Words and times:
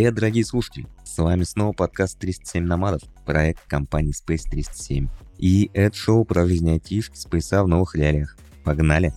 Привет, 0.00 0.14
дорогие 0.14 0.46
слушатели! 0.46 0.86
С 1.04 1.18
вами 1.18 1.42
снова 1.42 1.72
подкаст 1.72 2.18
307 2.20 2.64
Номадов, 2.64 3.02
проект 3.26 3.66
компании 3.66 4.14
Space 4.14 4.48
307. 4.50 5.08
И 5.36 5.70
это 5.74 5.94
шоу 5.94 6.24
про 6.24 6.46
жизнь 6.46 6.70
айтишки 6.70 7.18
Спейса 7.18 7.62
в 7.62 7.68
новых 7.68 7.94
реалиях. 7.94 8.34
Погнали! 8.64 9.12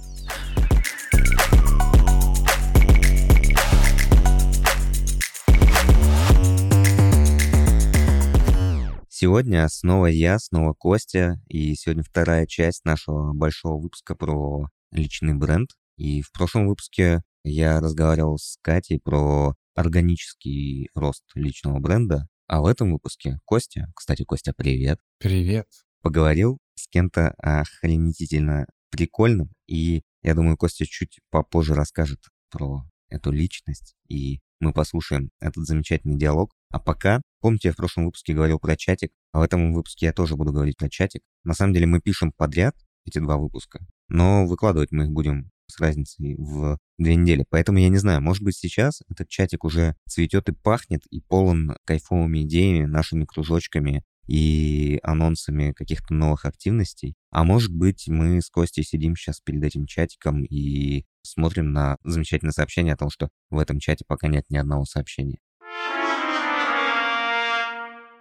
Сегодня 9.07 9.69
снова 9.69 10.07
я, 10.07 10.37
снова 10.37 10.73
Костя, 10.73 11.39
и 11.47 11.75
сегодня 11.75 12.03
вторая 12.03 12.45
часть 12.45 12.83
нашего 12.83 13.31
большого 13.31 13.81
выпуска 13.81 14.15
про 14.15 14.67
личный 14.91 15.33
бренд. 15.33 15.69
И 15.95 16.21
в 16.21 16.33
прошлом 16.33 16.67
выпуске 16.67 17.21
я 17.45 17.79
разговаривал 17.79 18.37
с 18.37 18.57
Катей 18.61 18.99
про 18.99 19.55
органический 19.75 20.89
рост 20.93 21.23
личного 21.35 21.79
бренда, 21.79 22.27
а 22.47 22.61
в 22.61 22.65
этом 22.65 22.91
выпуске 22.91 23.39
Костя, 23.45 23.91
кстати, 23.95 24.23
Костя, 24.23 24.53
привет. 24.55 24.99
Привет. 25.17 25.67
Поговорил 26.01 26.59
с 26.75 26.87
кем-то 26.87 27.29
охренительно 27.37 28.65
прикольным, 28.89 29.49
и 29.67 30.03
я 30.21 30.35
думаю, 30.35 30.57
Костя 30.57 30.85
чуть 30.85 31.19
попозже 31.29 31.73
расскажет 31.73 32.19
про 32.49 32.83
эту 33.09 33.31
личность, 33.31 33.95
и 34.07 34.39
мы 34.59 34.73
послушаем 34.73 35.29
этот 35.39 35.65
замечательный 35.65 36.17
диалог. 36.17 36.53
А 36.69 36.79
пока, 36.79 37.21
помните, 37.41 37.69
я 37.69 37.73
в 37.73 37.77
прошлом 37.77 38.05
выпуске 38.05 38.33
говорил 38.33 38.59
про 38.59 38.75
чатик, 38.75 39.11
а 39.31 39.39
в 39.39 39.41
этом 39.43 39.73
выпуске 39.73 40.07
я 40.07 40.13
тоже 40.13 40.35
буду 40.35 40.51
говорить 40.51 40.77
про 40.77 40.89
чатик. 40.89 41.21
На 41.43 41.53
самом 41.53 41.73
деле 41.73 41.85
мы 41.85 42.01
пишем 42.01 42.31
подряд 42.31 42.75
эти 43.05 43.19
два 43.19 43.37
выпуска, 43.37 43.85
но 44.07 44.45
выкладывать 44.45 44.91
мы 44.91 45.05
их 45.05 45.11
будем 45.11 45.51
с 45.73 45.79
разницей 45.79 46.35
в 46.37 46.77
две 46.97 47.15
недели. 47.15 47.45
Поэтому 47.49 47.79
я 47.79 47.89
не 47.89 47.97
знаю, 47.97 48.21
может 48.21 48.43
быть 48.43 48.55
сейчас 48.55 49.01
этот 49.09 49.27
чатик 49.27 49.63
уже 49.63 49.95
цветет 50.07 50.49
и 50.49 50.53
пахнет, 50.53 51.05
и 51.09 51.21
полон 51.21 51.75
кайфовыми 51.85 52.43
идеями, 52.43 52.85
нашими 52.85 53.25
кружочками 53.25 54.03
и 54.27 54.99
анонсами 55.03 55.73
каких-то 55.73 56.13
новых 56.13 56.45
активностей. 56.45 57.15
А 57.31 57.43
может 57.43 57.73
быть, 57.73 58.07
мы 58.07 58.41
с 58.41 58.49
Костей 58.49 58.83
сидим 58.83 59.15
сейчас 59.15 59.41
перед 59.41 59.63
этим 59.63 59.85
чатиком 59.85 60.43
и 60.43 61.05
смотрим 61.23 61.73
на 61.73 61.97
замечательное 62.03 62.53
сообщение 62.53 62.93
о 62.93 62.97
том, 62.97 63.09
что 63.09 63.29
в 63.49 63.57
этом 63.57 63.79
чате 63.79 64.05
пока 64.07 64.27
нет 64.27 64.45
ни 64.49 64.57
одного 64.57 64.85
сообщения. 64.85 65.39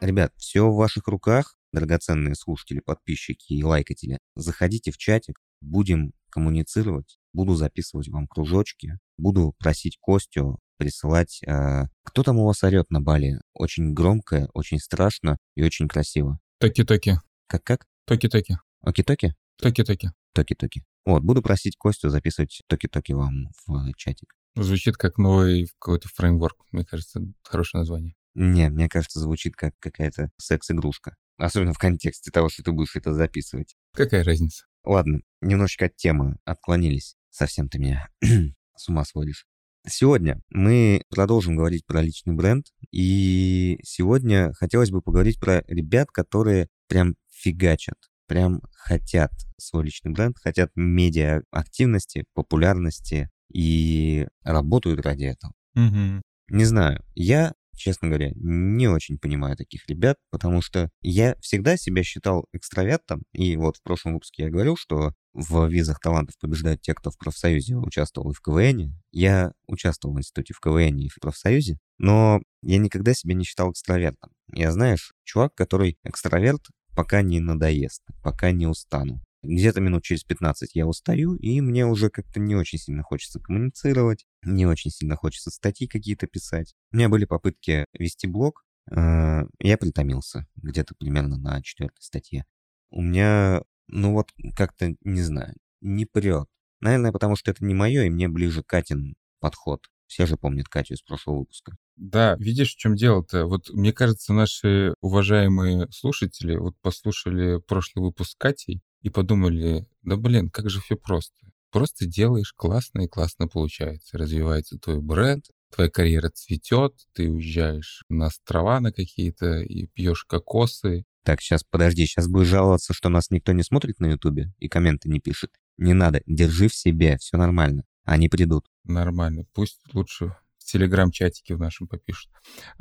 Ребят, 0.00 0.32
все 0.36 0.68
в 0.68 0.74
ваших 0.74 1.06
руках, 1.06 1.56
драгоценные 1.72 2.34
слушатели, 2.34 2.80
подписчики 2.80 3.52
и 3.52 3.62
лайкатели. 3.62 4.18
Заходите 4.34 4.90
в 4.90 4.98
чатик, 4.98 5.38
будем 5.60 6.12
коммуницировать, 6.30 7.18
буду 7.32 7.54
записывать 7.54 8.08
вам 8.08 8.26
кружочки, 8.26 8.98
буду 9.16 9.54
просить 9.58 9.98
Костю 10.00 10.58
присылать... 10.76 11.40
Э, 11.46 11.84
кто 12.02 12.22
там 12.22 12.38
у 12.38 12.46
вас 12.46 12.62
орет 12.64 12.90
на 12.90 13.00
Бали? 13.00 13.40
Очень 13.54 13.94
громко, 13.94 14.48
очень 14.54 14.78
страшно 14.78 15.38
и 15.54 15.62
очень 15.62 15.88
красиво. 15.88 16.38
Токи-токи. 16.58 17.18
Как-как? 17.46 17.86
Токи-токи. 18.06 18.56
Оки-токи? 18.80 19.34
Токи-токи. 19.60 20.10
Токи-токи. 20.34 20.82
Вот, 21.04 21.22
буду 21.22 21.42
просить 21.42 21.76
Костю 21.76 22.08
записывать 22.08 22.62
токи-токи 22.68 23.12
вам 23.12 23.48
в 23.66 23.92
чатик. 23.96 24.34
Звучит 24.54 24.96
как 24.96 25.18
новый 25.18 25.68
какой-то 25.78 26.08
фреймворк, 26.08 26.56
мне 26.72 26.84
кажется, 26.84 27.20
хорошее 27.42 27.80
название. 27.80 28.14
Не, 28.34 28.70
мне 28.70 28.88
кажется, 28.88 29.20
звучит 29.20 29.56
как 29.56 29.74
какая-то 29.78 30.30
секс-игрушка. 30.38 31.16
Особенно 31.36 31.72
в 31.72 31.78
контексте 31.78 32.30
того, 32.30 32.48
что 32.48 32.62
ты 32.62 32.72
будешь 32.72 32.96
это 32.96 33.12
записывать. 33.12 33.76
Какая 33.92 34.24
разница? 34.24 34.66
Ладно, 34.84 35.20
немножечко 35.40 35.86
от 35.86 35.96
темы 35.96 36.36
отклонились. 36.44 37.16
Совсем 37.32 37.68
ты 37.68 37.78
меня 37.78 38.08
с 38.76 38.88
ума 38.88 39.04
сводишь. 39.04 39.46
Сегодня 39.88 40.40
мы 40.50 41.02
продолжим 41.08 41.56
говорить 41.56 41.84
про 41.86 42.02
личный 42.02 42.34
бренд, 42.34 42.66
и 42.92 43.80
сегодня 43.82 44.52
хотелось 44.52 44.90
бы 44.92 45.02
поговорить 45.02 45.40
про 45.40 45.64
ребят, 45.66 46.08
которые 46.12 46.68
прям 46.86 47.16
фигачат, 47.32 47.96
прям 48.28 48.60
хотят 48.74 49.32
свой 49.58 49.86
личный 49.86 50.12
бренд, 50.12 50.36
хотят 50.38 50.70
медиа 50.76 51.40
активности, 51.50 52.24
популярности 52.34 53.28
и 53.52 54.28
работают 54.44 55.00
ради 55.00 55.24
этого. 55.24 55.52
Угу. 55.74 56.22
Не 56.50 56.64
знаю, 56.64 57.02
я 57.14 57.54
честно 57.76 58.08
говоря, 58.08 58.30
не 58.34 58.88
очень 58.88 59.18
понимаю 59.18 59.56
таких 59.56 59.86
ребят, 59.88 60.16
потому 60.30 60.62
что 60.62 60.90
я 61.00 61.36
всегда 61.40 61.76
себя 61.76 62.02
считал 62.02 62.46
экстравертом, 62.52 63.22
и 63.32 63.56
вот 63.56 63.76
в 63.76 63.82
прошлом 63.82 64.14
выпуске 64.14 64.44
я 64.44 64.50
говорил, 64.50 64.76
что 64.76 65.14
в 65.32 65.66
визах 65.66 65.98
талантов 66.00 66.36
побеждают 66.38 66.82
те, 66.82 66.94
кто 66.94 67.10
в 67.10 67.18
профсоюзе 67.18 67.76
участвовал 67.76 68.30
и 68.30 68.34
в 68.34 68.40
КВН. 68.40 69.00
Я 69.10 69.52
участвовал 69.66 70.14
в 70.14 70.18
институте 70.18 70.52
в 70.54 70.60
КВН 70.60 70.98
и 70.98 71.08
в 71.08 71.18
профсоюзе, 71.20 71.78
но 71.98 72.40
я 72.62 72.78
никогда 72.78 73.14
себя 73.14 73.34
не 73.34 73.44
считал 73.44 73.72
экстравертом. 73.72 74.30
Я, 74.52 74.72
знаешь, 74.72 75.14
чувак, 75.24 75.54
который 75.54 75.96
экстраверт, 76.04 76.60
пока 76.94 77.22
не 77.22 77.40
надоест, 77.40 78.02
пока 78.22 78.50
не 78.50 78.66
устану. 78.66 79.22
Где-то 79.42 79.80
минут 79.80 80.04
через 80.04 80.22
15 80.22 80.74
я 80.74 80.86
устаю, 80.86 81.34
и 81.34 81.60
мне 81.60 81.84
уже 81.84 82.10
как-то 82.10 82.38
не 82.38 82.54
очень 82.54 82.78
сильно 82.78 83.02
хочется 83.02 83.40
коммуницировать, 83.40 84.24
не 84.44 84.66
очень 84.66 84.90
сильно 84.90 85.16
хочется 85.16 85.50
статьи 85.50 85.88
какие-то 85.88 86.28
писать. 86.28 86.74
У 86.92 86.96
меня 86.96 87.08
были 87.08 87.24
попытки 87.24 87.86
вести 87.92 88.28
блог, 88.28 88.64
э, 88.90 89.42
я 89.58 89.78
притомился 89.78 90.46
где-то 90.56 90.94
примерно 90.94 91.36
на 91.38 91.60
четвертой 91.62 92.02
статье. 92.02 92.44
У 92.90 93.02
меня, 93.02 93.62
ну 93.88 94.12
вот, 94.12 94.30
как-то, 94.56 94.94
не 95.02 95.22
знаю, 95.22 95.54
не 95.80 96.06
прет. 96.06 96.46
Наверное, 96.80 97.12
потому 97.12 97.34
что 97.34 97.50
это 97.50 97.64
не 97.64 97.74
мое, 97.74 98.04
и 98.04 98.10
мне 98.10 98.28
ближе 98.28 98.62
Катин 98.62 99.14
подход. 99.40 99.80
Все 100.06 100.26
же 100.26 100.36
помнят 100.36 100.68
Катю 100.68 100.94
из 100.94 101.02
прошлого 101.02 101.40
выпуска. 101.40 101.76
Да, 101.96 102.36
видишь, 102.38 102.74
в 102.74 102.76
чем 102.76 102.94
дело-то? 102.94 103.46
Вот 103.46 103.70
мне 103.70 103.92
кажется, 103.92 104.32
наши 104.32 104.94
уважаемые 105.00 105.90
слушатели 105.90 106.56
вот 106.56 106.74
послушали 106.82 107.58
прошлый 107.66 108.04
выпуск 108.04 108.32
с 108.32 108.34
Катей, 108.34 108.82
и 109.02 109.10
подумали, 109.10 109.86
да 110.02 110.16
блин, 110.16 110.48
как 110.48 110.70
же 110.70 110.80
все 110.80 110.96
просто. 110.96 111.34
Просто 111.70 112.06
делаешь 112.06 112.52
классно 112.52 113.02
и 113.02 113.08
классно 113.08 113.48
получается. 113.48 114.18
Развивается 114.18 114.78
твой 114.78 115.00
бренд, 115.00 115.46
твоя 115.74 115.90
карьера 115.90 116.28
цветет, 116.28 116.94
ты 117.14 117.30
уезжаешь 117.30 118.04
на 118.08 118.26
острова 118.26 118.80
на 118.80 118.92
какие-то 118.92 119.60
и 119.60 119.86
пьешь 119.86 120.24
кокосы. 120.24 121.04
Так, 121.24 121.40
сейчас, 121.40 121.64
подожди, 121.64 122.04
сейчас 122.04 122.28
будешь 122.28 122.48
жаловаться, 122.48 122.92
что 122.92 123.08
нас 123.08 123.30
никто 123.30 123.52
не 123.52 123.62
смотрит 123.62 124.00
на 124.00 124.06
Ютубе 124.06 124.52
и 124.58 124.68
комменты 124.68 125.08
не 125.08 125.20
пишет. 125.20 125.50
Не 125.78 125.94
надо, 125.94 126.22
держи 126.26 126.68
в 126.68 126.74
себе, 126.74 127.16
все 127.18 127.36
нормально. 127.36 127.84
Они 128.04 128.28
придут. 128.28 128.66
Нормально. 128.84 129.44
Пусть 129.54 129.80
лучше 129.94 130.36
в 130.58 130.64
телеграм-чатике 130.64 131.54
в 131.54 131.60
нашем 131.60 131.86
попишут. 131.86 132.30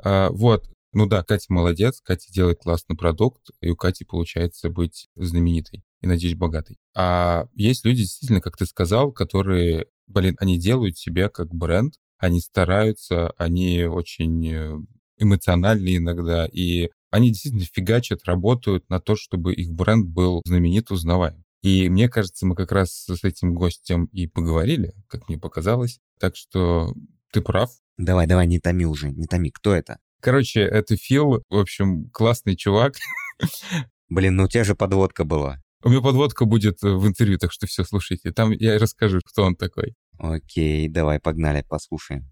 А, 0.04 0.30
вот, 0.32 0.70
ну 0.92 1.06
да, 1.06 1.24
Катя 1.24 1.46
молодец, 1.50 2.02
Катя 2.02 2.32
делает 2.34 2.60
классный 2.60 2.98
продукт, 2.98 3.52
и 3.62 3.70
у 3.70 3.76
Кати 3.76 4.04
получается 4.04 4.70
быть 4.70 5.08
знаменитой 5.16 5.84
и, 6.02 6.08
надеюсь, 6.08 6.36
богатой. 6.36 6.78
А 6.96 7.46
есть 7.54 7.86
люди, 7.86 8.02
действительно, 8.02 8.42
как 8.42 8.58
ты 8.58 8.66
сказал, 8.66 9.12
которые, 9.12 9.88
блин, 10.08 10.36
они 10.40 10.58
делают 10.58 10.98
себя 10.98 11.30
как 11.30 11.54
бренд, 11.54 11.96
они 12.18 12.40
стараются, 12.40 13.32
они 13.38 13.84
очень 13.84 14.48
э, 14.48 14.78
эмоциональны 15.18 15.98
иногда, 15.98 16.46
и 16.46 16.90
они 17.10 17.30
действительно 17.30 17.66
фигачат, 17.66 18.26
работают 18.26 18.90
на 18.90 19.00
то, 19.00 19.16
чтобы 19.16 19.54
их 19.54 19.72
бренд 19.72 20.08
был 20.08 20.42
знаменит, 20.46 20.92
узнаваем. 20.92 21.44
И 21.62 21.90
мне 21.90 22.10
кажется, 22.10 22.46
мы 22.46 22.56
как 22.56 22.72
раз 22.72 23.06
с 23.06 23.24
этим 23.24 23.54
гостем 23.54 24.06
и 24.06 24.28
поговорили, 24.28 24.94
как 25.08 25.28
мне 25.30 25.38
показалось. 25.38 26.00
Так 26.20 26.36
что 26.36 26.94
ты 27.32 27.42
прав. 27.42 27.70
Давай, 27.98 28.26
давай, 28.26 28.48
не 28.48 28.60
томи 28.60 28.86
уже, 28.86 29.12
не 29.12 29.28
томи. 29.28 29.52
Кто 29.52 29.76
это? 29.76 30.00
Короче, 30.22 30.62
это 30.62 30.96
Фил, 30.96 31.44
в 31.50 31.58
общем, 31.58 32.10
классный 32.10 32.56
чувак. 32.56 32.96
Блин, 34.10 34.36
ну 34.36 34.46
у 34.46 34.48
тебя 34.48 34.64
же 34.64 34.76
подводка 34.76 35.24
была. 35.24 35.62
У 35.84 35.90
меня 35.90 36.02
подводка 36.02 36.46
будет 36.46 36.82
в 36.82 37.08
интервью, 37.08 37.38
так 37.40 37.52
что 37.52 37.66
все, 37.66 37.84
слушайте. 37.84 38.32
Там 38.32 38.52
я 38.52 38.78
расскажу, 38.78 39.20
кто 39.26 39.44
он 39.44 39.56
такой. 39.56 39.96
Окей, 40.20 40.88
давай, 40.88 41.20
погнали, 41.20 41.66
послушаем. 41.68 42.32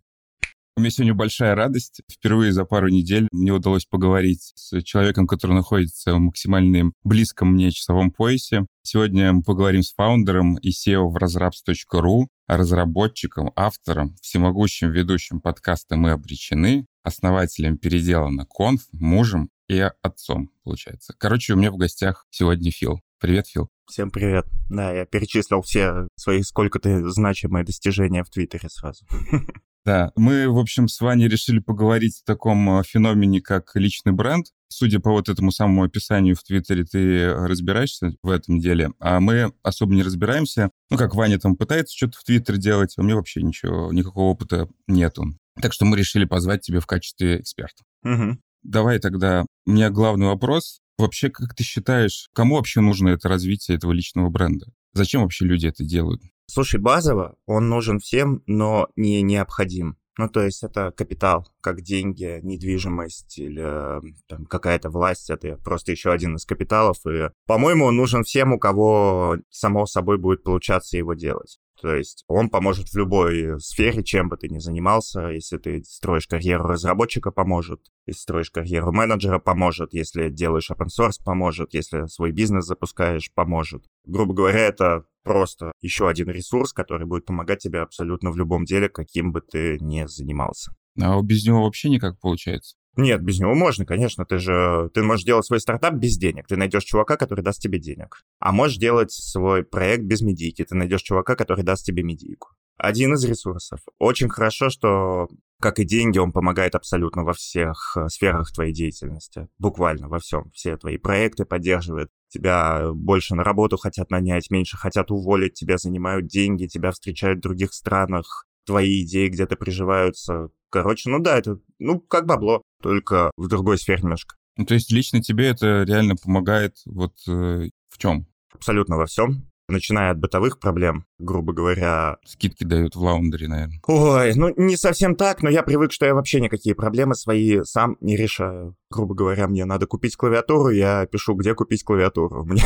У 0.80 0.82
меня 0.82 0.92
сегодня 0.92 1.14
большая 1.14 1.56
радость. 1.56 2.02
Впервые 2.10 2.54
за 2.54 2.64
пару 2.64 2.88
недель 2.88 3.28
мне 3.34 3.52
удалось 3.52 3.86
поговорить 3.86 4.54
с 4.56 4.82
человеком, 4.84 5.28
который 5.28 5.52
находится 5.52 6.14
в 6.14 6.20
максимально 6.20 6.92
близком 7.04 7.54
мне 7.54 7.72
часовом 7.72 8.12
поясе. 8.12 8.66
Сегодня 8.84 9.34
мы 9.34 9.44
поговорим 9.44 9.84
с 9.84 9.94
фаундером 9.94 10.58
и 10.60 10.70
SEO 10.70 11.10
в 11.10 11.18
разрабс.ру, 11.18 12.30
разработчиком, 12.48 13.52
автором, 13.58 14.16
всемогущим 14.22 14.92
ведущим 14.92 15.42
подкаста 15.42 15.98
«Мы 15.98 16.12
обречены», 16.12 16.86
основателем 17.04 17.78
переделана 17.78 18.46
конф, 18.46 18.84
мужем 18.94 19.50
и 19.68 19.86
отцом, 20.02 20.50
получается. 20.64 21.14
Короче, 21.18 21.54
у 21.54 21.58
меня 21.58 21.72
в 21.72 21.78
гостях 21.78 22.26
сегодня 22.30 22.72
Фил. 22.72 23.02
Привет, 23.20 23.48
Фил. 23.48 23.70
Всем 23.86 24.12
привет. 24.12 24.46
Да, 24.70 24.94
я 24.94 25.06
перечислил 25.06 25.62
все 25.62 26.08
свои 26.16 26.42
сколько-то 26.42 27.10
значимые 27.10 27.66
достижения 27.66 28.24
в 28.24 28.30
Твиттере 28.30 28.70
сразу. 28.70 29.06
Да, 29.86 30.12
мы, 30.18 30.50
в 30.50 30.60
общем, 30.60 30.90
с 30.90 31.00
Ваней 31.00 31.30
решили 31.30 31.60
поговорить 31.60 32.22
о 32.22 32.26
таком 32.26 32.80
э, 32.80 32.84
феномене, 32.84 33.42
как 33.42 33.72
личный 33.76 34.12
бренд. 34.12 34.48
Судя 34.68 35.00
по 35.00 35.10
вот 35.10 35.30
этому 35.30 35.52
самому 35.52 35.84
описанию 35.84 36.36
в 36.36 36.44
Твиттере, 36.44 36.84
ты 36.84 37.34
разбираешься 37.34 38.14
в 38.22 38.30
этом 38.30 38.60
деле, 38.60 38.92
а 39.00 39.22
мы 39.22 39.54
особо 39.64 39.96
не 39.96 40.04
разбираемся. 40.04 40.70
Ну, 40.92 40.98
как 40.98 41.16
Ваня 41.16 41.40
там 41.40 41.56
пытается 41.56 41.96
что-то 41.96 42.20
в 42.20 42.24
Твиттере 42.26 42.60
делать, 42.60 42.94
а 42.98 43.02
у 43.02 43.04
меня 43.06 43.16
вообще 43.16 43.42
ничего, 43.42 43.92
никакого 43.94 44.26
опыта 44.26 44.68
нету. 44.86 45.24
Так 45.62 45.72
что 45.72 45.86
мы 45.86 45.98
решили 45.98 46.26
позвать 46.26 46.62
тебя 46.62 46.82
в 46.82 46.86
качестве 46.86 47.40
эксперта. 47.40 47.82
Угу. 48.04 48.38
Давай 48.64 49.00
тогда, 49.00 49.46
у 49.66 49.72
меня 49.72 49.90
главный 49.90 50.28
вопрос. 50.28 50.82
Вообще, 51.00 51.30
как 51.30 51.56
ты 51.56 51.64
считаешь, 51.64 52.30
кому 52.34 52.56
вообще 52.56 52.82
нужно 52.82 53.10
это 53.10 53.30
развитие 53.30 53.78
этого 53.78 53.94
личного 53.94 54.30
бренда? 54.30 54.68
Зачем 54.92 55.22
вообще 55.22 55.46
люди 55.46 55.66
это 55.66 55.86
делают? 55.86 56.22
Слушай, 56.48 56.82
базово 56.82 57.38
он 57.46 57.70
нужен 57.70 58.00
всем, 58.00 58.44
но 58.48 58.90
не 58.98 59.22
необходим. 59.22 59.98
Ну, 60.18 60.28
то 60.28 60.44
есть 60.44 60.62
это 60.64 60.92
капитал, 60.92 61.48
как 61.62 61.82
деньги, 61.82 62.42
недвижимость 62.44 63.40
или 63.40 64.02
там, 64.28 64.46
какая-то 64.46 64.90
власть. 64.90 65.30
Это 65.30 65.56
просто 65.64 65.94
еще 65.94 66.12
один 66.12 66.36
из 66.36 66.46
капиталов. 66.46 66.98
И, 67.06 67.30
по-моему, 67.46 67.86
он 67.86 67.96
нужен 67.96 68.26
всем, 68.26 68.52
у 68.52 68.60
кого 68.60 69.38
само 69.50 69.86
собой 69.86 70.18
будет 70.18 70.44
получаться 70.44 70.98
его 70.98 71.14
делать. 71.14 71.60
То 71.82 71.96
есть 71.96 72.26
он 72.28 72.50
поможет 72.50 72.90
в 72.90 72.98
любой 72.98 73.60
сфере, 73.60 74.04
чем 74.04 74.28
бы 74.30 74.38
ты 74.38 74.50
ни 74.50 74.60
занимался. 74.60 75.28
Если 75.28 75.58
ты 75.58 75.84
строишь 75.84 76.28
карьеру 76.28 76.66
разработчика, 76.66 77.32
поможет. 77.32 77.82
Если 78.06 78.22
строишь 78.22 78.52
карьеру 78.52 78.92
менеджера, 78.92 79.40
поможет. 79.40 79.94
Если 79.94 80.30
делаешь 80.30 80.72
open 80.72 80.88
source, 80.88 81.24
поможет. 81.24 81.74
Если 81.74 82.06
свой 82.08 82.32
бизнес 82.32 82.66
запускаешь, 82.66 83.32
поможет. 83.34 83.86
Грубо 84.06 84.34
говоря, 84.34 84.60
это 84.60 85.06
просто 85.24 85.72
еще 85.82 86.10
один 86.10 86.30
ресурс, 86.30 86.74
который 86.74 87.06
будет 87.06 87.26
помогать 87.26 87.60
тебе 87.60 87.80
абсолютно 87.80 88.32
в 88.32 88.38
любом 88.38 88.66
деле, 88.66 88.90
каким 88.90 89.32
бы 89.32 89.42
ты 89.42 89.78
ни 89.80 90.06
занимался. 90.06 90.74
А 91.00 91.22
без 91.22 91.46
него 91.46 91.64
вообще 91.64 91.90
никак 91.90 92.20
получается? 92.20 92.76
Нет, 92.96 93.22
без 93.22 93.40
него 93.40 93.54
можно, 93.56 93.86
конечно. 93.86 94.26
Ты 94.26 94.40
же 94.40 94.90
ты 94.94 95.04
можешь 95.04 95.26
делать 95.26 95.46
свой 95.46 95.60
стартап 95.60 95.96
без 95.96 96.18
денег. 96.18 96.48
Ты 96.48 96.58
найдешь 96.58 96.84
чувака, 96.84 97.18
который 97.18 97.44
даст 97.44 97.62
тебе 97.62 97.80
денег. 97.80 98.24
А 98.40 98.52
можешь 98.52 98.78
делать 98.78 99.12
свой 99.12 99.64
проект 99.64 100.04
без 100.04 100.22
медийки. 100.22 100.66
Ты 100.66 100.76
найдешь 100.76 101.02
чувака, 101.02 101.36
который 101.36 101.64
даст 101.64 101.86
тебе 101.86 102.04
медийку. 102.04 102.50
Один 102.78 103.14
из 103.14 103.26
ресурсов. 103.26 103.82
Очень 104.00 104.30
хорошо, 104.30 104.70
что, 104.70 105.28
как 105.60 105.80
и 105.80 105.86
деньги, 105.86 106.18
он 106.18 106.32
помогает 106.32 106.76
абсолютно 106.76 107.26
во 107.26 107.34
всех 107.34 107.98
э, 107.98 108.08
сферах 108.08 108.54
твоей 108.54 108.74
деятельности. 108.74 109.50
Буквально 109.58 110.08
во 110.08 110.20
всем. 110.20 110.50
Все 110.54 110.78
твои 110.78 110.98
проекты 110.98 111.44
поддерживает. 111.44 112.10
Тебя 112.30 112.92
больше 112.94 113.36
на 113.36 113.44
работу 113.44 113.76
хотят 113.76 114.12
нанять, 114.12 114.50
меньше 114.50 114.78
хотят 114.78 115.12
уволить, 115.12 115.56
тебя 115.56 115.78
занимают 115.78 116.28
деньги, 116.28 116.68
тебя 116.68 116.92
встречают 116.92 117.40
в 117.40 117.42
других 117.42 117.74
странах, 117.74 118.46
твои 118.66 119.04
идеи 119.04 119.28
где-то 119.28 119.58
приживаются. 119.58 120.50
Короче, 120.70 121.10
ну 121.10 121.20
да, 121.20 121.38
это, 121.38 121.60
ну, 121.80 122.00
как 122.00 122.26
бабло, 122.26 122.62
только 122.82 123.32
в 123.38 123.48
другой 123.48 123.78
сфере 123.78 124.04
немножко. 124.04 124.36
Ну, 124.58 124.66
то 124.66 124.74
есть 124.74 124.92
лично 124.92 125.22
тебе 125.22 125.48
это 125.48 125.84
реально 125.84 126.16
помогает 126.16 126.78
вот 126.86 127.14
э, 127.28 127.70
в 127.90 127.98
чем? 127.98 128.28
Абсолютно 128.54 128.98
во 128.98 129.06
всем 129.06 129.49
начиная 129.72 130.12
от 130.12 130.20
бытовых 130.20 130.60
проблем, 130.60 131.06
грубо 131.18 131.54
говоря. 131.54 132.18
Скидки 132.26 132.64
дают 132.64 132.96
в 132.96 133.02
лаундере, 133.02 133.48
наверное. 133.48 133.80
Ой, 133.88 134.34
ну 134.36 134.54
не 134.56 134.78
совсем 134.78 135.16
так, 135.16 135.42
но 135.42 135.50
я 135.50 135.64
привык, 135.64 135.92
что 135.92 136.06
я 136.06 136.14
вообще 136.14 136.42
никакие 136.42 136.76
проблемы 136.76 137.16
свои 137.16 137.64
сам 137.64 137.98
не 138.02 138.16
решаю. 138.16 138.76
Грубо 138.92 139.14
говоря, 139.14 139.48
мне 139.48 139.66
надо 139.66 139.86
купить 139.86 140.16
клавиатуру, 140.16 140.70
я 140.72 141.06
пишу, 141.06 141.36
где 141.36 141.54
купить 141.54 141.84
клавиатуру. 141.84 142.44
Мне 142.50 142.64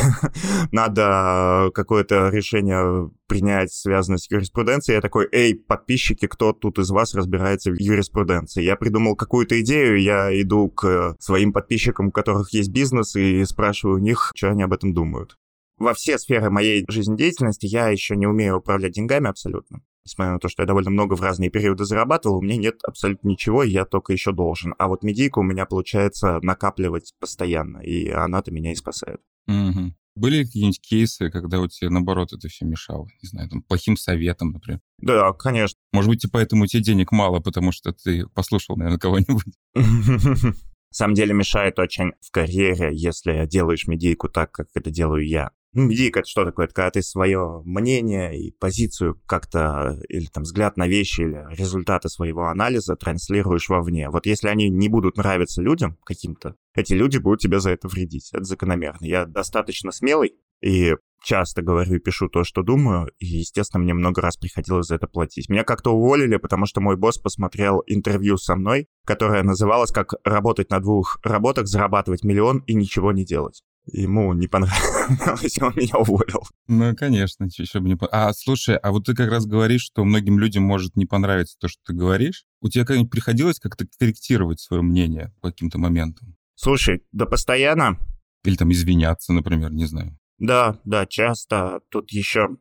надо 0.71 1.69
какое-то 1.73 2.29
решение 2.29 3.11
принять, 3.27 3.73
связанное 3.73 4.19
с 4.19 4.31
юриспруденцией. 4.31 4.95
Я 4.95 5.01
такой, 5.01 5.27
эй, 5.31 5.55
подписчики, 5.55 6.27
кто 6.27 6.53
тут 6.53 6.79
из 6.79 6.91
вас 6.91 7.13
разбирается 7.13 7.71
в 7.71 7.79
юриспруденции? 7.79 8.63
Я 8.63 8.77
придумал 8.77 9.15
какую-то 9.15 9.59
идею, 9.61 9.99
я 9.99 10.29
иду 10.39 10.69
к 10.69 11.15
своим 11.19 11.51
подписчикам, 11.51 12.07
у 12.07 12.11
которых 12.11 12.53
есть 12.53 12.71
бизнес, 12.71 13.15
и 13.15 13.43
спрашиваю 13.43 13.97
у 13.97 14.01
них, 14.01 14.31
что 14.35 14.49
они 14.49 14.63
об 14.63 14.71
этом 14.71 14.93
думают 14.93 15.35
во 15.83 15.93
все 15.93 16.17
сферы 16.17 16.49
моей 16.49 16.85
жизнедеятельности 16.87 17.65
я 17.65 17.89
еще 17.89 18.15
не 18.15 18.25
умею 18.25 18.57
управлять 18.57 18.93
деньгами 18.93 19.29
абсолютно. 19.29 19.81
Несмотря 20.05 20.33
на 20.33 20.39
то, 20.39 20.49
что 20.49 20.63
я 20.63 20.67
довольно 20.67 20.89
много 20.89 21.15
в 21.15 21.21
разные 21.21 21.49
периоды 21.49 21.85
зарабатывал, 21.85 22.37
у 22.37 22.41
меня 22.41 22.57
нет 22.57 22.79
абсолютно 22.83 23.29
ничего, 23.29 23.63
я 23.63 23.85
только 23.85 24.11
еще 24.11 24.33
должен. 24.33 24.73
А 24.77 24.87
вот 24.87 25.03
медийка 25.03 25.39
у 25.39 25.43
меня 25.43 25.65
получается 25.65 26.39
накапливать 26.41 27.13
постоянно, 27.19 27.77
и 27.77 28.09
она-то 28.09 28.51
меня 28.51 28.73
и 28.73 28.75
спасает. 28.75 29.21
Угу. 29.47 29.93
Были 30.15 30.43
какие-нибудь 30.43 30.81
кейсы, 30.81 31.31
когда 31.31 31.59
у 31.59 31.67
тебя, 31.67 31.89
наоборот, 31.89 32.33
это 32.33 32.47
все 32.47 32.65
мешало? 32.65 33.07
Не 33.23 33.29
знаю, 33.29 33.49
там, 33.49 33.63
плохим 33.63 33.97
советом, 33.97 34.51
например? 34.51 34.79
Да, 34.99 35.33
конечно. 35.33 35.79
Может 35.91 36.09
быть, 36.09 36.23
и 36.25 36.29
поэтому 36.29 36.67
тебе 36.67 36.83
денег 36.83 37.11
мало, 37.11 37.39
потому 37.39 37.71
что 37.71 37.93
ты 37.93 38.27
послушал, 38.27 38.75
наверное, 38.75 38.99
кого-нибудь? 38.99 39.55
На 39.73 40.95
самом 40.95 41.15
деле 41.15 41.33
мешает 41.33 41.79
очень 41.79 42.11
в 42.21 42.29
карьере, 42.29 42.91
если 42.93 43.47
делаешь 43.47 43.87
медийку 43.87 44.29
так, 44.29 44.51
как 44.51 44.67
это 44.75 44.91
делаю 44.91 45.27
я. 45.27 45.49
Медийка— 45.73 46.19
это 46.21 46.29
что 46.29 46.45
такое? 46.45 46.65
Это 46.65 46.75
когда 46.75 46.91
ты 46.91 47.01
свое 47.01 47.61
мнение 47.65 48.39
и 48.39 48.51
позицию 48.51 49.21
как-то, 49.25 49.99
или 50.07 50.25
там 50.27 50.43
взгляд 50.43 50.77
на 50.77 50.87
вещи, 50.87 51.21
или 51.21 51.45
результаты 51.55 52.09
своего 52.09 52.47
анализа 52.47 52.95
транслируешь 52.95 53.69
вовне. 53.69 54.09
Вот 54.09 54.25
если 54.25 54.49
они 54.49 54.69
не 54.69 54.87
будут 54.87 55.17
нравиться 55.17 55.61
людям 55.61 55.97
каким-то, 56.05 56.55
эти 56.75 56.93
люди 56.93 57.17
будут 57.17 57.39
тебе 57.39 57.59
за 57.59 57.71
это 57.71 57.87
вредить. 57.87 58.29
Это 58.33 58.43
закономерно. 58.43 59.05
Я 59.05 59.25
достаточно 59.25 59.91
смелый 59.91 60.35
и 60.61 60.95
часто 61.23 61.61
говорю 61.61 61.95
и 61.95 61.99
пишу 61.99 62.29
то, 62.29 62.43
что 62.43 62.61
думаю, 62.63 63.09
и, 63.17 63.25
естественно, 63.25 63.83
мне 63.83 63.93
много 63.93 64.21
раз 64.21 64.37
приходилось 64.37 64.87
за 64.87 64.95
это 64.95 65.07
платить. 65.07 65.49
Меня 65.49 65.63
как-то 65.63 65.91
уволили, 65.91 66.37
потому 66.37 66.65
что 66.65 66.81
мой 66.81 66.97
босс 66.97 67.17
посмотрел 67.17 67.81
интервью 67.87 68.37
со 68.37 68.55
мной, 68.55 68.87
которое 69.05 69.43
называлось 69.43 69.91
как 69.91 70.13
«Работать 70.23 70.69
на 70.69 70.79
двух 70.79 71.19
работах, 71.23 71.67
зарабатывать 71.67 72.23
миллион 72.23 72.59
и 72.67 72.75
ничего 72.75 73.11
не 73.11 73.25
делать» 73.25 73.63
ему 73.85 74.33
не 74.33 74.47
понравилось, 74.47 75.57
он 75.61 75.73
меня 75.75 75.97
уволил. 75.97 76.43
Ну, 76.67 76.95
конечно, 76.95 77.45
еще 77.45 77.79
бы 77.79 77.89
не 77.89 77.97
А, 78.11 78.33
слушай, 78.33 78.77
а 78.77 78.91
вот 78.91 79.05
ты 79.05 79.15
как 79.15 79.29
раз 79.29 79.45
говоришь, 79.45 79.83
что 79.83 80.03
многим 80.05 80.39
людям 80.39 80.63
может 80.63 80.95
не 80.95 81.05
понравиться 81.05 81.57
то, 81.59 81.67
что 81.67 81.81
ты 81.85 81.93
говоришь. 81.93 82.45
У 82.61 82.69
тебя 82.69 82.85
когда-нибудь 82.85 83.11
приходилось 83.11 83.59
как-то 83.59 83.85
корректировать 83.99 84.59
свое 84.59 84.81
мнение 84.81 85.33
по 85.41 85.49
каким-то 85.49 85.77
моментам? 85.77 86.35
Слушай, 86.55 87.03
да 87.11 87.25
постоянно. 87.25 87.97
Или 88.43 88.55
там 88.55 88.71
извиняться, 88.71 89.33
например, 89.33 89.71
не 89.71 89.85
знаю. 89.85 90.17
Да, 90.39 90.79
да, 90.83 91.05
часто. 91.05 91.81
Тут 91.89 92.11
еще 92.11 92.57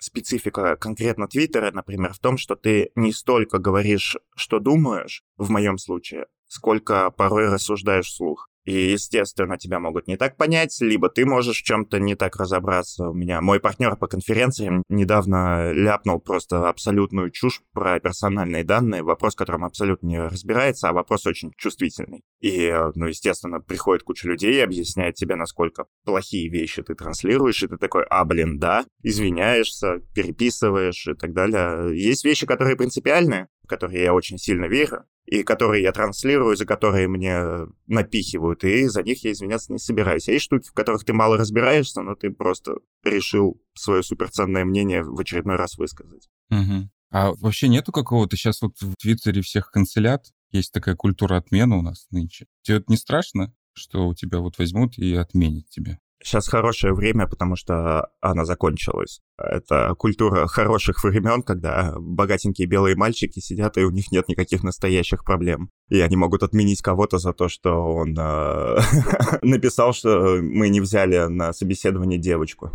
специфика 0.00 0.76
конкретно 0.76 1.28
Твиттера, 1.28 1.70
например, 1.72 2.12
в 2.12 2.18
том, 2.18 2.36
что 2.36 2.56
ты 2.56 2.90
не 2.94 3.12
столько 3.12 3.58
говоришь, 3.58 4.16
что 4.34 4.58
думаешь, 4.58 5.22
в 5.36 5.50
моем 5.50 5.78
случае, 5.78 6.26
сколько 6.46 7.10
порой 7.10 7.48
рассуждаешь 7.48 8.08
вслух. 8.08 8.50
И, 8.66 8.90
естественно, 8.90 9.56
тебя 9.56 9.78
могут 9.78 10.08
не 10.08 10.16
так 10.16 10.36
понять, 10.36 10.76
либо 10.80 11.08
ты 11.08 11.24
можешь 11.24 11.60
в 11.60 11.64
чем-то 11.64 12.00
не 12.00 12.16
так 12.16 12.36
разобраться. 12.36 13.08
У 13.08 13.14
меня 13.14 13.40
мой 13.40 13.60
партнер 13.60 13.96
по 13.96 14.08
конференциям 14.08 14.82
недавно 14.88 15.72
ляпнул 15.72 16.18
просто 16.18 16.68
абсолютную 16.68 17.30
чушь 17.30 17.62
про 17.72 18.00
персональные 18.00 18.64
данные, 18.64 19.04
вопрос, 19.04 19.36
которым 19.36 19.64
абсолютно 19.64 20.08
не 20.08 20.18
разбирается, 20.18 20.88
а 20.88 20.92
вопрос 20.92 21.26
очень 21.26 21.52
чувствительный. 21.56 22.22
И, 22.40 22.74
ну, 22.96 23.06
естественно, 23.06 23.60
приходит 23.60 24.02
куча 24.02 24.28
людей 24.28 24.56
и 24.56 24.60
объясняет 24.60 25.14
тебе, 25.14 25.36
насколько 25.36 25.86
плохие 26.04 26.50
вещи 26.50 26.82
ты 26.82 26.96
транслируешь, 26.96 27.62
и 27.62 27.68
ты 27.68 27.76
такой, 27.76 28.04
а, 28.10 28.24
блин, 28.24 28.58
да, 28.58 28.84
извиняешься, 29.02 30.00
переписываешь 30.12 31.06
и 31.06 31.14
так 31.14 31.32
далее. 31.32 31.96
Есть 31.96 32.24
вещи, 32.24 32.46
которые 32.46 32.76
принципиальные, 32.76 33.46
в 33.62 33.68
которые 33.68 34.02
я 34.02 34.12
очень 34.12 34.38
сильно 34.38 34.64
верю, 34.64 35.04
и 35.26 35.42
которые 35.42 35.82
я 35.82 35.92
транслирую, 35.92 36.56
за 36.56 36.64
которые 36.64 37.08
мне 37.08 37.66
напихивают, 37.86 38.64
и 38.64 38.86
за 38.86 39.02
них 39.02 39.24
я 39.24 39.32
извиняться 39.32 39.72
не 39.72 39.78
собираюсь. 39.78 40.28
Есть 40.28 40.44
штуки, 40.44 40.68
в 40.68 40.72
которых 40.72 41.04
ты 41.04 41.12
мало 41.12 41.36
разбираешься, 41.36 42.02
но 42.02 42.14
ты 42.14 42.30
просто 42.30 42.76
решил 43.04 43.60
свое 43.74 44.02
суперценное 44.02 44.64
мнение 44.64 45.02
в 45.02 45.18
очередной 45.18 45.56
раз 45.56 45.76
высказать. 45.78 46.28
Угу. 46.50 46.90
А 47.10 47.32
вообще 47.32 47.68
нету 47.68 47.92
какого-то 47.92 48.36
сейчас 48.36 48.62
вот 48.62 48.80
в 48.80 48.94
Твиттере 48.96 49.42
всех 49.42 49.70
канцелят? 49.70 50.26
Есть 50.50 50.72
такая 50.72 50.94
культура 50.94 51.36
отмены 51.36 51.76
у 51.76 51.82
нас 51.82 52.06
нынче. 52.10 52.46
Тебе 52.62 52.78
это 52.78 52.86
не 52.88 52.96
страшно, 52.96 53.54
что 53.72 54.08
у 54.08 54.14
тебя 54.14 54.38
вот 54.38 54.58
возьмут 54.58 54.96
и 54.98 55.14
отменят 55.14 55.68
тебя? 55.68 55.98
Сейчас 56.22 56.48
хорошее 56.48 56.94
время, 56.94 57.26
потому 57.26 57.56
что 57.56 58.08
она 58.20 58.44
закончилась. 58.44 59.20
Это 59.38 59.94
культура 59.98 60.46
хороших 60.46 61.04
времен, 61.04 61.42
когда 61.42 61.94
богатенькие 61.98 62.66
белые 62.66 62.96
мальчики 62.96 63.38
сидят, 63.38 63.76
и 63.76 63.84
у 63.84 63.90
них 63.90 64.10
нет 64.10 64.28
никаких 64.28 64.62
настоящих 64.62 65.24
проблем. 65.24 65.70
И 65.88 66.00
они 66.00 66.16
могут 66.16 66.42
отменить 66.42 66.80
кого-то 66.80 67.18
за 67.18 67.32
то, 67.32 67.48
что 67.48 67.70
он 67.72 68.16
э, 68.18 68.78
написал, 69.42 69.92
что 69.92 70.38
мы 70.40 70.68
не 70.68 70.80
взяли 70.80 71.26
на 71.26 71.52
собеседование 71.52 72.18
девочку. 72.18 72.70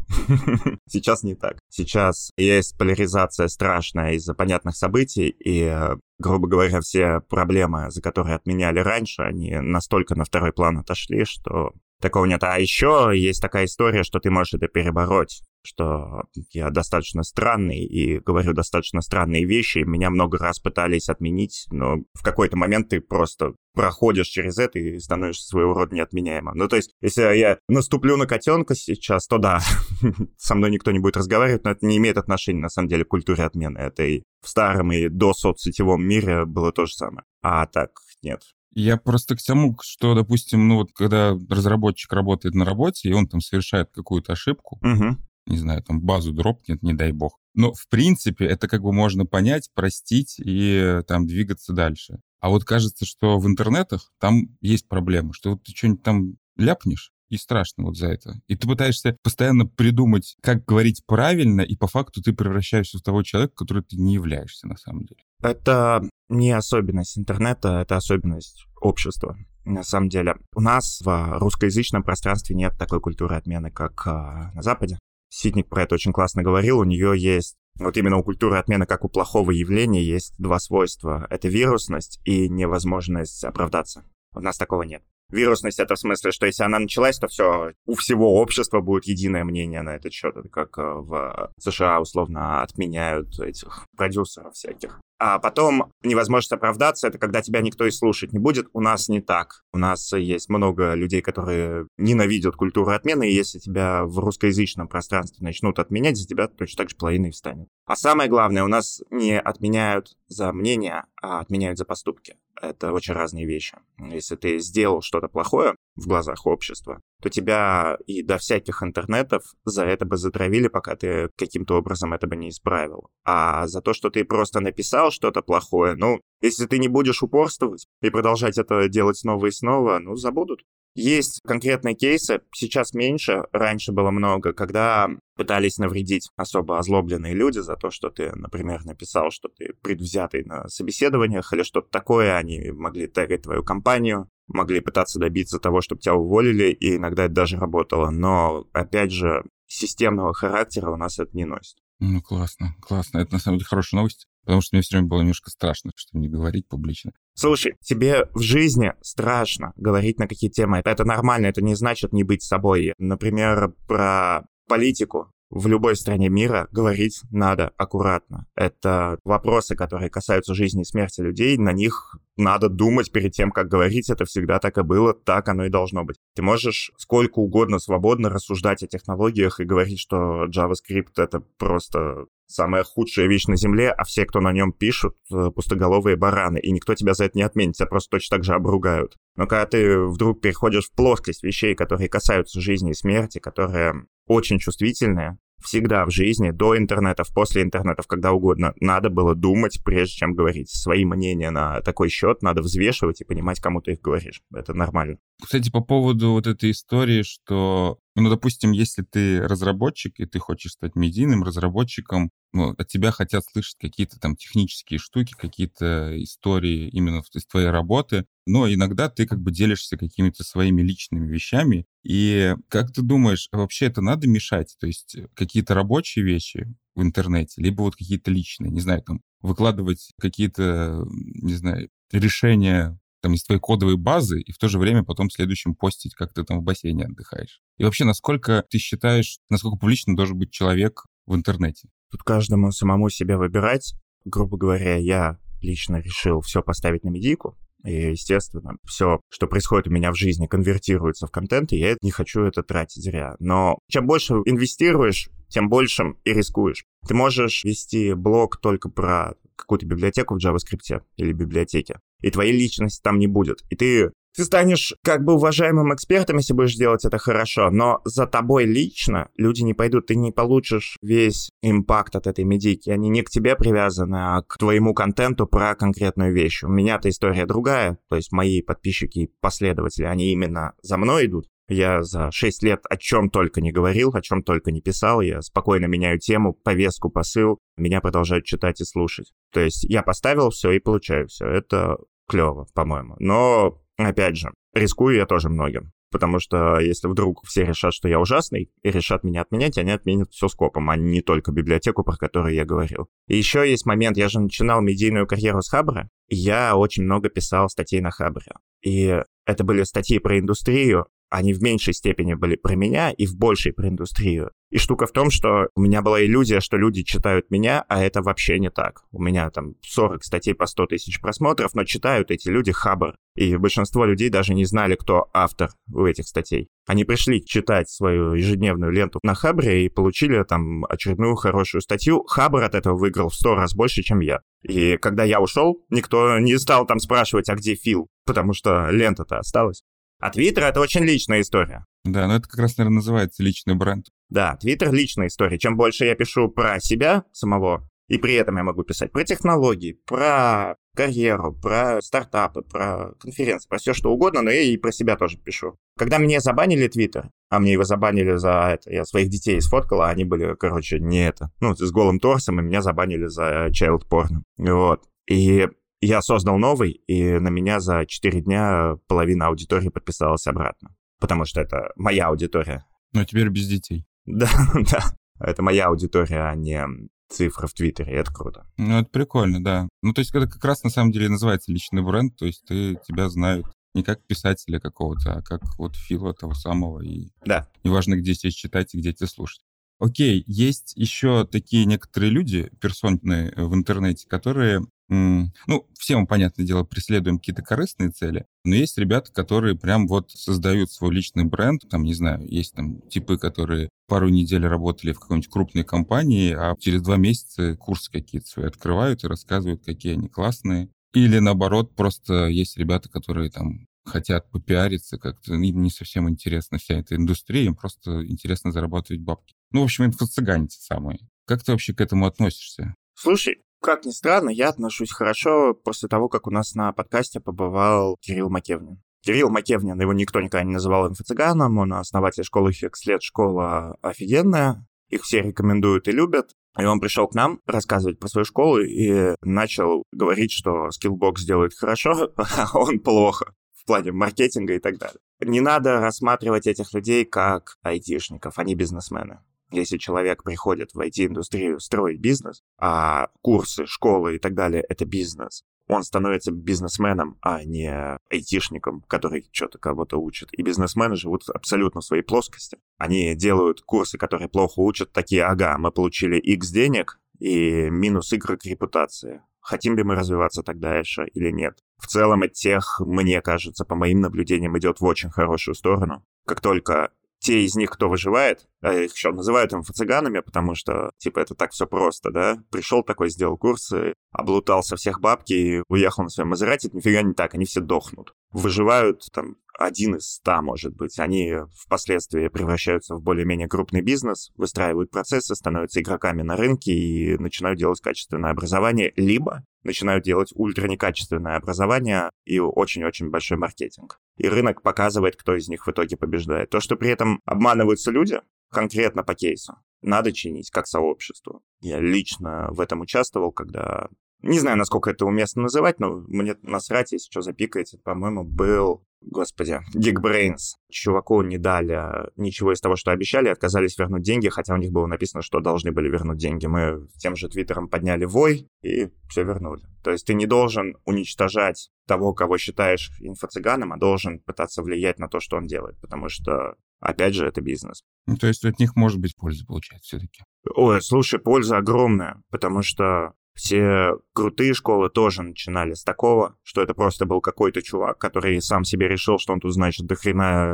Сейчас 0.88 1.24
не 1.24 1.36
так. 1.36 1.58
Сейчас 1.70 2.32
есть 2.38 2.78
поляризация 2.78 3.48
страшная 3.48 4.14
из-за 4.14 4.34
понятных 4.34 4.76
событий, 4.76 5.30
и 5.30 5.76
грубо 6.20 6.48
говоря, 6.48 6.80
все 6.82 7.20
проблемы, 7.22 7.90
за 7.90 8.02
которые 8.02 8.36
отменяли 8.36 8.80
раньше, 8.80 9.24
они 9.24 9.58
настолько 9.58 10.16
на 10.16 10.24
второй 10.24 10.54
план 10.54 10.78
отошли, 10.78 11.26
что 11.26 11.74
такого 12.02 12.26
нет. 12.26 12.44
А 12.44 12.60
еще 12.60 13.12
есть 13.14 13.42
такая 13.42 13.66
история, 13.66 14.04
что 14.04 14.20
ты 14.20 14.30
можешь 14.30 14.54
это 14.54 14.68
перебороть. 14.68 15.42
что 15.64 16.24
я 16.54 16.72
достаточно 16.72 17.22
странный 17.22 17.86
и 17.86 18.18
говорю 18.20 18.54
достаточно 18.54 19.02
странные 19.02 19.46
вещи. 19.46 19.80
Меня 19.80 20.10
много 20.10 20.40
раз 20.40 20.60
пытались 20.60 21.08
отменить, 21.08 21.68
но 21.70 21.98
в 22.14 22.24
какой-то 22.24 22.58
момент 22.58 22.90
ты 22.90 23.00
просто 23.00 23.54
проходишь 23.74 24.28
через 24.28 24.58
это 24.58 24.80
и 24.80 24.98
становишься 25.00 25.48
своего 25.48 25.74
рода 25.74 25.96
неотменяемым. 25.96 26.56
Ну, 26.56 26.68
то 26.68 26.78
есть, 26.78 26.92
если 27.02 27.22
я 27.38 27.60
наступлю 27.68 28.18
на 28.18 28.26
котенка 28.26 28.74
сейчас, 28.74 29.28
то 29.28 29.38
да, 29.38 29.62
со 30.38 30.56
мной 30.56 30.72
никто 30.72 30.92
не 30.92 31.00
будет 31.00 31.18
разговаривать, 31.18 31.64
но 31.64 31.72
это 31.72 31.86
не 31.86 31.98
имеет 31.98 32.18
отношения, 32.18 32.60
на 32.60 32.70
самом 32.70 32.90
деле, 32.90 33.06
к 33.06 33.10
культуре 33.10 33.44
отмены. 33.44 33.78
Это 33.78 34.04
и 34.04 34.24
в 34.42 34.50
старом, 34.50 34.92
и 34.92 35.10
до 35.10 35.34
соцсетевом 35.34 36.04
мире 36.04 36.46
было 36.46 36.72
то 36.72 36.88
же 36.88 36.94
самое. 36.94 37.24
А 37.44 37.68
так, 37.68 37.92
нет. 38.24 38.42
Я 38.74 38.98
просто 38.98 39.36
к 39.36 39.42
тому, 39.42 39.78
что, 39.82 40.16
допустим, 40.16 40.68
ну 40.68 40.76
вот 40.78 40.92
когда 40.94 41.38
разработчик 41.50 42.12
работает 42.14 42.56
на 42.56 42.66
работе, 42.66 43.10
и 43.10 43.14
он 43.14 43.28
там 43.28 43.42
совершает 43.42 43.90
какую-то 43.92 44.34
ошибку, 44.34 44.80
угу. 44.82 45.18
не 45.46 45.58
знаю, 45.58 45.84
там 45.84 46.02
базу 46.02 46.32
дропнет, 46.32 46.82
не 46.82 46.94
дай 46.94 47.12
бог. 47.12 47.38
Но, 47.54 47.74
в 47.74 47.88
принципе, 47.90 48.46
это 48.46 48.68
как 48.68 48.82
бы 48.82 48.94
можно 48.94 49.26
понять, 49.26 49.70
простить 49.74 50.36
и 50.40 51.02
там 51.08 51.28
двигаться 51.28 51.74
дальше. 51.74 52.20
А 52.40 52.50
вот 52.50 52.64
кажется, 52.64 53.06
что 53.06 53.38
в 53.40 53.48
интернетах 53.48 54.12
там 54.20 54.58
есть 54.62 54.88
проблемы, 54.88 55.34
что 55.34 55.52
вот 55.52 55.64
ты 55.64 55.74
что-нибудь 55.74 56.04
там 56.04 56.38
ляпнешь, 56.58 57.12
и 57.32 57.38
страшно 57.38 57.86
вот 57.86 57.98
за 57.98 58.08
это. 58.08 58.42
И 58.48 58.56
ты 58.58 58.68
пытаешься 58.68 59.16
постоянно 59.24 59.66
придумать, 59.66 60.36
как 60.42 60.66
говорить 60.66 61.04
правильно, 61.06 61.62
и 61.62 61.78
по 61.78 61.88
факту 61.88 62.22
ты 62.22 62.34
превращаешься 62.34 62.98
в 62.98 63.04
того 63.04 63.24
человека, 63.24 63.54
который 63.56 63.84
ты 63.84 63.96
не 63.96 64.14
являешься 64.14 64.68
на 64.68 64.76
самом 64.76 65.06
деле. 65.06 65.22
Это 65.42 66.08
не 66.30 66.52
особенность 66.52 67.18
интернета, 67.18 67.82
это 67.82 67.98
особенность 67.98 68.66
общества. 68.80 69.38
На 69.66 69.84
самом 69.84 70.10
деле, 70.10 70.38
у 70.56 70.62
нас 70.62 71.02
в 71.04 71.38
русскоязычном 71.40 72.04
пространстве 72.04 72.56
нет 72.56 72.78
такой 72.78 73.00
культуры 73.00 73.36
отмены, 73.36 73.70
как 73.72 74.08
а, 74.08 74.52
на 74.54 74.62
Западе. 74.62 74.98
Ситник 75.30 75.70
про 75.70 75.84
это 75.84 75.96
очень 75.96 76.14
классно 76.14 76.42
говорил. 76.42 76.80
У 76.80 76.84
нее 76.84 77.14
есть 77.16 77.56
вот 77.80 77.98
именно 77.98 78.18
у 78.18 78.24
культуры 78.24 78.58
отмены, 78.58 78.86
как 78.86 79.06
у 79.06 79.10
плохого 79.10 79.52
явления, 79.52 80.04
есть 80.04 80.34
два 80.38 80.60
свойства. 80.60 81.26
Это 81.30 81.48
вирусность 81.48 82.20
и 82.26 82.50
невозможность 82.50 83.44
оправдаться. 83.44 84.04
У 84.34 84.40
нас 84.40 84.58
такого 84.58 84.84
нет. 84.84 85.04
Вирусность 85.30 85.80
это 85.80 85.96
в 85.96 86.00
смысле, 86.00 86.32
что 86.32 86.46
если 86.46 86.64
она 86.64 86.78
началась, 86.80 87.18
то 87.18 87.28
все, 87.28 87.72
у 87.86 87.96
всего 87.96 88.42
общества 88.42 88.82
будет 88.82 89.06
единое 89.06 89.46
мнение 89.46 89.82
на 89.82 89.96
этот 89.96 90.12
счет. 90.12 90.36
Это 90.36 90.50
как 90.50 90.78
э, 90.78 90.82
в 90.82 91.52
США 91.58 92.02
условно 92.02 92.62
отменяют 92.62 93.40
этих 93.40 93.88
продюсеров 93.96 94.54
всяких. 94.54 95.00
А 95.24 95.38
потом 95.38 95.92
невозможность 96.02 96.52
оправдаться, 96.52 97.08
это 97.08 97.20
когда 97.20 97.44
тебя 97.44 97.62
никто 97.62 97.86
и 97.86 97.92
слушать 97.92 98.34
не 98.34 98.40
будет. 98.40 98.70
У 98.74 98.82
нас 98.82 99.08
не 99.08 99.22
так. 99.22 99.62
У 99.72 99.78
нас 99.78 100.12
есть 100.14 100.50
много 100.50 100.96
людей, 100.96 101.22
которые 101.22 101.86
ненавидят 102.00 102.56
культуру 102.56 102.90
отмены, 102.90 103.30
и 103.30 103.36
если 103.36 103.60
тебя 103.60 104.04
в 104.04 104.18
русскоязычном 104.18 104.88
пространстве 104.88 105.46
начнут 105.46 105.78
отменять, 105.78 106.18
за 106.18 106.26
тебя 106.26 106.48
точно 106.48 106.78
так 106.78 106.90
же 106.90 106.96
половина 106.96 107.28
и 107.28 107.30
встанет. 107.32 107.68
А 107.86 107.96
самое 107.96 108.32
главное, 108.32 108.64
у 108.64 108.68
нас 108.68 109.04
не 109.12 109.40
отменяют 109.40 110.18
за 110.28 110.52
мнение, 110.54 111.04
а 111.22 111.40
отменяют 111.40 111.78
за 111.78 111.86
поступки. 111.86 112.38
Это 112.60 112.92
очень 112.94 113.14
разные 113.14 113.46
вещи. 113.46 113.78
Если 114.00 114.36
ты 114.36 114.60
сделал 114.60 115.02
что-то 115.02 115.28
плохое 115.28 115.76
в 115.96 116.08
глазах 116.08 116.46
общества, 116.46 117.02
то 117.22 117.30
тебя 117.30 117.98
и 118.06 118.24
до 118.24 118.38
всяких 118.38 118.84
интернетов 118.84 119.44
за 119.66 119.86
это 119.86 120.06
бы 120.06 120.18
затравили, 120.18 120.68
пока 120.68 120.96
ты 120.96 121.30
каким-то 121.38 121.78
образом 121.78 122.14
это 122.14 122.28
бы 122.28 122.36
не 122.36 122.50
исправил. 122.50 123.10
А 123.24 123.68
за 123.68 123.82
то, 123.82 123.94
что 123.94 124.10
ты 124.10 124.24
просто 124.24 124.60
написал 124.60 125.11
что-то 125.12 125.42
плохое, 125.42 125.96
ну, 125.96 126.22
если 126.42 126.66
ты 126.66 126.80
не 126.80 126.88
будешь 126.88 127.22
упорствовать 127.22 127.88
и 128.02 128.10
продолжать 128.10 128.58
это 128.58 128.88
делать 128.90 129.18
снова 129.18 129.46
и 129.46 129.52
снова, 129.52 130.00
ну, 130.00 130.16
забудут. 130.16 130.62
Есть 130.94 131.40
конкретные 131.46 131.96
кейсы, 131.96 132.42
сейчас 132.54 132.94
меньше, 132.94 133.46
раньше 133.54 133.94
было 133.94 134.12
много, 134.12 134.52
когда 134.52 135.10
пытались 135.38 135.78
навредить 135.78 136.30
особо 136.36 136.80
озлобленные 136.80 137.34
люди 137.34 137.60
за 137.60 137.78
то, 137.78 137.92
что 137.92 138.10
ты, 138.10 138.36
например, 138.36 138.84
написал, 138.84 139.32
что 139.32 139.48
ты 139.48 139.74
предвзятый 139.82 140.44
на 140.44 140.68
собеседованиях 140.68 141.54
или 141.54 141.64
что-то 141.64 141.90
такое, 141.90 142.36
они 142.36 142.72
могли 142.72 143.08
тегать 143.08 143.44
твою 143.44 143.64
компанию, 143.64 144.28
могли 144.48 144.82
пытаться 144.82 145.18
добиться 145.18 145.60
того, 145.60 145.80
чтобы 145.80 146.02
тебя 146.02 146.16
уволили, 146.16 146.72
и 146.72 146.98
иногда 146.98 147.24
это 147.26 147.34
даже 147.36 147.58
работало. 147.58 148.10
Но, 148.10 148.66
опять 148.74 149.12
же, 149.12 149.46
системного 149.68 150.34
характера 150.34 150.92
у 150.92 150.98
нас 150.98 151.20
это 151.20 151.36
не 151.36 151.46
носит. 151.46 151.78
Ну, 152.00 152.22
классно, 152.22 152.76
классно. 152.82 153.20
Это, 153.20 153.34
на 153.34 153.40
самом 153.40 153.60
деле, 153.60 153.68
хорошая 153.68 154.00
новость, 154.00 154.28
потому 154.44 154.62
что 154.62 154.76
мне 154.76 154.82
все 154.82 154.98
время 154.98 155.08
было 155.08 155.22
немножко 155.22 155.50
страшно, 155.50 155.92
что 155.96 156.18
не 156.18 156.30
говорить 156.30 156.68
публично. 156.68 157.12
Слушай, 157.34 157.76
тебе 157.82 158.26
в 158.34 158.42
жизни 158.42 158.94
страшно 159.02 159.74
говорить 159.76 160.20
на 160.20 160.28
какие 160.28 160.50
темы. 160.50 160.82
Это 160.84 161.06
нормально, 161.06 161.48
это 161.48 161.62
не 161.62 161.76
значит 161.76 162.14
не 162.14 162.24
быть 162.24 162.44
собой. 162.44 162.94
Например, 162.98 163.74
про 163.88 164.46
политику 164.68 165.32
в 165.52 165.68
любой 165.68 165.96
стране 165.96 166.30
мира 166.30 166.68
говорить 166.72 167.22
надо 167.30 167.74
аккуратно. 167.78 168.48
Это 168.56 169.20
вопросы, 169.26 169.76
которые 169.76 170.10
касаются 170.10 170.56
жизни 170.56 170.82
и 170.82 170.86
смерти 170.86 171.22
людей, 171.22 171.58
на 171.58 171.74
них 171.74 172.16
надо 172.38 172.70
думать 172.70 173.12
перед 173.12 173.34
тем, 173.34 173.52
как 173.52 173.68
говорить. 173.68 174.10
Это 174.10 174.26
всегда 174.26 174.60
так 174.60 174.78
и 174.78 174.84
было, 174.84 175.14
так 175.14 175.50
оно 175.50 175.66
и 175.66 175.70
должно 175.70 176.04
быть. 176.04 176.16
Ты 176.36 176.42
можешь 176.42 176.92
сколько 176.98 177.40
угодно 177.40 177.80
свободно 177.80 178.30
рассуждать 178.30 178.82
о 178.82 178.88
технологиях 178.88 179.60
и 179.60 179.66
говорить, 179.66 180.00
что 180.00 180.46
JavaScript— 180.46 181.12
это 181.18 181.42
просто 181.58 182.26
самая 182.48 182.84
худшая 182.84 183.28
вещь 183.28 183.48
на 183.48 183.56
Земле, 183.56 183.92
а 183.92 184.04
все, 184.04 184.26
кто 184.26 184.42
на 184.42 184.52
нем 184.52 184.74
пишут, 184.74 185.16
э, 185.32 185.52
пустоголовые 185.56 186.16
бараны, 186.18 186.60
и 186.60 186.72
никто 186.72 186.96
тебя 186.96 187.14
за 187.14 187.26
это 187.26 187.38
не 187.38 187.44
отменит, 187.44 187.76
тебя 187.76 187.88
просто 187.88 188.12
точно 188.12 188.38
так 188.38 188.44
же 188.44 188.54
обругают. 188.54 189.18
Но 189.36 189.48
когда 189.48 189.66
ты 189.66 190.00
вдруг 190.06 190.42
переходишь 190.42 190.90
в 190.90 190.92
плоскость 190.92 191.44
вещей, 191.44 191.76
которые 191.76 192.10
касаются 192.10 192.60
жизни 192.60 192.92
и 192.92 192.96
смерти, 192.96 193.40
которые 193.40 194.06
очень 194.32 194.60
чувствительные, 194.60 195.38
всегда 195.64 196.06
в 196.06 196.12
жизни, 196.12 196.52
до 196.52 196.78
интернетов, 196.78 197.28
после 197.34 197.62
интернетов, 197.62 198.08
когда 198.08 198.32
угодно, 198.32 198.74
надо 198.80 199.10
было 199.10 199.36
думать, 199.36 199.82
прежде 199.84 200.16
чем 200.16 200.34
говорить. 200.34 200.70
Свои 200.70 201.06
мнения 201.06 201.52
на 201.52 201.82
такой 201.82 202.10
счет 202.10 202.42
надо 202.42 202.62
взвешивать 202.62 203.22
и 203.22 203.26
понимать, 203.26 203.60
кому 203.60 203.82
ты 203.82 203.92
их 203.92 204.02
говоришь. 204.02 204.42
Это 204.54 204.74
нормально. 204.74 205.18
Кстати, 205.42 205.72
по 205.72 205.82
поводу 205.82 206.34
вот 206.34 206.46
этой 206.46 206.70
истории, 206.70 207.24
что, 207.24 207.98
ну, 208.16 208.30
допустим, 208.30 208.72
если 208.74 209.02
ты 209.02 209.42
разработчик, 209.42 210.20
и 210.20 210.26
ты 210.28 210.38
хочешь 210.38 210.74
стать 210.74 210.96
медийным 210.96 211.44
разработчиком, 211.44 212.30
ну, 212.54 212.76
от 212.78 212.88
тебя 212.88 213.12
хотят 213.12 213.44
слышать 213.52 213.76
какие-то 213.80 214.20
там 214.20 214.36
технические 214.36 215.00
штуки, 215.00 215.34
какие-то 215.36 216.14
истории 216.24 216.90
именно 216.90 217.24
из 217.34 217.46
твоей 217.48 217.70
работы, 217.70 218.26
но 218.46 218.72
иногда 218.72 219.10
ты 219.10 219.26
как 219.26 219.42
бы 219.42 219.52
делишься 219.52 219.98
какими-то 219.98 220.44
своими 220.44 220.84
личными 220.84 221.28
вещами. 221.28 221.86
И 222.04 222.56
как 222.70 222.92
ты 222.94 223.02
думаешь, 223.02 223.48
вообще 223.52 223.88
это 223.88 224.02
надо 224.02 224.28
мешать? 224.28 224.76
То 224.80 224.86
есть 224.86 225.16
какие-то 225.34 225.74
рабочие 225.74 226.24
вещи 226.24 226.72
в 226.94 227.02
интернете, 227.02 227.62
либо 227.64 227.82
вот 227.82 227.96
какие-то 227.96 228.30
личные, 228.30 228.70
не 228.70 228.82
знаю, 228.82 229.02
там 229.02 229.22
выкладывать 229.42 230.12
какие-то, 230.20 231.04
не 231.10 231.56
знаю, 231.56 231.90
решения 232.12 233.00
там 233.22 233.34
из 233.34 233.44
твоей 233.44 233.60
кодовой 233.60 233.98
базы 233.98 234.42
и 234.42 234.52
в 234.52 234.58
то 234.58 234.68
же 234.68 234.80
время 234.80 235.04
потом 235.04 235.30
в 235.30 235.34
следующем 235.34 235.76
постить, 235.76 236.16
как 236.16 236.34
ты 236.34 236.44
там 236.44 236.60
в 236.60 236.64
бассейне 236.64 237.06
отдыхаешь. 237.06 237.62
И 237.78 237.84
вообще, 237.84 238.04
насколько 238.04 238.66
ты 238.70 238.78
считаешь, 238.78 239.38
насколько 239.50 239.78
публично 239.78 240.16
должен 240.16 240.38
быть 240.38 240.52
человек 240.52 241.06
в 241.26 241.36
интернете? 241.36 241.90
Тут 242.12 242.24
каждому 242.24 242.72
самому 242.72 243.10
себе 243.10 243.38
выбирать. 243.38 243.94
Грубо 244.26 244.58
говоря, 244.58 244.98
я 244.98 245.40
лично 245.62 245.98
решил 245.98 246.42
все 246.42 246.62
поставить 246.62 247.04
на 247.04 247.10
медийку, 247.10 247.58
и, 247.84 248.12
естественно, 248.12 248.76
все, 248.86 249.22
что 249.30 249.48
происходит 249.48 249.88
у 249.88 249.92
меня 249.92 250.12
в 250.12 250.16
жизни, 250.16 250.48
конвертируется 250.48 251.28
в 251.28 251.32
контент, 251.32 251.72
и 251.74 251.78
я 251.78 251.96
не 252.02 252.12
хочу 252.12 252.42
это 252.42 252.64
тратить 252.64 253.04
зря. 253.04 253.36
Но 253.40 253.80
чем 253.90 254.06
больше 254.06 254.34
инвестируешь, 254.46 255.30
тем 255.48 255.70
большим 255.70 256.18
и 256.24 256.34
рискуешь. 256.34 256.86
Ты 257.08 257.14
можешь 257.14 257.64
вести 257.64 258.14
блог 258.14 258.60
только 258.62 258.90
про 258.90 259.34
какую-то 259.56 259.86
библиотеку 259.86 260.36
в 260.36 260.38
JavaScript 260.44 261.02
или 261.18 261.34
библиотеке, 261.34 262.00
и 262.22 262.32
твоей 262.32 262.54
личности 262.54 263.02
там 263.02 263.20
не 263.20 263.28
будет. 263.28 263.64
И 263.70 263.76
ты 263.76 264.12
ты 264.36 264.46
станешь 264.46 264.94
как 265.04 265.26
бы 265.26 265.34
уважаемым 265.34 265.94
экспертом, 265.94 266.38
если 266.38 266.54
будешь 266.54 266.76
делать 266.76 267.04
это 267.04 267.18
хорошо, 267.18 267.70
но 267.70 268.00
за 268.06 268.28
тобой 268.28 268.66
лично 268.66 269.30
люди 269.36 269.62
не 269.62 269.74
пойдут, 269.74 270.08
ты 270.08 270.16
не 270.16 270.32
получишь 270.32 270.98
весь 271.02 271.52
импакт 271.62 272.16
от 272.16 272.28
этой 272.28 272.46
медики. 272.46 272.90
Они 272.90 273.10
не 273.10 273.24
к 273.24 273.30
тебе 273.30 273.56
привязаны, 273.56 274.16
а 274.16 274.42
к 274.42 274.58
твоему 274.58 274.94
контенту 274.94 275.48
про 275.48 275.76
конкретную 275.76 276.34
вещь. 276.34 276.64
У 276.64 276.70
меня-то 276.70 277.10
история 277.10 277.46
другая, 277.46 277.98
то 278.10 278.16
есть 278.16 278.32
мои 278.32 278.62
подписчики 278.62 279.20
и 279.20 279.32
последователи, 279.42 280.06
они 280.06 280.32
именно 280.32 280.74
за 280.82 280.98
мной 280.98 281.26
идут. 281.26 281.48
Я 281.68 282.04
за 282.04 282.32
6 282.32 282.64
лет 282.64 282.82
о 282.90 282.98
чем 282.98 283.30
только 283.30 283.62
не 283.62 283.72
говорил, 283.72 284.12
о 284.14 284.22
чем 284.22 284.44
только 284.44 284.72
не 284.72 284.82
писал. 284.82 285.22
Я 285.22 285.42
спокойно 285.42 285.86
меняю 285.86 286.20
тему, 286.20 286.54
повестку, 286.54 287.10
посыл. 287.10 287.60
Меня 287.78 288.02
продолжают 288.02 288.44
читать 288.44 288.82
и 288.82 288.86
слушать. 288.86 289.32
То 289.54 289.62
есть 289.62 289.86
я 289.86 290.04
поставил 290.04 290.50
все 290.50 290.72
и 290.72 290.80
получаю 290.80 291.28
все. 291.28 291.46
Это 291.46 291.96
клево, 292.28 292.68
по-моему. 292.74 293.16
Но 293.20 293.82
Опять 294.08 294.38
же, 294.38 294.52
рискую 294.74 295.16
я 295.16 295.26
тоже 295.26 295.50
многим. 295.50 295.92
Потому 296.12 296.40
что 296.40 296.80
если 296.80 297.08
вдруг 297.08 297.46
все 297.46 297.64
решат, 297.64 297.94
что 297.94 298.10
я 298.10 298.20
ужасный, 298.20 298.70
и 298.84 298.92
решат 298.92 299.24
меня 299.24 299.42
отменять, 299.42 299.78
они 299.78 299.92
отменят 299.92 300.32
все 300.32 300.50
скопом, 300.50 300.90
а 300.90 300.98
не 300.98 301.22
только 301.22 301.54
библиотеку, 301.54 302.04
про 302.04 302.18
которую 302.18 302.54
я 302.54 302.66
говорил. 302.66 303.08
И 303.28 303.38
еще 303.38 303.70
есть 303.70 303.86
момент, 303.86 304.18
я 304.18 304.28
же 304.28 304.42
начинал 304.42 304.82
медийную 304.82 305.26
карьеру 305.26 305.62
с 305.62 305.70
Хабра, 305.70 306.10
я 306.28 306.76
очень 306.76 307.04
много 307.04 307.30
писал 307.30 307.70
статей 307.70 308.02
на 308.02 308.12
Хабре. 308.12 308.52
И 308.84 309.22
это 309.46 309.64
были 309.64 309.84
статьи 309.84 310.20
про 310.20 310.38
индустрию, 310.38 311.06
они 311.32 311.54
в 311.54 311.64
меньшей 311.64 311.94
степени 311.94 312.34
были 312.34 312.56
про 312.56 312.76
меня 312.76 313.12
и 313.12 313.26
в 313.26 313.36
большей 313.38 313.74
про 313.74 313.88
индустрию. 313.88 314.52
И 314.70 314.78
штука 314.78 315.06
в 315.06 315.12
том, 315.12 315.32
что 315.32 315.68
у 315.76 315.82
меня 315.82 316.02
была 316.02 316.24
иллюзия, 316.24 316.62
что 316.62 316.78
люди 316.78 317.04
читают 317.04 317.52
меня, 317.52 317.84
а 317.90 318.04
это 318.04 318.22
вообще 318.22 318.60
не 318.60 318.70
так. 318.70 319.04
У 319.12 319.22
меня 319.22 319.50
там 319.50 319.76
40 319.82 320.24
статей 320.24 320.54
по 320.54 320.66
100 320.66 320.86
тысяч 320.88 321.20
просмотров, 321.20 321.74
но 321.74 321.84
читают 321.84 322.32
эти 322.32 322.48
люди 322.50 322.72
Хабр. 322.72 323.16
И 323.36 323.56
большинство 323.56 324.06
людей 324.06 324.30
даже 324.30 324.54
не 324.54 324.66
знали, 324.66 324.96
кто 324.96 325.30
автор 325.34 325.72
у 325.94 326.06
этих 326.06 326.28
статей. 326.28 326.70
Они 326.86 327.06
пришли 327.06 327.44
читать 327.46 327.90
свою 327.90 328.34
ежедневную 328.34 328.92
ленту 328.92 329.20
на 329.24 329.36
Хабре 329.36 329.86
и 329.86 329.90
получили 329.90 330.44
там 330.44 330.86
очередную 330.86 331.36
хорошую 331.36 331.82
статью. 331.82 332.24
Хабр 332.24 332.64
от 332.64 332.76
этого 332.76 332.98
выиграл 332.98 333.30
в 333.30 333.36
100 333.36 333.56
раз 333.56 333.74
больше, 333.74 334.04
чем 334.04 334.20
я. 334.20 334.40
И 334.64 334.98
когда 334.98 335.24
я 335.24 335.42
ушел, 335.42 335.84
никто 335.90 336.40
не 336.40 336.58
стал 336.58 336.86
там 336.86 337.00
спрашивать, 337.00 337.50
а 337.50 337.56
где 337.56 337.76
Фил, 337.76 338.08
потому 338.26 338.54
что 338.54 338.90
лента-то 338.90 339.40
осталась. 339.40 339.84
А 340.22 340.30
Твиттер— 340.30 340.64
это 340.66 340.80
очень 340.80 341.04
личная 341.04 341.42
история. 341.42 341.86
Да, 342.06 342.28
но 342.28 342.36
это 342.36 342.48
как 342.48 342.60
раз, 342.60 342.78
наверное, 342.78 342.98
называется 342.98 343.42
личный 343.42 343.76
бренд. 343.76 344.06
Да, 344.30 344.56
Твиттер— 344.56 344.92
личная 344.94 345.28
история. 345.28 345.58
Чем 345.58 345.76
больше 345.76 346.06
я 346.06 346.16
пишу 346.16 346.48
про 346.48 346.80
себя 346.80 347.24
самого, 347.32 347.90
и 348.08 348.18
при 348.18 348.36
этом 348.36 348.58
я 348.58 348.64
могу 348.64 348.84
писать 348.84 349.12
про 349.12 349.24
технологии, 349.24 349.98
про 350.06 350.76
карьеру, 350.96 351.58
про 351.60 352.02
стартапы, 352.02 352.62
про 352.62 353.14
конференции, 353.20 353.68
про 353.68 353.80
все 353.80 353.94
что 353.94 354.12
угодно, 354.12 354.44
но 354.44 354.52
я 354.52 354.62
и 354.62 354.78
про 354.78 354.92
себя 354.92 355.16
тоже 355.16 355.38
пишу. 355.38 355.78
Когда 355.98 356.20
мне 356.20 356.40
забанили 356.40 356.88
Твиттер, 356.88 357.32
а 357.50 357.60
мне 357.60 357.72
его 357.72 357.84
забанили 357.84 358.36
за 358.36 358.74
это, 358.74 358.92
я 358.92 359.06
своих 359.06 359.30
детей 359.30 359.60
сфоткал, 359.60 360.02
а 360.02 360.10
они 360.10 360.24
были, 360.24 360.56
короче, 360.56 361.00
не 361.00 361.26
это, 361.26 361.52
ну, 361.62 361.76
с 361.76 361.92
голым 361.92 362.20
торсом, 362.20 362.60
и 362.60 362.64
меня 362.64 362.82
забанили 362.82 363.26
за 363.26 363.68
child 363.68 364.02
porn. 364.08 364.44
Вот. 364.58 365.04
И 365.28 365.68
я 366.02 366.22
создал 366.22 366.58
новый, 366.58 366.92
и 366.92 367.40
на 367.40 367.50
меня 367.50 367.80
за 367.80 368.06
4 368.06 368.42
дня 368.42 368.96
половина 369.08 369.48
аудитории 369.48 369.90
подписалась 369.90 370.48
обратно. 370.48 370.96
Потому 371.20 371.46
что 371.46 371.62
это 371.62 371.92
моя 371.96 372.28
аудитория. 372.28 372.84
Но 373.14 373.24
теперь 373.24 373.50
без 373.50 373.68
детей. 373.68 374.06
Да, 374.26 374.50
да. 374.92 375.16
Это 375.40 375.64
моя 375.64 375.88
аудитория, 375.88 376.48
а 376.48 376.56
не 376.56 376.86
цифры 377.28 377.68
в 377.68 377.74
Твиттере, 377.74 378.14
это 378.14 378.32
круто. 378.32 378.68
Ну, 378.78 379.00
это 379.00 379.10
прикольно, 379.10 379.64
да. 379.64 379.88
Ну, 380.04 380.14
то 380.14 380.20
есть 380.20 380.34
это 380.36 380.48
как 380.48 380.64
раз 380.64 380.84
на 380.84 380.90
самом 380.90 381.12
деле 381.12 381.30
называется 381.30 381.72
личный 381.72 382.04
бренд, 382.04 382.36
то 382.36 382.46
есть 382.46 382.64
ты, 382.68 383.00
тебя 383.08 383.30
знают 383.30 383.66
не 383.94 384.04
как 384.04 384.26
писателя 384.26 384.80
какого-то, 384.80 385.34
а 385.34 385.42
как 385.42 385.62
вот 385.78 385.96
Фила 385.96 386.34
того 386.34 386.54
самого. 386.54 387.02
И 387.02 387.30
да. 387.46 387.68
неважно, 387.84 388.16
где 388.16 388.34
тебя 388.34 388.52
читать 388.52 388.94
и 388.94 389.00
где 389.00 389.14
тебя 389.14 389.28
слушать. 389.28 389.62
Окей, 390.00 390.44
есть 390.48 390.94
еще 390.96 391.46
такие 391.46 391.86
некоторые 391.86 392.32
люди, 392.32 392.72
персонные 392.80 393.54
в 393.56 393.74
интернете, 393.76 394.28
которые 394.28 394.82
ну, 395.12 395.88
всем, 396.00 396.26
понятное 396.26 396.66
дело, 396.66 396.84
преследуем 396.84 397.38
какие-то 397.38 397.62
корыстные 397.62 398.12
цели, 398.12 398.46
но 398.64 398.76
есть 398.76 398.98
ребята, 398.98 399.32
которые 399.32 399.76
прям 399.76 400.08
вот 400.08 400.32
создают 400.32 400.92
свой 400.92 401.14
личный 401.14 401.44
бренд, 401.44 401.84
там, 401.90 402.04
не 402.04 402.14
знаю, 402.14 402.48
есть 402.48 402.74
там 402.74 403.02
типы, 403.10 403.38
которые 403.38 403.90
пару 404.08 404.30
недель 404.30 404.66
работали 404.66 405.12
в 405.12 405.20
какой-нибудь 405.20 405.50
крупной 405.50 405.84
компании, 405.84 406.54
а 406.54 406.76
через 406.80 407.02
два 407.02 407.18
месяца 407.18 407.76
курсы 407.76 408.12
какие-то 408.12 408.48
свои 408.48 408.66
открывают 408.68 409.24
и 409.24 409.28
рассказывают, 409.28 409.84
какие 409.86 410.14
они 410.14 410.30
классные. 410.30 410.90
Или 411.14 411.40
наоборот, 411.40 411.94
просто 411.96 412.48
есть 412.48 412.78
ребята, 412.78 413.10
которые 413.10 413.52
там 413.52 413.86
хотят 414.06 414.50
попиариться, 414.50 415.18
как-то 415.18 415.56
им 415.56 415.82
не 415.82 415.90
совсем 415.90 416.30
интересна 416.30 416.78
вся 416.78 416.96
эта 416.96 417.16
индустрия, 417.16 417.66
им 417.66 417.76
просто 417.76 418.26
интересно 418.26 418.72
зарабатывать 418.72 419.22
бабки. 419.22 419.54
Ну, 419.72 419.82
в 419.82 419.84
общем, 419.84 420.06
инфо-цыгане 420.06 420.68
те 420.68 420.80
самые. 420.80 421.20
Как 421.46 421.64
ты 421.64 421.72
вообще 421.72 421.94
к 421.94 422.02
этому 422.02 422.26
относишься? 422.26 422.96
Слушай, 423.14 423.58
как 423.82 424.06
ни 424.06 424.12
странно, 424.12 424.50
я 424.50 424.70
отношусь 424.70 425.12
хорошо 425.12 425.74
после 425.74 426.08
того, 426.08 426.30
как 426.30 426.48
у 426.48 426.52
нас 426.52 426.76
на 426.76 426.94
подкасте 426.94 427.40
побывал 427.40 428.18
Кирилл 428.22 428.50
Макевнин. 428.50 429.02
Кирилл 429.24 429.50
Макевнин, 429.50 430.00
его 430.00 430.14
никто 430.14 430.40
никогда 430.40 430.64
не 430.64 430.74
называл 430.74 431.08
инфо-цыганом, 431.08 431.78
он 431.78 431.94
основатель 431.94 432.44
школы 432.44 432.72
Хекслет, 432.72 433.22
школа 433.22 433.98
офигенная, 434.02 434.88
их 435.10 435.24
все 435.24 435.42
рекомендуют 435.42 436.08
и 436.08 436.12
любят. 436.12 436.56
И 436.80 436.86
он 436.86 437.02
пришел 437.02 437.28
к 437.28 437.36
нам 437.36 437.60
рассказывать 437.66 438.18
про 438.18 438.30
свою 438.30 438.46
школу 438.46 438.80
и 438.80 439.36
начал 439.42 440.04
говорить, 440.14 440.54
что 440.54 440.88
Skillbox 440.88 441.42
делает 441.46 441.74
хорошо, 441.74 442.32
а 442.38 442.68
он 442.74 443.00
плохо 443.00 443.54
в 443.74 443.86
плане 443.86 444.12
маркетинга 444.12 444.76
и 444.76 444.80
так 444.80 444.98
далее. 444.98 445.20
Не 445.42 445.60
надо 445.60 446.00
рассматривать 446.00 446.68
этих 446.68 446.94
людей 446.94 447.26
как 447.26 447.78
айтишников, 447.84 448.58
они 448.58 448.76
бизнесмены. 448.76 449.42
Если 449.72 449.98
человек 449.98 450.44
приходит 450.44 450.94
в 450.94 451.00
IT-индустрию 451.00 451.80
строить 451.80 452.20
бизнес, 452.20 452.62
а 452.78 453.30
курсы, 453.42 453.86
школы 453.86 454.36
и 454.36 454.40
так 454.40 454.54
далее— 454.54 454.84
это 454.90 455.06
бизнес, 455.06 455.64
он 455.88 456.04
становится 456.04 456.52
бизнесменом, 456.52 457.38
а 457.42 457.64
не 457.64 458.18
айтишником, 458.30 459.04
который 459.08 459.48
что-то 459.52 459.78
кого-то 459.78 460.18
учит. 460.18 460.50
И 460.54 460.62
бизнесмены 460.62 461.16
живут 461.16 461.44
абсолютно 461.50 462.02
в 462.02 462.06
своей 462.06 462.24
плоскости. 462.24 462.78
Они 462.98 463.36
делают 463.36 463.82
курсы, 463.82 464.18
которые 464.18 464.48
плохо 464.48 464.80
учат, 464.80 465.12
такие, 465.12 465.44
ага, 465.44 465.78
мы 465.78 465.92
получили 465.92 466.38
X 466.38 466.70
денег 466.70 467.20
и 467.40 467.90
минус 467.90 468.32
Y 468.32 468.58
к 468.58 468.66
репутации. 468.66 469.42
Хотим 469.60 469.96
ли 469.96 470.04
мы 470.04 470.16
развиваться 470.16 470.64
так 470.64 470.80
дальше 470.80 471.26
или 471.34 471.52
нет? 471.52 471.78
В 471.98 472.08
целом, 472.08 472.42
тех, 472.50 473.00
мне 473.06 473.42
кажется, 473.42 473.86
по 473.86 473.96
моим 473.96 474.22
наблюдениям, 474.22 474.78
идет 474.78 475.02
в 475.02 475.06
очень 475.06 475.30
хорошую 475.30 475.76
сторону. 475.76 476.26
Как 476.48 476.62
только 476.62 477.12
те 477.42 477.64
из 477.64 477.76
них, 477.76 477.90
кто 477.90 478.08
выживает, 478.08 478.68
а 478.82 478.94
их 478.94 479.14
еще 479.14 479.32
называют 479.32 479.74
инфо-цыганами, 479.74 480.42
потому 480.42 480.76
что, 480.76 481.12
типа, 481.18 481.40
это 481.40 481.56
так 481.56 481.72
все 481.72 481.88
просто, 481.88 482.30
да? 482.32 482.64
Пришел 482.70 483.04
такой, 483.04 483.30
сделал 483.30 483.58
курсы, 483.58 484.14
облутал 484.32 484.84
со 484.84 484.96
всех 484.96 485.20
бабки 485.20 485.54
и 485.54 485.84
уехал 485.90 486.24
на 486.24 486.30
своем 486.30 486.50
Мазерате. 486.50 486.88
Это 486.88 486.98
нифига 486.98 487.24
не 487.24 487.34
так, 487.34 487.56
они 487.56 487.66
все 487.66 487.82
дохнут. 487.82 488.36
Выживают 488.52 489.26
там 489.34 489.56
один 489.78 490.16
из 490.16 490.28
ста, 490.28 490.62
может 490.62 490.96
быть. 490.96 491.20
Они 491.20 491.56
впоследствии 491.76 492.48
превращаются 492.48 493.16
в 493.16 493.22
более-менее 493.22 493.68
крупный 493.68 494.02
бизнес, 494.02 494.52
выстраивают 494.56 495.12
процессы, 495.12 495.56
становятся 495.56 496.02
игроками 496.02 496.42
на 496.42 496.56
рынке 496.56 496.92
и 496.94 497.38
начинают 497.38 497.80
делать 497.80 498.02
качественное 498.02 498.52
образование, 498.52 499.14
либо 499.16 499.64
начинают 499.84 500.24
делать 500.24 500.52
ультра 500.56 500.88
некачественное 500.88 501.56
образование 501.56 502.30
и 502.46 502.60
очень-очень 502.60 503.30
большой 503.30 503.58
маркетинг. 503.58 504.20
И 504.38 504.48
рынок 504.48 504.82
показывает, 504.82 505.36
кто 505.36 505.56
из 505.56 505.68
них 505.68 505.88
в 505.88 505.92
итоге 505.92 506.18
побеждает. 506.18 506.70
То, 506.70 506.80
что 506.80 506.96
при 506.96 507.10
этом 507.10 507.42
обманываются 507.46 508.12
люди, 508.12 508.40
конкретно 508.70 509.24
по 509.24 509.36
кейсу, 509.36 509.76
надо 510.02 510.32
чинить 510.32 510.70
как 510.72 510.88
сообщество. 510.88 511.62
Я 511.82 512.00
лично 512.00 512.70
в 512.72 512.80
этом 512.80 513.02
участвовал, 513.02 513.52
когда 513.52 514.10
не 514.42 514.60
знаю, 514.60 514.78
насколько 514.78 515.12
это 515.12 515.26
уместно 515.26 515.64
называть, 515.64 516.00
но 516.00 516.24
мне 516.28 516.56
насрать, 516.62 517.12
если 517.12 517.30
что 517.30 517.42
запикаете. 517.42 518.00
По-моему, 518.04 518.44
был, 518.44 519.04
господи, 519.22 519.80
Geekbrains. 519.96 520.76
Чуваку 520.90 521.42
не 521.42 521.58
дали 521.58 522.30
ничего 522.36 522.74
из 522.74 522.82
того, 522.82 522.96
что 522.96 523.12
обещали, 523.12 523.50
отказались 523.50 523.98
вернуть 523.98 524.24
деньги, 524.24 524.50
хотя 524.50 524.74
у 524.74 524.78
них 524.78 524.92
было 524.92 525.06
написано, 525.06 525.42
что 525.42 525.60
должны 525.60 525.92
были 525.92 526.10
вернуть 526.10 526.38
деньги. 526.38 526.66
Мы 526.66 527.08
тем 527.20 527.36
же 527.36 527.50
твиттером 527.50 527.88
подняли 527.88 528.26
вой 528.26 528.68
и 528.82 529.10
все 529.30 529.44
вернули. 529.44 529.84
То 530.04 530.12
есть 530.12 530.26
ты 530.26 530.34
не 530.34 530.48
должен 530.48 530.98
уничтожать 531.06 531.92
того, 532.08 532.34
кого 532.34 532.58
считаешь 532.58 533.12
инфо-цыганом, 533.22 533.94
а 533.94 533.98
должен 533.98 534.40
пытаться 534.40 534.82
влиять 534.82 535.20
на 535.20 535.28
то, 535.28 535.40
что 535.40 535.58
он 535.58 535.68
делает, 535.68 536.00
потому 536.02 536.30
что 536.30 536.76
Опять 537.02 537.34
же, 537.34 537.48
это 537.48 537.62
бизнес. 537.62 538.04
Ну, 538.28 538.38
то 538.38 538.46
есть 538.46 538.64
от 538.64 538.78
них 538.78 538.96
может 538.96 539.20
быть 539.20 539.36
польза 539.36 539.66
получать 539.66 540.04
все-таки. 540.04 540.44
Ой, 540.76 541.02
слушай, 541.02 541.40
польза 541.40 541.78
огромная, 541.78 542.44
потому 542.52 542.84
что 542.84 543.34
все 543.54 544.14
крутые 544.34 544.74
школы 544.74 545.10
тоже 545.10 545.44
начинали 545.44 545.94
с 545.94 546.04
такого, 546.04 546.58
что 546.64 546.82
это 546.82 546.94
просто 546.94 547.26
был 547.26 547.42
какой-то 547.42 547.82
чувак, 547.82 548.18
который 548.18 548.62
сам 548.62 548.84
себе 548.84 549.08
решил, 549.08 549.38
что 549.38 549.54
он 549.54 549.60
тут, 549.60 549.74
значит, 549.74 550.06
до 550.06 550.16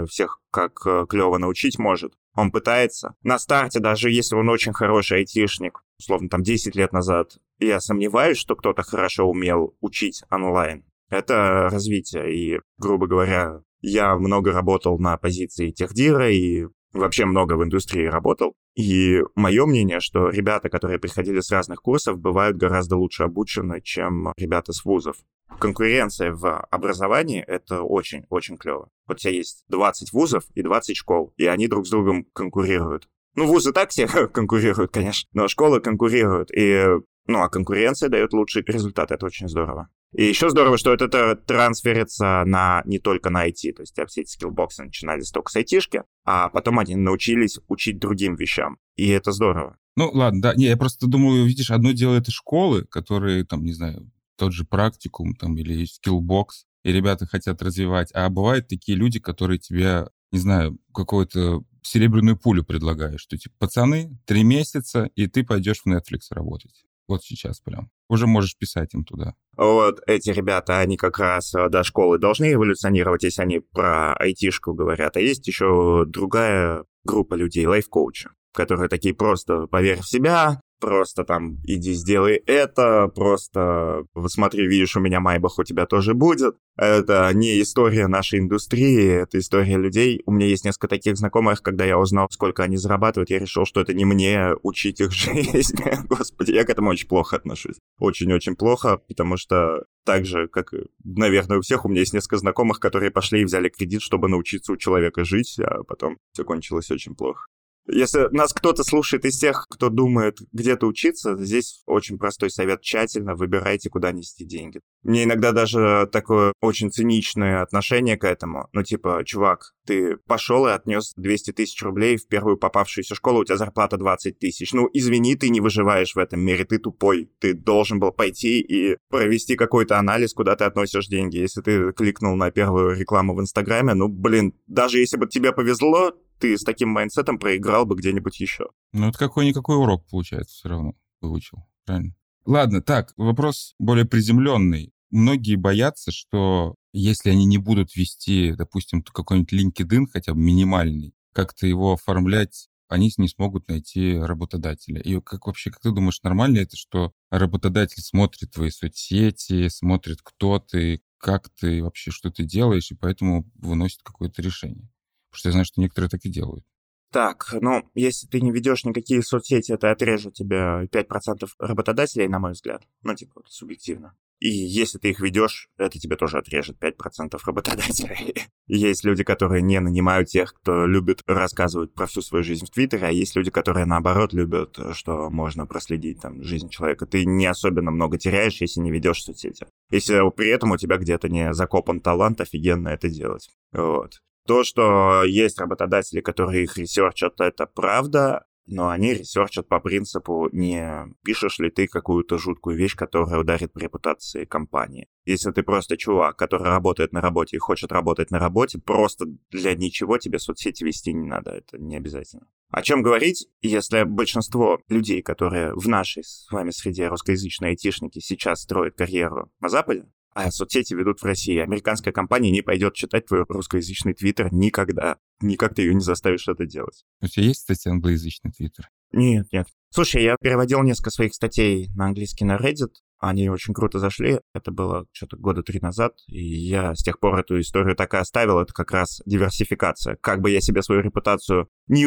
всех 0.07 0.39
как 0.51 0.85
э, 0.85 1.05
клево 1.09 1.37
научить 1.37 1.79
может. 1.79 2.13
Он 2.35 2.51
пытается. 2.51 3.15
На 3.23 3.39
старте, 3.39 3.79
даже 3.79 4.11
если 4.11 4.35
он 4.35 4.49
очень 4.49 4.73
хороший 4.73 5.19
айтишник, 5.19 5.81
условно, 5.99 6.29
там 6.29 6.43
10 6.43 6.75
лет 6.75 6.93
назад, 6.93 7.37
я 7.59 7.79
сомневаюсь, 7.79 8.37
что 8.37 8.55
кто-то 8.55 8.83
хорошо 8.83 9.27
умел 9.27 9.75
учить 9.81 10.23
онлайн. 10.29 10.85
Это 11.09 11.69
развитие. 11.71 12.35
И, 12.35 12.59
грубо 12.77 13.07
говоря, 13.07 13.61
я 13.81 14.15
много 14.17 14.51
работал 14.51 14.99
на 14.99 15.17
позиции 15.17 15.71
техдира 15.71 16.29
и 16.29 16.67
вообще 16.93 17.25
много 17.25 17.53
в 17.53 17.63
индустрии 17.63 18.05
работал. 18.05 18.53
И 18.75 19.21
мое 19.35 19.65
мнение, 19.65 19.99
что 19.99 20.29
ребята, 20.29 20.69
которые 20.69 20.99
приходили 20.99 21.39
с 21.39 21.51
разных 21.51 21.81
курсов, 21.81 22.19
бывают 22.19 22.57
гораздо 22.57 22.95
лучше 22.97 23.23
обучены, 23.23 23.81
чем 23.81 24.31
ребята 24.37 24.73
с 24.73 24.85
вузов. 24.85 25.17
Конкуренция 25.59 26.31
в 26.33 26.61
образовании— 26.69 27.43
это 27.47 27.81
очень-очень 27.81 28.57
клево. 28.57 28.89
Вот 29.07 29.15
у 29.15 29.19
тебя 29.19 29.33
есть 29.33 29.63
20 29.69 30.13
вузов 30.13 30.43
и 30.53 30.61
20 30.61 30.95
школ, 30.95 31.33
и 31.37 31.45
они 31.45 31.67
друг 31.67 31.87
с 31.87 31.89
другом 31.89 32.25
конкурируют. 32.33 33.07
Ну, 33.35 33.47
вузы 33.47 33.71
так 33.71 33.89
все 33.89 34.07
конкурируют, 34.27 34.91
конечно, 34.91 35.27
но 35.33 35.47
школы 35.47 35.79
конкурируют. 35.79 36.51
И 36.55 36.85
ну, 37.27 37.41
а 37.41 37.49
конкуренция 37.49 38.09
дает 38.09 38.33
лучший 38.33 38.63
результат, 38.65 39.11
это 39.11 39.25
очень 39.25 39.49
здорово. 39.49 39.89
И 40.13 40.25
еще 40.25 40.49
здорово, 40.49 40.77
что 40.77 40.93
это 40.93 41.35
трансферится 41.35 42.43
на, 42.45 42.81
не 42.85 42.99
только 42.99 43.29
на 43.29 43.47
IT, 43.47 43.73
то 43.73 43.81
есть 43.81 43.93
все 44.07 44.21
эти 44.21 44.29
скиллбоксы 44.29 44.83
начинались 44.83 45.31
только 45.31 45.51
с 45.51 45.55
IT, 45.57 46.03
а 46.25 46.49
потом 46.49 46.79
они 46.79 46.95
научились 46.95 47.59
учить 47.67 47.99
другим 47.99 48.35
вещам. 48.35 48.77
И 48.95 49.09
это 49.09 49.31
здорово. 49.31 49.77
Ну, 49.95 50.09
ладно, 50.13 50.41
да. 50.41 50.55
Не, 50.55 50.65
я 50.65 50.77
просто 50.77 51.07
думаю, 51.07 51.45
видишь, 51.45 51.71
одно 51.71 51.91
дело 51.91 52.15
это 52.15 52.31
школы, 52.31 52.83
которые, 52.83 53.43
там, 53.43 53.63
не 53.63 53.73
знаю, 53.73 54.09
тот 54.37 54.53
же 54.53 54.63
практикум 54.63 55.35
там 55.35 55.57
или 55.57 55.85
Skillbox, 55.85 56.65
и 56.83 56.91
ребята 56.91 57.25
хотят 57.25 57.61
развивать. 57.61 58.11
А 58.13 58.29
бывают 58.29 58.67
такие 58.67 58.97
люди, 58.97 59.19
которые 59.19 59.57
тебе 59.57 60.05
не 60.31 60.39
знаю, 60.39 60.77
какую-то 60.93 61.63
серебряную 61.81 62.37
пулю 62.37 62.63
предлагаешь, 62.63 63.21
что 63.21 63.37
типа, 63.37 63.55
пацаны, 63.59 64.17
три 64.25 64.43
месяца, 64.43 65.09
и 65.15 65.27
ты 65.27 65.43
пойдешь 65.43 65.81
в 65.83 65.87
Netflix 65.87 66.27
работать. 66.31 66.83
Вот 67.07 67.23
сейчас 67.23 67.59
прям. 67.59 67.89
Уже 68.09 68.27
можешь 68.27 68.57
писать 68.57 68.93
им 68.93 69.03
туда. 69.05 69.33
Вот 69.55 69.99
эти 70.07 70.29
ребята, 70.29 70.79
они 70.79 70.97
как 70.97 71.19
раз 71.19 71.53
э, 71.55 71.69
до 71.69 71.83
школы 71.83 72.19
должны 72.19 72.53
эволюционировать, 72.53 73.23
если 73.23 73.41
они 73.41 73.59
про 73.59 74.13
айтишку 74.13 74.73
говорят. 74.73 75.17
А 75.17 75.21
есть 75.21 75.47
еще 75.47 76.03
другая 76.05 76.83
группа 77.05 77.35
людей, 77.35 77.65
лайф-коучи, 77.65 78.29
которые 78.53 78.89
такие 78.89 79.15
просто 79.15 79.67
поверь 79.67 80.01
в 80.01 80.07
себя, 80.07 80.61
просто 80.79 81.23
там 81.23 81.57
иди 81.63 81.93
сделай 81.93 82.35
это, 82.45 83.07
просто 83.13 84.05
смотри, 84.27 84.67
видишь, 84.67 84.95
у 84.95 84.99
меня 84.99 85.19
Майбах 85.19 85.59
у 85.59 85.63
тебя 85.63 85.85
тоже 85.85 86.13
будет. 86.13 86.55
Это 86.75 87.31
не 87.33 87.59
история 87.61 88.07
нашей 88.07 88.39
индустрии, 88.39 89.23
это 89.23 89.39
история 89.39 89.77
людей. 89.77 90.21
У 90.25 90.31
меня 90.31 90.45
есть 90.45 90.63
несколько 90.63 90.87
таких 90.87 91.17
знакомых, 91.17 91.63
когда 91.63 91.85
я 91.85 91.97
узнал, 91.97 92.27
сколько 92.29 92.63
они 92.63 92.77
зарабатывают, 92.77 93.29
я 93.29 93.39
решил, 93.39 93.65
что 93.65 93.81
это 93.81 93.93
не 93.93 94.05
мне 94.05 94.51
учить 94.61 94.99
их 94.99 95.11
жизнь. 95.11 95.77
Господи, 96.07 96.51
я 96.51 96.63
к 96.63 96.69
этому 96.69 96.91
очень 96.91 97.07
плохо 97.07 97.35
отношусь. 97.37 97.77
Очень-очень 97.99 98.55
плохо, 98.55 98.97
потому 99.07 99.37
что 99.37 99.85
так 100.05 100.25
же, 100.25 100.47
как, 100.47 100.71
наверное, 101.03 101.57
у 101.57 101.61
всех, 101.61 101.85
у 101.85 101.89
меня 101.89 102.01
есть 102.01 102.13
несколько 102.13 102.37
знакомых, 102.37 102.79
которые 102.79 103.11
пошли 103.11 103.41
и 103.41 103.45
взяли 103.45 103.69
кредит, 103.69 104.01
чтобы 104.01 104.29
научиться 104.29 104.71
у 104.71 104.77
человека 104.77 105.23
жить, 105.23 105.59
а 105.59 105.83
потом 105.83 106.17
все 106.31 106.43
кончилось 106.43 106.91
очень 106.91 107.15
плохо. 107.15 107.47
Если 107.87 108.27
нас 108.31 108.53
кто-то 108.53 108.83
слушает 108.83 109.25
из 109.25 109.37
тех, 109.37 109.65
кто 109.69 109.89
думает 109.89 110.37
где-то 110.51 110.87
учиться, 110.87 111.37
здесь 111.37 111.83
очень 111.85 112.17
простой 112.17 112.49
совет. 112.49 112.81
Тщательно 112.81 113.35
выбирайте, 113.35 113.89
куда 113.89 114.11
нести 114.11 114.45
деньги. 114.45 114.81
Мне 115.03 115.23
иногда 115.23 115.51
даже 115.51 116.07
такое 116.11 116.53
очень 116.61 116.91
циничное 116.91 117.61
отношение 117.61 118.17
к 118.17 118.25
этому. 118.25 118.67
Ну, 118.73 118.83
типа, 118.83 119.23
чувак, 119.25 119.73
ты 119.85 120.17
пошел 120.27 120.67
и 120.67 120.71
отнес 120.71 121.13
200 121.15 121.51
тысяч 121.53 121.81
рублей 121.81 122.17
в 122.17 122.27
первую 122.27 122.57
попавшуюся 122.57 123.15
школу, 123.15 123.39
у 123.39 123.45
тебя 123.45 123.57
зарплата 123.57 123.97
20 123.97 124.37
тысяч. 124.37 124.73
Ну, 124.73 124.89
извини, 124.91 125.35
ты 125.35 125.49
не 125.49 125.61
выживаешь 125.61 126.13
в 126.13 126.19
этом 126.19 126.41
мире, 126.41 126.65
ты 126.65 126.79
тупой. 126.79 127.31
Ты 127.39 127.53
должен 127.53 127.99
был 127.99 128.11
пойти 128.11 128.59
и 128.59 128.97
провести 129.09 129.55
какой-то 129.55 129.97
анализ, 129.97 130.33
куда 130.33 130.55
ты 130.55 130.65
относишь 130.65 131.07
деньги. 131.07 131.37
Если 131.37 131.61
ты 131.61 131.93
кликнул 131.93 132.35
на 132.35 132.51
первую 132.51 132.97
рекламу 132.97 133.33
в 133.33 133.41
Инстаграме, 133.41 133.93
ну, 133.93 134.09
блин, 134.09 134.53
даже 134.67 134.99
если 134.99 135.17
бы 135.17 135.27
тебе 135.27 135.53
повезло, 135.53 136.13
ты 136.39 136.57
с 136.57 136.63
таким 136.63 136.89
mindset 136.89 137.28
ом 137.28 137.39
проиграл 137.39 137.85
бы 137.85 137.95
где-нибудь 137.95 138.39
еще. 138.39 138.67
Ну, 138.93 139.09
это 139.09 139.17
какой-никакой 139.17 139.77
урок, 139.77 140.05
получается, 140.09 140.55
все 140.55 140.69
равно 140.69 140.93
выучил. 141.21 141.65
Правильно? 141.85 142.15
Ладно, 142.45 142.81
так, 142.81 143.13
вопрос 143.17 143.73
более 143.79 144.05
приземленный. 144.05 144.93
Многие 145.09 145.55
боятся, 145.55 146.11
что 146.11 146.75
если 146.93 147.29
они 147.29 147.45
не 147.45 147.57
будут 147.57 147.95
вести, 147.95 148.53
допустим, 148.53 149.03
какой-нибудь 149.03 149.53
LinkedIn, 149.53 150.05
хотя 150.11 150.33
бы 150.33 150.39
минимальный, 150.39 151.13
как-то 151.33 151.67
его 151.67 151.93
оформлять, 151.93 152.69
они 152.89 153.11
не 153.17 153.27
смогут 153.27 153.67
найти 153.67 154.17
работодателя. 154.17 155.01
И 155.01 155.19
как 155.21 155.47
вообще, 155.47 155.71
как 155.71 155.81
ты 155.81 155.91
думаешь, 155.91 156.21
нормально 156.23 156.59
это, 156.59 156.77
что 156.77 157.13
работодатель 157.29 158.01
смотрит 158.01 158.51
твои 158.51 158.69
соцсети, 158.69 159.67
смотрит, 159.67 160.19
кто 160.23 160.59
ты, 160.59 161.01
как 161.17 161.49
ты 161.49 161.83
вообще, 161.83 162.11
что 162.11 162.31
ты 162.31 162.43
делаешь, 162.43 162.91
и 162.91 162.95
поэтому 162.95 163.49
выносит 163.55 164.01
какое-то 164.03 164.41
решение? 164.41 164.89
Что 165.37 165.49
я 165.49 165.51
знаю, 165.51 165.65
что 165.65 165.79
некоторые 165.79 166.09
так 166.09 166.25
и 166.25 166.29
делают. 166.29 166.65
Так, 167.11 167.55
ну, 167.61 167.89
если 167.93 168.27
ты 168.27 168.41
не 168.41 168.51
ведешь 168.51 168.83
никакие 168.83 169.21
соцсети, 169.21 169.71
это 169.71 169.91
отрежет 169.91 170.33
тебе 170.33 170.87
5% 170.91 171.47
работодателей, 171.59 172.27
на 172.27 172.39
мой 172.39 172.51
взгляд. 172.51 172.83
Ну, 173.03 173.15
типа, 173.15 173.43
субъективно. 173.47 174.15
И 174.39 174.49
если 174.49 174.99
ты 174.99 175.09
их 175.09 175.19
ведешь, 175.19 175.69
это 175.77 175.97
тебе 175.97 176.15
тоже 176.15 176.37
отрежет 176.37 176.77
5% 176.79 177.39
работодателей. 177.45 178.35
есть 178.67 179.03
люди, 179.03 179.23
которые 179.23 179.61
не 179.61 179.79
нанимают 179.79 180.27
тех, 180.27 180.53
кто 180.53 180.85
любит 180.85 181.21
рассказывать 181.25 181.93
про 181.93 182.05
всю 182.07 182.21
свою 182.21 182.43
жизнь 182.43 182.65
в 182.65 182.69
Твиттере, 182.69 183.07
а 183.07 183.11
есть 183.11 183.35
люди, 183.35 183.49
которые, 183.49 183.85
наоборот, 183.85 184.33
любят, 184.33 184.77
что 184.91 185.29
можно 185.29 185.65
проследить 185.65 186.21
там 186.21 186.43
жизнь 186.43 186.69
человека. 186.69 187.05
Ты 187.05 187.25
не 187.25 187.45
особенно 187.45 187.89
много 187.89 188.17
теряешь, 188.17 188.61
если 188.61 188.81
не 188.81 188.91
ведешь 188.91 189.23
соцсети. 189.23 189.65
Если 189.91 190.17
при 190.35 190.49
этом 190.49 190.71
у 190.71 190.77
тебя 190.77 190.97
где-то 190.97 191.29
не 191.29 191.53
закопан 191.53 191.99
талант, 191.99 192.41
офигенно 192.41 192.89
это 192.89 193.09
делать. 193.09 193.49
Вот. 193.71 194.21
То, 194.47 194.63
что 194.63 195.23
есть 195.23 195.59
работодатели, 195.59 196.21
которые 196.21 196.63
их 196.63 196.77
ресерчат, 196.77 197.41
это 197.41 197.65
правда, 197.65 198.45
но 198.65 198.89
они 198.89 199.13
ресерчат 199.13 199.67
по 199.67 199.79
принципу, 199.79 200.49
не 200.51 201.07
пишешь 201.23 201.59
ли 201.59 201.69
ты 201.69 201.87
какую-то 201.87 202.37
жуткую 202.37 202.77
вещь, 202.77 202.95
которая 202.95 203.39
ударит 203.39 203.73
по 203.73 203.79
репутации 203.79 204.45
компании. 204.45 205.07
Если 205.25 205.51
ты 205.51 205.63
просто 205.63 205.97
чувак, 205.97 206.37
который 206.37 206.67
работает 206.67 207.13
на 207.13 207.21
работе 207.21 207.57
и 207.57 207.59
хочет 207.59 207.91
работать 207.91 208.31
на 208.31 208.39
работе, 208.39 208.79
просто 208.79 209.25
для 209.51 209.75
ничего 209.75 210.17
тебе 210.17 210.39
соцсети 210.39 210.83
вести 210.83 211.13
не 211.13 211.27
надо, 211.27 211.51
это 211.51 211.77
не 211.77 211.97
обязательно. 211.97 212.47
О 212.69 212.81
чем 212.81 213.01
говорить, 213.01 213.47
если 213.61 214.03
большинство 214.03 214.79
людей, 214.89 215.21
которые 215.21 215.73
в 215.73 215.87
нашей 215.87 216.23
с 216.23 216.47
вами 216.51 216.71
среде 216.71 217.07
русскоязычные 217.07 217.69
айтишники 217.69 218.19
сейчас 218.19 218.61
строят 218.61 218.97
карьеру 218.97 219.49
на 219.61 219.69
Западе, 219.69 220.05
а 220.37 220.51
соцсети 220.51 220.93
ведут 220.93 221.19
в 221.19 221.23
России. 221.23 221.57
Американская 221.57 222.13
компания 222.13 222.51
не 222.51 222.61
пойдет 222.61 222.93
читать 222.93 223.25
твой 223.25 223.43
русскоязычный 223.49 224.13
твиттер 224.13 224.53
никогда. 224.53 225.17
Никак 225.41 225.73
ты 225.73 225.81
ее 225.81 225.95
не 225.95 226.01
заставишь 226.01 226.47
это 226.47 226.67
делать. 226.67 227.05
У 227.21 227.27
тебя 227.27 227.47
есть, 227.47 227.61
кстати, 227.61 227.87
англоязычный 227.87 228.51
твиттер? 228.51 228.87
Нет, 229.11 229.47
нет. 229.51 229.67
Слушай, 229.89 230.23
я 230.23 230.35
переводил 230.39 230.83
несколько 230.83 231.09
своих 231.09 231.33
статей 231.33 231.89
на 231.95 232.05
английский 232.05 232.45
на 232.45 232.57
Reddit. 232.57 232.91
Они 233.17 233.49
очень 233.49 233.73
круто 233.73 233.97
зашли. 233.97 234.39
Это 234.53 234.69
было 234.69 235.07
что-то 235.11 235.37
года 235.37 235.63
три 235.63 235.79
назад. 235.79 236.13
И 236.27 236.39
я 236.39 236.93
с 236.93 237.01
тех 237.01 237.19
пор 237.19 237.39
эту 237.39 237.59
историю 237.59 237.95
так 237.95 238.13
и 238.13 238.17
оставил. 238.17 238.59
Это 238.59 238.73
как 238.73 238.91
раз 238.91 239.23
диверсификация. 239.25 240.17
Как 240.21 240.41
бы 240.41 240.51
я 240.51 240.61
себе 240.61 240.83
свою 240.83 241.01
репутацию 241.01 241.67
не 241.87 242.05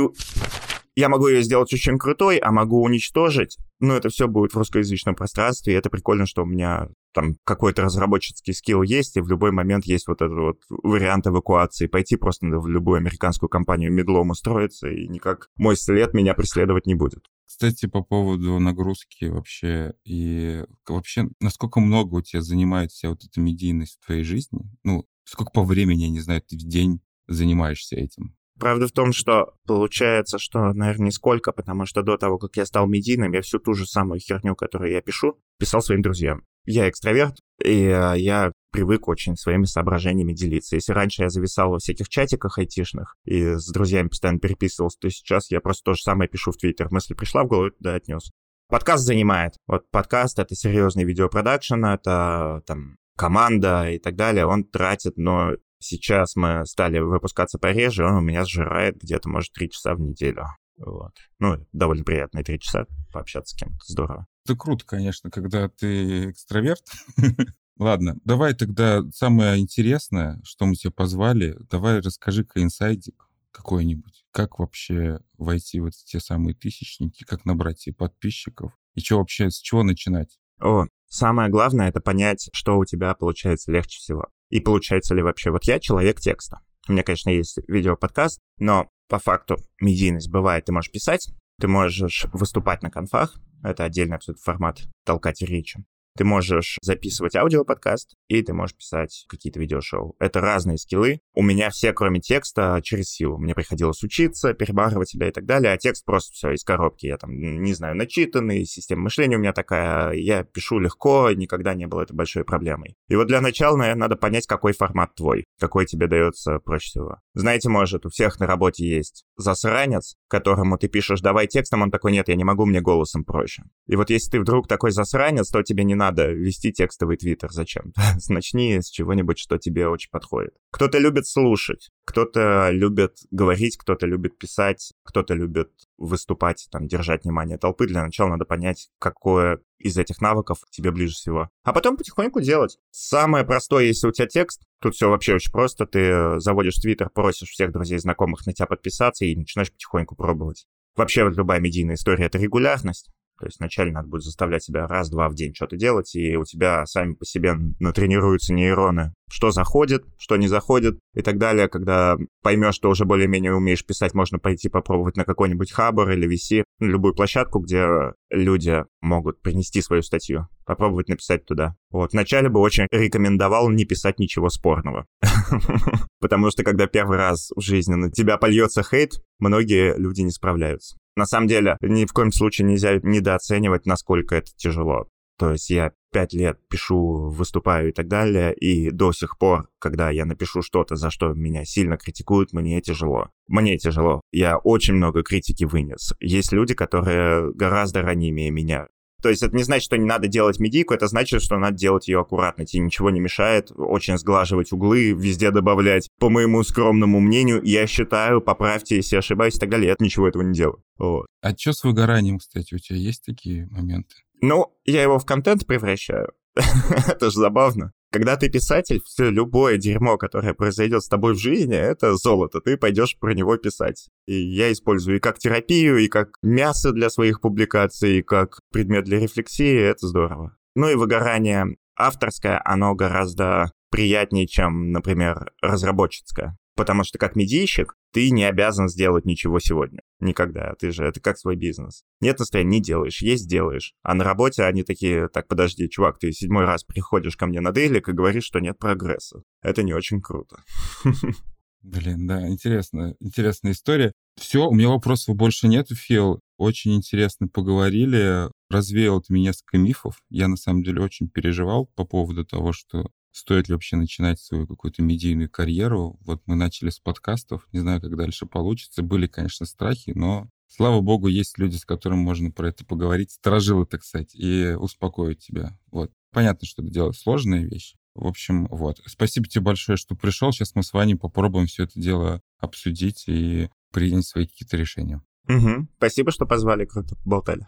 я 0.97 1.09
могу 1.09 1.29
ее 1.29 1.43
сделать 1.43 1.73
очень 1.73 1.99
крутой, 1.99 2.38
а 2.38 2.51
могу 2.51 2.83
уничтожить, 2.83 3.59
но 3.79 3.97
это 3.97 4.09
все 4.09 4.29
будет 4.29 4.53
в 4.53 4.57
русскоязычном 4.59 5.14
пространстве, 5.14 5.73
и 5.73 5.77
это 5.77 5.88
прикольно, 5.88 6.27
что 6.27 6.43
у 6.43 6.47
меня 6.47 6.88
там 7.12 7.37
какой-то 7.44 7.83
разработческий 7.83 8.53
скилл 8.53 8.83
есть, 8.83 9.16
и 9.16 9.20
в 9.20 9.29
любой 9.29 9.53
момент 9.53 9.85
есть 9.85 10.07
вот 10.07 10.23
этот 10.23 10.38
вот 10.38 10.59
вариант 10.68 11.27
эвакуации. 11.27 11.87
Пойти 11.87 12.16
просто 12.16 12.46
в 12.46 12.68
любую 12.68 12.99
американскую 12.99 13.49
компанию 13.49 13.92
медлом 13.92 14.31
устроиться, 14.31 14.88
и 14.88 15.09
никак 15.09 15.49
мой 15.57 15.77
след 15.77 16.14
меня 16.14 16.35
преследовать 16.35 16.87
не 16.87 16.94
будет. 16.94 17.25
Кстати, 17.46 17.87
по 17.87 18.03
поводу 18.03 18.59
нагрузки 18.61 19.25
вообще, 19.25 19.94
и 20.05 20.64
вообще, 20.87 21.29
насколько 21.40 21.81
много 21.81 22.16
у 22.16 22.23
тебя 22.23 22.42
занимает 22.42 22.92
вся 22.92 23.11
вот 23.11 23.25
эта 23.25 23.40
медийность 23.40 23.99
в 24.01 24.07
твоей 24.07 24.23
жизни? 24.23 24.61
Ну, 24.85 25.05
сколько 25.25 25.51
по 25.51 25.64
времени, 25.64 26.03
я 26.03 26.11
не 26.11 26.20
знаю, 26.20 26.42
ты 26.42 26.57
в 26.57 26.61
день 26.61 27.01
занимаешься 27.27 27.96
этим? 27.96 28.37
Правда 28.61 28.87
в 28.87 28.92
том, 28.92 29.14
что 29.14 29.55
получается, 29.66 30.38
что, 30.38 30.75
наверное, 30.75 31.07
нисколько, 31.07 31.51
потому 31.51 31.87
что 31.87 32.03
до 32.03 32.18
того, 32.18 32.37
как 32.37 32.57
я 32.59 32.66
стал 32.66 32.87
медийным, 32.87 33.33
я 33.33 33.40
всю 33.40 33.59
ту 33.59 33.73
же 33.73 33.87
самую 33.87 34.20
херню, 34.20 34.55
которую 34.55 34.92
я 34.92 35.01
пишу, 35.01 35.38
писал 35.59 35.81
своим 35.81 36.03
друзьям. 36.03 36.42
Я 36.66 36.90
экстраверт, 36.90 37.37
и 37.64 37.85
э, 37.85 38.18
я 38.18 38.53
привык 38.70 39.09
очень 39.09 39.37
своими 39.37 39.64
соображениями 39.64 40.35
делиться. 40.35 40.77
Если 40.77 40.92
раньше 40.92 41.23
я 41.23 41.31
зависал 41.31 41.70
во 41.70 41.79
всяких 41.79 42.11
чатиках 42.11 42.59
айтишных 42.59 43.16
и 43.25 43.55
с 43.55 43.66
друзьями 43.73 44.09
постоянно 44.09 44.38
переписывался, 44.38 44.99
то 45.01 45.09
сейчас 45.09 45.51
я 45.51 45.62
просто 45.62 45.85
то 45.85 45.94
же 45.94 46.03
самое 46.03 46.29
пишу 46.29 46.53
в 46.53 46.59
Твиттер. 46.59 46.88
Мысль 46.90 47.14
пришла 47.14 47.44
в 47.44 47.49
голову, 47.49 47.70
да, 47.81 47.94
отнес. 47.94 48.31
Подкаст 48.68 49.05
занимает. 49.05 49.55
Вот 49.66 49.90
подкаст— 49.90 50.38
это 50.38 50.55
серьезный 50.55 51.05
видеопродакшн, 51.05 51.83
это 51.87 52.62
там 52.66 52.99
команда 53.16 53.90
и 53.90 53.99
так 53.99 54.16
далее. 54.16 54.44
Он 54.44 54.64
тратит, 54.64 55.16
но 55.16 55.53
Сейчас 55.81 56.37
мы 56.37 56.66
стали 56.66 56.99
выпускаться 56.99 57.59
пореже, 57.59 58.05
он 58.05 58.16
у 58.16 58.21
меня 58.21 58.45
сжирает 58.45 58.99
где-то, 58.99 59.29
может, 59.29 59.53
три 59.53 59.71
часа 59.71 59.95
в 59.95 60.01
неделю. 60.01 60.47
Вот. 60.77 61.12
Ну, 61.38 61.66
довольно 61.73 62.05
приятные 62.05 62.45
три 62.45 62.61
часа 62.61 62.87
пообщаться 63.12 63.55
с 63.55 63.59
кем-то. 63.59 63.79
Здорово. 63.87 64.27
Это 64.45 64.57
круто, 64.57 64.85
конечно, 64.85 65.31
когда 65.31 65.69
ты 65.69 66.31
экстраверт. 66.31 66.83
Ладно, 67.79 68.16
давай 68.25 68.55
тогда 68.55 69.03
самое 69.14 69.59
интересное, 69.59 70.40
что 70.45 70.66
мы 70.66 70.75
тебе 70.75 70.93
позвали, 70.93 71.57
давай 71.71 72.01
расскажи-ка 72.01 72.62
инсайдик 72.62 73.27
какой-нибудь. 73.53 74.25
Как 74.33 74.59
вообще 74.59 75.21
войти 75.38 75.81
в 75.81 75.87
эти 75.87 76.05
те 76.05 76.21
самые 76.21 76.55
тысячники, 76.55 77.25
как 77.25 77.47
набрать 77.47 77.81
себе 77.81 77.95
подписчиков, 77.95 78.73
и 78.95 79.01
что 79.01 79.19
вообще, 79.19 79.51
с 79.51 79.59
чего 79.59 79.83
начинать? 79.83 80.38
О, 80.61 80.87
самое 81.09 81.49
главное— 81.49 81.88
это 81.90 82.01
понять, 82.01 82.51
что 82.53 82.77
у 82.79 82.85
тебя 82.85 83.14
получается 83.14 83.73
легче 83.73 83.99
всего. 83.99 84.27
И 84.51 84.61
получается 84.61 85.15
ли 85.15 85.23
вообще? 85.23 85.51
Вот 85.51 85.65
я 85.65 85.81
человек 85.81 86.21
текста. 86.21 86.61
У 86.89 86.93
меня, 86.93 87.03
конечно, 87.03 87.31
есть 87.31 87.59
видеоподкаст, 87.69 88.41
но 88.59 88.89
по 89.09 89.19
факту 89.19 89.57
медийность 89.81 90.31
бывает. 90.31 90.65
Ты 90.65 90.73
можешь 90.73 90.91
писать, 90.91 91.33
ты 91.61 91.69
можешь 91.69 92.27
выступать 92.33 92.83
на 92.83 92.91
конфах, 92.91 93.35
это 93.63 93.85
отдельный 93.85 94.17
абсолютно 94.17 94.43
формат 94.43 94.81
толкать 95.05 95.43
речи. 95.43 95.85
Ты 96.16 96.25
можешь 96.25 96.79
записывать 96.83 97.37
аудиоподкаст, 97.37 98.16
и 98.29 98.42
ты 98.42 98.53
можешь 98.53 98.77
писать 98.77 99.25
какие-то 99.29 99.61
видеошоу. 99.61 100.16
Это 100.18 100.40
разные 100.40 100.79
скиллы. 100.79 101.20
У 101.35 101.42
меня 101.42 101.70
все, 101.70 101.92
кроме 101.92 102.20
текста, 102.20 102.81
через 102.83 103.11
силу. 103.11 103.38
Мне 103.38 103.55
приходилось 103.55 104.03
учиться, 104.03 104.53
перебарывать 104.55 105.11
себя 105.11 105.29
и 105.29 105.33
так 105.33 105.46
далее, 105.46 105.73
а 105.73 105.79
текст 105.79 106.05
просто 106.05 106.33
все 106.33 106.51
из 106.53 106.64
коробки. 106.64 107.07
Я 107.07 107.16
там, 107.16 107.31
не 107.33 107.73
знаю, 107.75 107.96
начитанный, 107.96 108.64
система 108.64 109.05
мышления 109.05 109.37
у 109.37 109.40
меня 109.40 109.53
такая. 109.53 110.12
Я 110.12 110.44
пишу 110.44 110.79
легко, 110.79 111.31
никогда 111.31 111.75
не 111.75 111.87
было 111.87 112.03
это 112.03 112.14
большой 112.14 112.44
проблемой. 112.44 112.96
И 113.09 113.16
вот 113.16 113.29
для 113.29 113.40
начала, 113.40 113.77
наверное, 113.77 114.01
надо 114.01 114.16
понять, 114.16 114.46
какой 114.46 114.73
формат 114.73 115.14
твой, 115.14 115.44
какой 115.59 115.87
тебе 115.87 116.07
дается 116.07 116.59
проще 116.59 116.90
всего. 116.90 117.16
Знаете, 117.35 117.68
может, 117.68 118.05
у 118.07 118.11
всех 118.11 118.40
на 118.40 118.46
работе 118.46 118.87
есть 118.87 119.25
засранец, 119.37 120.16
которому 120.29 120.77
ты 120.77 120.88
пишешь 120.88 121.20
«давай 121.20 121.46
текстом», 121.46 121.83
он 121.83 121.90
такой 121.90 122.12
«нет, 122.12 122.29
я 122.29 122.37
не 122.37 122.44
могу, 122.44 122.66
мне 122.66 122.81
голосом 122.81 123.25
проще». 123.25 123.62
И 123.87 123.96
вот 123.96 124.11
если 124.11 124.33
ты 124.33 124.40
вдруг 124.40 124.68
такой 124.68 124.90
засранец, 124.90 125.49
то 125.49 125.62
тебе 125.62 125.85
не 125.85 125.94
надо 125.94 126.10
вести 126.18 126.73
текстовый 126.73 127.16
твиттер 127.16 127.51
зачем 127.51 127.92
Начни 128.29 128.81
с 128.81 128.88
чего-нибудь, 128.90 129.38
что 129.38 129.59
тебе 129.59 129.88
очень 129.88 130.11
подходит. 130.11 130.55
Кто-то 130.70 130.99
любит 130.99 131.27
слушать, 131.27 131.90
кто-то 132.05 132.70
любит 132.70 133.18
говорить, 133.31 133.77
кто-то 133.77 134.07
любит 134.07 134.38
писать, 134.38 134.92
кто-то 135.05 135.35
любит 135.35 135.70
выступать, 135.99 136.68
там, 136.70 136.87
держать 136.87 137.25
внимание 137.25 137.59
толпы. 137.59 137.87
Для 137.87 138.03
начала 138.03 138.31
надо 138.31 138.44
понять, 138.44 138.88
какое 138.99 139.61
из 139.79 139.96
этих 139.96 140.20
навыков 140.20 140.59
тебе 140.70 140.90
ближе 140.90 141.14
всего. 141.14 141.49
А 141.64 141.73
потом 141.73 141.96
потихоньку 141.96 142.40
делать. 142.40 142.79
Самое 142.90 143.44
простое, 143.44 143.85
если 143.85 144.07
у 144.07 144.12
тебя 144.12 144.27
текст, 144.27 144.62
тут 144.81 144.94
все 144.94 145.09
вообще 145.09 145.35
очень 145.35 145.53
просто. 145.53 145.87
Ты 145.87 146.38
заводишь 146.40 146.77
твиттер, 146.77 147.11
просишь 147.11 147.51
всех 147.51 147.73
друзей, 147.73 147.99
знакомых 147.99 148.46
на 148.46 148.53
тебя 148.53 148.66
подписаться 148.66 149.25
и 149.25 149.37
начинаешь 149.37 149.73
потихоньку 149.73 150.16
пробовать. 150.16 150.66
Вообще 150.96 151.29
любая 151.35 151.61
медийная 151.61 151.94
история— 151.94 152.25
это 152.27 152.38
регулярность. 152.38 153.11
То 153.40 153.46
есть 153.46 153.59
вначале 153.59 153.90
надо 153.90 154.07
будет 154.07 154.22
заставлять 154.22 154.62
себя 154.62 154.87
раз-два 154.87 155.31
в 155.31 155.35
день 155.35 155.55
что-то 155.55 155.76
делать, 155.76 156.14
и 156.14 156.37
у 156.37 156.44
тебя 156.44 156.85
сами 156.85 157.14
по 157.14 157.24
себе 157.24 157.55
натренируются 157.81 158.53
нейроны, 158.53 159.14
что 159.31 159.50
заходит, 159.50 160.05
что 160.18 160.37
не 160.37 160.46
заходит 160.46 160.98
и 161.14 161.22
так 161.22 161.38
далее. 161.38 161.68
Когда 161.68 162.18
поймешь, 162.42 162.74
что 162.74 162.90
уже 162.90 163.07
более-менее 163.07 163.55
умеешь 163.55 163.87
писать, 163.87 164.12
можно 164.12 164.38
пойти 164.38 164.68
попробовать 164.68 165.16
на 165.16 165.24
какой-нибудь 165.24 165.72
Хабр 165.72 166.11
или 166.11 166.29
VC, 166.29 166.64
любую 166.81 167.14
площадку, 167.14 167.61
где 167.61 168.12
люди 168.29 168.85
могут 169.00 169.40
принести 169.40 169.81
свою 169.81 170.03
статью, 170.03 170.48
попробовать 170.66 171.09
написать 171.09 171.46
туда. 171.46 171.76
Вот, 171.90 172.12
вначале 172.12 172.50
бы 172.50 172.61
очень 172.61 172.88
рекомендовал 172.90 173.70
не 173.70 173.87
писать 173.87 174.18
ничего 174.18 174.50
спорного. 174.50 175.07
Потому 176.20 176.50
что 176.50 176.62
когда 176.62 176.87
первый 176.87 177.16
раз 177.16 177.50
в 177.57 177.62
жизни 177.62 177.94
на 177.94 178.11
тебя 178.11 178.37
польется 178.37 178.83
хейт, 178.83 179.12
многие 179.38 179.96
люди 179.96 180.20
не 180.20 180.31
справляются. 180.31 181.00
На 181.16 181.27
самом 181.27 181.49
деле, 181.49 181.77
ни 181.81 182.05
в 182.05 182.12
коем 182.12 182.33
случае 182.33 182.66
нельзя 182.66 182.99
недооценивать, 183.03 183.87
насколько 183.87 184.37
это 184.37 184.51
тяжело. 184.57 185.09
То 185.40 185.53
есть 185.53 185.70
я 185.70 185.92
пять 186.12 186.35
лет 186.35 186.59
пишу, 186.68 187.31
выступаю 187.31 187.88
и 187.88 187.92
так 187.92 188.09
далее, 188.09 188.53
и 188.53 188.90
до 188.90 189.11
сих 189.12 189.38
пор, 189.38 189.70
когда 189.79 190.11
я 190.11 190.27
напишу 190.27 190.61
что-то, 190.61 190.96
за 190.96 191.11
что 191.11 191.33
меня 191.33 191.64
сильно 191.64 191.96
критикуют, 191.96 192.53
мне 192.53 192.81
тяжело. 192.83 193.31
Мне 193.49 193.79
тяжело. 193.79 194.20
Я 194.33 194.59
очень 194.59 194.94
много 194.94 195.23
критики 195.23 195.64
вынес. 195.64 196.12
Есть 196.20 196.53
люди, 196.53 196.75
которые 196.75 197.55
гораздо 197.55 198.03
ранимее 198.03 198.51
меня. 198.51 198.88
То 199.22 199.28
есть 199.28 199.42
это 199.42 199.56
не 199.56 199.62
значит, 199.62 199.85
что 199.85 199.96
не 199.96 200.06
надо 200.06 200.28
делать 200.28 200.59
медийку, 200.59 200.94
это 200.94 201.06
значит, 201.06 201.42
что 201.42 201.59
надо 201.59 201.76
делать 201.76 202.09
ее 202.09 202.20
аккуратно, 202.20 202.64
тебе 202.64 202.83
ничего 202.83 203.11
не 203.11 203.20
мешает, 203.20 203.70
очень 203.74 204.18
сглаживать 204.18 204.72
углы, 204.72 205.12
везде 205.12 205.50
добавлять. 205.50 206.09
По 206.18 206.28
моему 206.28 206.62
скромному 206.62 207.20
мнению, 207.20 207.61
я 207.62 207.87
считаю, 207.87 208.40
поправьте, 208.40 208.96
если 208.96 209.16
ошибаюсь 209.16 209.56
и 209.56 209.59
так 209.59 209.70
далее, 209.70 209.88
я 209.88 209.96
ничего 209.98 210.28
этого 210.28 210.42
не 210.42 210.54
делаю. 210.54 210.83
Вот. 210.98 211.26
А 211.42 211.56
что 211.56 211.72
с 211.72 211.85
выгоранием, 211.85 212.38
кстати, 212.38 212.74
у 212.74 212.78
тебя 212.78 212.98
есть 212.98 213.24
такие 213.24 213.66
моменты? 213.70 214.14
Ну, 214.42 214.72
я 214.85 215.02
его 215.02 215.18
в 215.18 215.26
контент 215.26 215.66
превращаю. 215.66 216.33
это 216.54 217.30
же 217.30 217.38
забавно. 217.38 217.92
Когда 218.12 218.37
ты 218.37 218.49
писатель, 218.49 219.01
все 219.05 219.31
любое 219.31 219.77
дерьмо, 219.77 220.16
которое 220.18 220.53
произойдет 220.53 221.05
с 221.05 221.09
тобой 221.09 221.35
в 221.35 221.38
жизни, 221.38 221.77
это 221.77 222.16
золото. 222.16 222.61
Ты 222.61 222.77
пойдешь 222.77 223.16
про 223.18 223.35
него 223.35 223.57
писать. 223.57 224.09
И 224.27 224.35
я 224.35 224.73
использую 224.73 225.18
и 225.18 225.20
как 225.20 225.38
терапию, 225.38 225.99
и 225.99 226.09
как 226.09 226.31
мясо 226.42 226.90
для 226.90 227.09
своих 227.09 227.40
публикаций, 227.40 228.18
и 228.18 228.23
как 228.23 228.61
предмет 228.73 229.05
для 229.05 229.20
рефлексии. 229.20 229.79
Это 229.79 230.09
здорово. 230.09 230.57
Ну 230.75 230.88
и 230.88 230.96
выгорание 230.96 231.77
авторское, 231.96 232.61
оно 232.64 232.94
гораздо 232.94 233.70
приятнее, 233.90 234.46
чем, 234.46 234.90
например, 234.90 235.53
разработческое. 235.62 236.57
Потому 236.81 237.05
что 237.05 237.19
как 237.19 237.37
медийщик 237.37 237.95
ты 238.11 238.31
не 238.31 238.43
обязан 238.45 238.88
сделать 238.88 239.27
ничего 239.27 239.61
сегодня. 239.61 240.01
Никогда. 240.19 240.73
Ты 240.79 240.93
же, 240.93 241.05
это 241.05 241.21
как 241.21 241.37
свой 241.37 241.55
бизнес. 241.55 242.05
Нет 242.23 242.38
настроения, 242.38 242.79
не 242.79 242.81
делаешь, 242.81 243.21
есть 243.21 243.47
делаешь. 243.47 243.93
А 244.03 244.14
на 244.14 244.25
работе 244.25 244.62
они 244.62 244.83
такие, 244.83 245.29
так, 245.29 245.47
подожди, 245.47 245.90
чувак, 245.90 246.19
ты 246.19 246.33
седьмой 246.33 246.64
раз 246.64 246.83
приходишь 246.85 247.37
ко 247.37 247.45
мне 247.45 247.61
на 247.61 247.73
дейлик 247.73 248.09
и 248.09 248.12
говоришь, 248.12 248.45
что 248.45 248.61
нет 248.61 248.79
прогресса. 248.79 249.43
Это 249.61 249.83
не 249.83 249.93
очень 249.93 250.23
круто. 250.23 250.62
Блин, 251.83 252.27
да, 252.27 252.49
интересно, 252.49 253.14
интересная 253.21 253.73
история. 253.73 254.12
Все, 254.37 254.66
у 254.66 254.73
меня 254.73 254.88
вопросов 254.88 255.37
больше 255.37 255.69
нет, 255.69 255.88
Фил. 255.90 256.40
Очень 256.57 256.95
интересно 256.95 257.47
поговорили. 257.47 258.49
Развеял 258.71 259.21
ты 259.21 259.35
мне 259.35 259.43
несколько 259.43 259.77
мифов. 259.77 260.14
Я, 260.31 260.49
на 260.49 260.57
самом 260.57 260.83
деле, 260.83 261.03
очень 261.03 261.29
переживал 261.29 261.90
по 261.95 262.07
поводу 262.07 262.47
того, 262.47 262.73
что 262.73 263.11
стоит 263.33 263.69
ли 263.69 263.75
вообще 263.75 263.97
начинать 263.97 264.40
свою 264.40 264.66
какую-то 264.66 265.03
медийную 265.03 265.51
карьеру. 265.51 266.19
Вот 266.23 266.43
мы 266.47 266.57
начали 266.57 266.90
с 266.90 266.99
подкастов, 266.99 267.66
не 267.73 267.81
знаю, 267.81 268.01
как 268.01 268.16
дальше 268.16 268.47
получится. 268.47 269.03
Были, 269.03 269.27
конечно, 269.27 269.66
страхи, 269.66 270.12
но, 270.14 270.49
слава 270.66 271.01
богу, 271.01 271.29
есть 271.29 271.59
люди, 271.59 271.77
с 271.77 271.85
которыми 271.85 272.21
можно 272.21 272.51
про 272.51 272.69
это 272.69 272.85
поговорить, 272.85 273.31
сторожилы, 273.31 273.87
так 273.87 274.05
сказать, 274.05 274.35
и 274.35 274.75
успокоить 274.79 275.38
тебя. 275.38 275.79
Вот. 275.90 276.11
Понятно, 276.33 276.66
что 276.66 276.83
это 276.83 276.90
делать 276.90 277.16
сложная 277.16 277.64
вещь. 277.64 277.95
В 278.14 278.27
общем, 278.27 278.66
вот. 278.66 279.01
Спасибо 279.07 279.47
тебе 279.47 279.62
большое, 279.62 279.97
что 279.97 280.14
пришел. 280.14 280.53
Сейчас 280.53 280.75
мы 280.75 280.83
с 280.83 280.93
вами 280.93 281.14
попробуем 281.14 281.66
все 281.66 281.85
это 281.85 282.01
дело 282.01 282.40
обсудить 282.59 283.25
и 283.29 283.71
принять 283.93 284.27
свои 284.27 284.47
какие-то 284.47 284.77
решения. 284.77 285.23
Угу. 285.49 285.88
Спасибо, 285.97 286.31
что 286.31 286.47
позвали, 286.47 286.85
круто 286.85 287.16
поболтали. 287.16 287.66